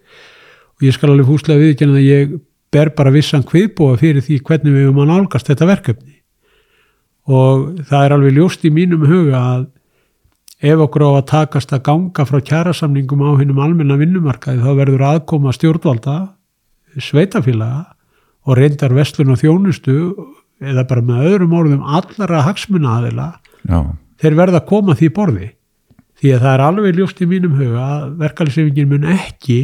Og 0.77 0.87
ég 0.87 0.95
skal 0.95 1.13
alveg 1.13 1.29
húslega 1.29 1.63
viðkjöna 1.63 1.95
að 1.95 2.07
ég 2.07 2.35
ber 2.71 2.91
bara 2.95 3.13
vissan 3.15 3.45
kviðbúa 3.47 3.95
fyrir 3.99 4.23
því 4.25 4.41
hvernig 4.47 4.75
við 4.75 4.87
höfum 4.89 5.01
að 5.05 5.11
nálgast 5.13 5.51
þetta 5.51 5.69
verkefni. 5.71 6.17
Og 7.27 7.83
það 7.87 8.05
er 8.05 8.15
alveg 8.15 8.37
ljóst 8.37 8.67
í 8.67 8.71
mínum 8.75 9.07
huga 9.07 9.39
að 9.55 9.67
ef 10.67 10.83
okkur 10.87 11.05
á 11.07 11.09
að 11.15 11.27
takast 11.31 11.73
að 11.75 11.83
ganga 11.87 12.25
frá 12.27 12.39
kjærasamningum 12.41 13.23
á 13.23 13.31
hinnum 13.39 13.61
almenna 13.63 13.99
vinnumarkaði 13.99 14.63
þá 14.63 14.71
verður 14.79 15.05
aðkoma 15.11 15.53
stjórnvalda 15.55 16.17
sveitafélaga 16.97 17.96
og 18.47 18.57
reyndar 18.57 18.95
vestlun 18.95 19.35
og 19.35 19.41
þjónustu 19.41 19.97
eða 20.63 20.87
bara 20.89 21.05
með 21.05 21.29
öðrum 21.31 21.55
orðum 21.59 21.85
allara 21.85 22.45
hagsmuna 22.47 22.97
aðila 23.01 23.27
þeir 24.21 24.39
verða 24.39 24.61
að 24.61 24.69
koma 24.71 24.95
því 24.97 25.11
borði 25.13 25.51
því 26.17 26.33
að 26.33 26.45
það 26.45 26.53
er 26.53 26.65
alveg 26.65 26.97
ljóst 26.97 27.21
í 27.21 27.29
mínum 27.29 27.57
huga 27.59 27.83
að 27.83 28.05
verkefælisefingin 28.23 28.89
mun 28.89 29.07
ekki 29.13 29.59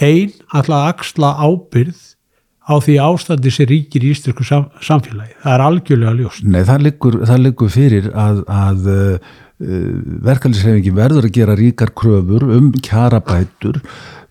einn 0.00 0.32
alltaf 0.54 0.88
axla 0.94 1.34
ábyrð 1.44 2.00
á 2.64 2.74
því 2.80 2.94
ástandi 3.04 3.52
sem 3.52 3.68
ríkir 3.68 4.04
í 4.06 4.12
ístökku 4.14 4.44
sam, 4.46 4.70
samfélagi. 4.80 5.34
Það 5.42 5.54
er 5.54 5.64
algjörlega 5.66 6.14
ljóst. 6.16 6.44
Nei, 6.48 6.62
það 6.64 6.86
liggur, 6.86 7.18
það 7.28 7.42
liggur 7.44 7.72
fyrir 7.72 8.06
að, 8.16 8.40
að 8.48 8.88
uh, 8.88 9.34
verkefælisefingin 9.62 10.96
verður 10.96 11.28
að 11.28 11.36
gera 11.36 11.54
ríkar 11.58 11.92
kröfur 11.94 12.42
um 12.56 12.72
kjarabætur. 12.82 13.78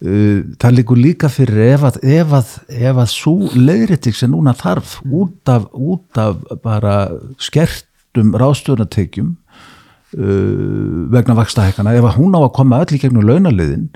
Uh, 0.03 0.43
það 0.59 0.75
líkur 0.81 0.99
líka 0.99 1.29
fyrir 1.31 1.61
ef 1.69 1.85
að, 1.87 1.99
ef 2.03 2.33
að, 2.35 2.49
ef 2.75 2.97
að 2.99 3.11
svo 3.13 3.35
leiðrætting 3.55 4.17
sem 4.17 4.33
núna 4.33 4.51
þarf 4.59 4.97
út 5.07 5.47
af, 5.47 5.69
út 5.71 6.19
af 6.19 6.41
bara 6.59 6.95
skertum 7.39 8.33
ráðstöðunatekjum 8.35 9.29
uh, 9.31 10.97
vegna 11.13 11.37
vakstahækana, 11.39 11.95
ef 11.95 12.09
að 12.09 12.19
hún 12.19 12.35
á 12.35 12.43
að 12.43 12.51
koma 12.59 12.81
öll 12.83 12.97
í 12.97 12.99
gegnum 12.99 13.23
launaliðin 13.29 13.87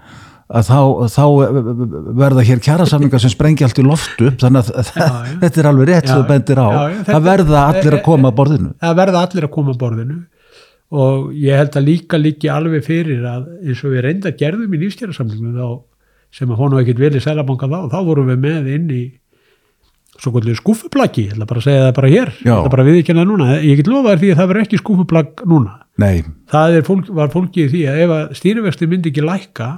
að 0.48 0.70
þá, 0.70 0.80
þá 1.12 1.24
verða 2.24 2.48
hér 2.48 2.64
kjærasamlingar 2.64 3.20
sem 3.20 3.34
sprengi 3.34 3.68
allt 3.68 3.84
í 3.84 3.84
loftu 3.84 4.32
þannig 4.40 4.72
að 4.72 4.94
já, 4.96 5.04
já. 5.04 5.36
þetta 5.44 5.60
er 5.60 5.72
alveg 5.74 5.92
rétt 5.92 6.08
sem 6.08 6.22
þú 6.22 6.30
bendir 6.32 6.64
á, 6.64 6.68
já, 6.72 7.04
það 7.12 7.28
verða 7.28 7.68
allir 7.74 8.00
að 8.00 8.04
koma 8.08 8.32
að 8.32 8.40
borðinu. 8.40 8.74
Það 8.80 8.98
verða 9.02 9.28
allir 9.28 9.50
að 9.50 9.56
koma 9.58 9.76
að 9.76 9.82
borðinu 9.84 10.20
og 10.92 11.32
ég 11.36 11.60
held 11.60 11.76
að 11.76 11.88
líka 11.90 12.20
líki 12.20 12.50
alveg 12.52 12.86
fyrir 12.86 13.24
að 13.28 13.48
eins 13.66 13.84
og 13.84 13.94
við 13.94 14.06
reynda 14.06 14.32
gerðum 14.40 14.76
í 14.76 14.82
lífskjærasamlingum 14.86 15.58
þá 15.58 15.68
sem 16.38 16.52
að 16.52 16.60
hónu 16.62 16.82
ekkert 16.82 17.18
í 17.18 17.24
sælabanka 17.24 17.68
þá 17.72 17.80
þá 17.92 18.00
vorum 18.08 18.30
við 18.32 18.44
með 18.44 18.70
inn 18.76 18.92
í 18.92 19.02
svo 20.18 20.32
kvöldlega 20.34 20.58
skúfuplaggi, 20.58 21.28
ég 21.28 21.36
ætla 21.36 21.48
bara 21.50 21.62
að 21.62 21.68
segja 21.68 21.84
það 21.84 21.96
bara 21.98 22.10
hér. 22.12 22.32
Ég 22.42 22.54
ætla 22.54 22.72
bara 22.74 22.84
að 22.84 22.90
viðkjöna 22.90 23.22
það 23.22 23.30
núna. 23.30 23.50
Ég 23.62 23.80
get 23.80 23.90
lofa 23.92 24.14
þér 24.14 24.22
því 24.22 24.32
að 24.32 24.40
það 24.40 24.50
verður 24.52 24.66
ekki 24.66 24.80
skúfuplagg 24.82 25.44
núna. 25.52 25.74
Nei. 25.98 26.24
það 26.52 26.78
fólk, 26.86 27.12
var 27.18 27.32
fólkið 27.34 27.70
því 27.74 27.84
að 27.90 28.02
ef 28.04 28.14
að 28.16 28.34
stýrivexti 28.38 28.90
myndi 28.90 29.12
ekki 29.12 29.26
lækka 29.26 29.70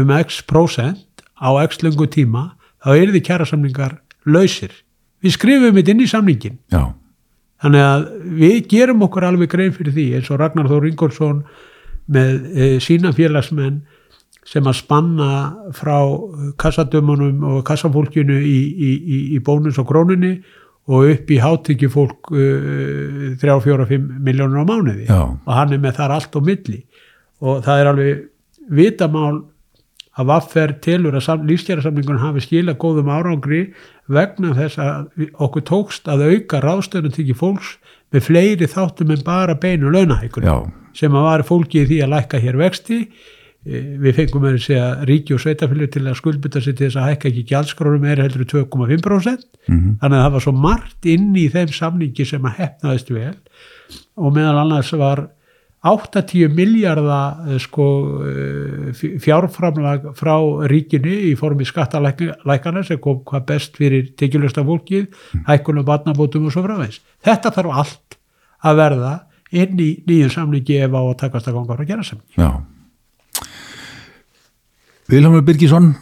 um 0.00 0.10
x 0.18 0.40
prosent 0.48 1.24
á 1.40 1.48
x 1.64 1.80
lungu 1.84 2.08
tíma 2.12 2.46
þá 2.84 2.90
er 2.94 3.12
því 3.12 3.22
kjærasamlingar 3.28 3.96
lausir. 4.28 4.72
Við 5.24 5.36
skrifum 5.36 5.78
þetta 5.78 5.94
inn 5.94 6.04
í 6.04 6.10
samlingin 6.10 6.58
Já. 6.72 6.82
Þannig 7.64 7.84
að 7.88 8.06
við 8.38 8.56
gerum 8.70 9.04
okkur 9.08 9.26
alveg 9.30 9.52
grein 9.54 9.74
fyrir 9.74 9.96
því 9.96 10.06
eins 10.18 10.30
og 10.30 10.40
Ragnar 10.40 10.68
Þór 10.70 10.88
Ingolfsson 10.90 11.42
með 12.14 12.34
e, 12.52 12.70
sína 12.84 13.14
félagsmenn 13.16 13.80
sem 14.44 14.66
að 14.68 14.76
spanna 14.82 15.30
frá 15.72 15.96
kassadömanum 16.60 17.46
og 17.48 17.62
kassafólkinu 17.64 18.36
í, 18.44 18.58
í, 18.68 18.90
í, 18.92 19.20
í 19.38 19.40
bónus 19.44 19.80
og 19.80 19.88
krónunni 19.88 20.36
og 20.92 21.08
upp 21.14 21.30
í 21.32 21.38
hátíki 21.40 21.88
fólk 21.88 22.28
uh, 22.36 23.32
3-4-5 23.40 24.04
miljónur 24.20 24.60
á 24.60 24.68
mánuði 24.68 25.06
Já. 25.08 25.22
og 25.32 25.52
hann 25.56 25.72
er 25.72 25.80
með 25.80 25.96
þar 25.96 26.16
allt 26.18 26.36
á 26.36 26.40
milli 26.44 26.82
og 27.40 27.64
það 27.64 27.80
er 27.80 27.90
alveg 27.92 28.22
vitamál 28.68 29.38
að 30.14 30.28
vaffer 30.30 30.72
telur 30.84 31.16
að 31.18 31.46
lífskjærasamningun 31.48 32.20
hafi 32.22 32.44
skila 32.44 32.74
góðum 32.78 33.08
árangri 33.10 33.62
vegna 34.06 34.54
þess 34.54 34.78
að 34.78 35.28
okkur 35.42 35.64
tókst 35.70 36.10
að 36.10 36.26
auka 36.30 36.60
ráðstöðun 36.62 37.14
til 37.16 37.34
fólks 37.34 37.76
með 38.14 38.28
fleiri 38.28 38.68
þáttum 38.70 39.10
en 39.10 39.24
bara 39.26 39.54
beinu 39.58 39.90
launahækun 39.90 40.46
Já, 40.46 40.56
sem 40.94 41.14
að 41.18 41.26
var 41.26 41.42
fólki 41.48 41.82
í 41.82 41.88
því 41.88 42.02
að 42.04 42.12
lækka 42.14 42.38
hér 42.44 42.60
vexti. 42.60 43.00
Eh, 43.64 43.96
við 43.98 44.14
fengum 44.18 44.42
með 44.44 44.58
að 44.58 44.64
segja 44.66 44.88
ríki 45.08 45.34
og 45.34 45.40
sveitafélag 45.40 45.90
til 45.90 46.02
að 46.04 46.18
skuldbytta 46.20 46.60
sér 46.60 46.74
til 46.76 46.86
þess 46.90 46.98
að 47.00 47.06
hækka 47.10 47.28
ekki 47.30 47.44
gjaldskrónum 47.48 48.04
er 48.12 48.20
heldur 48.20 48.44
en 48.44 48.50
2,5% 48.52 49.46
Mhm. 49.66 49.94
þannig 50.02 50.18
að 50.18 50.24
það 50.26 50.32
var 50.36 50.44
svo 50.44 50.52
margt 50.52 51.06
inn 51.08 51.30
í 51.34 51.46
þeim 51.48 51.72
samningi 51.72 52.26
sem 52.28 52.42
að 52.44 52.58
hefnaðist 52.60 53.08
vel 53.10 53.34
og 54.20 54.34
meðal 54.36 54.58
annars 54.60 54.92
var 54.92 55.28
80 55.84 56.48
miljardar 56.56 57.58
sko, 57.60 57.86
eh, 58.24 59.18
fjárframlag 59.20 60.14
frá 60.16 60.36
ríkinu 60.70 61.12
í 61.28 61.34
formi 61.36 61.66
skattalækana 61.68 62.84
sem 62.86 62.98
kom 62.98 63.20
hvað 63.20 63.46
best 63.50 63.76
fyrir 63.76 64.14
tekjulösta 64.16 64.64
fólkið, 64.64 65.10
hækkunum 65.44 65.84
barnabótum 65.84 66.46
og 66.46 66.54
svo 66.54 66.64
framvegs. 66.64 67.02
Þetta 67.24 67.52
þarf 67.52 67.74
allt 67.82 68.16
að 68.64 68.80
verða 68.80 69.14
inn 69.52 69.76
í 69.78 69.90
nýjum 70.08 70.32
samningi 70.32 70.78
ef 70.86 70.96
á 70.96 71.02
að 71.04 71.18
takast 71.20 71.48
að 71.48 71.58
ganga 71.58 71.76
frá 71.76 71.86
gera 71.86 72.02
sem. 72.02 72.18
já. 72.38 72.64
Vilhelmur 75.04 75.44
Birgisson, 75.44 75.94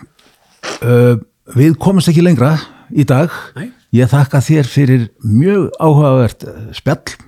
uh, 0.87 1.17
við 1.57 1.75
komumst 1.75 2.09
ekki 2.09 2.23
lengra 2.23 2.55
í 2.95 3.03
dag. 3.03 3.33
Nei. 3.57 3.73
Ég 3.93 4.07
þakka 4.09 4.39
þér 4.39 4.69
fyrir 4.71 5.09
mjög 5.27 5.73
áhugavert 5.83 6.47
spjall 6.73 7.19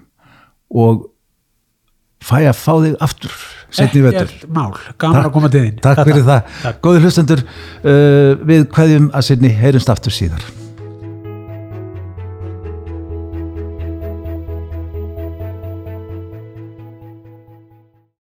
og 0.71 1.11
fæ 2.25 2.37
að 2.43 2.59
fá 2.59 2.73
þig 2.87 2.99
aftur. 3.05 3.39
Ekkert 3.75 4.45
mál, 4.55 4.75
gaman 5.03 5.25
að 5.27 5.33
koma 5.35 5.51
til 5.51 5.65
þín. 5.65 5.79
Takk 5.83 6.05
fyrir 6.07 6.27
það. 6.29 6.53
Takk. 6.63 6.83
Góði 6.85 7.01
hlustendur, 7.03 7.47
uh, 7.83 8.45
við 8.47 8.69
hverjum 8.77 9.09
að 9.11 9.27
setni 9.33 9.51
heyrumst 9.59 9.91
aftur 9.91 10.15
síðar. 10.15 10.53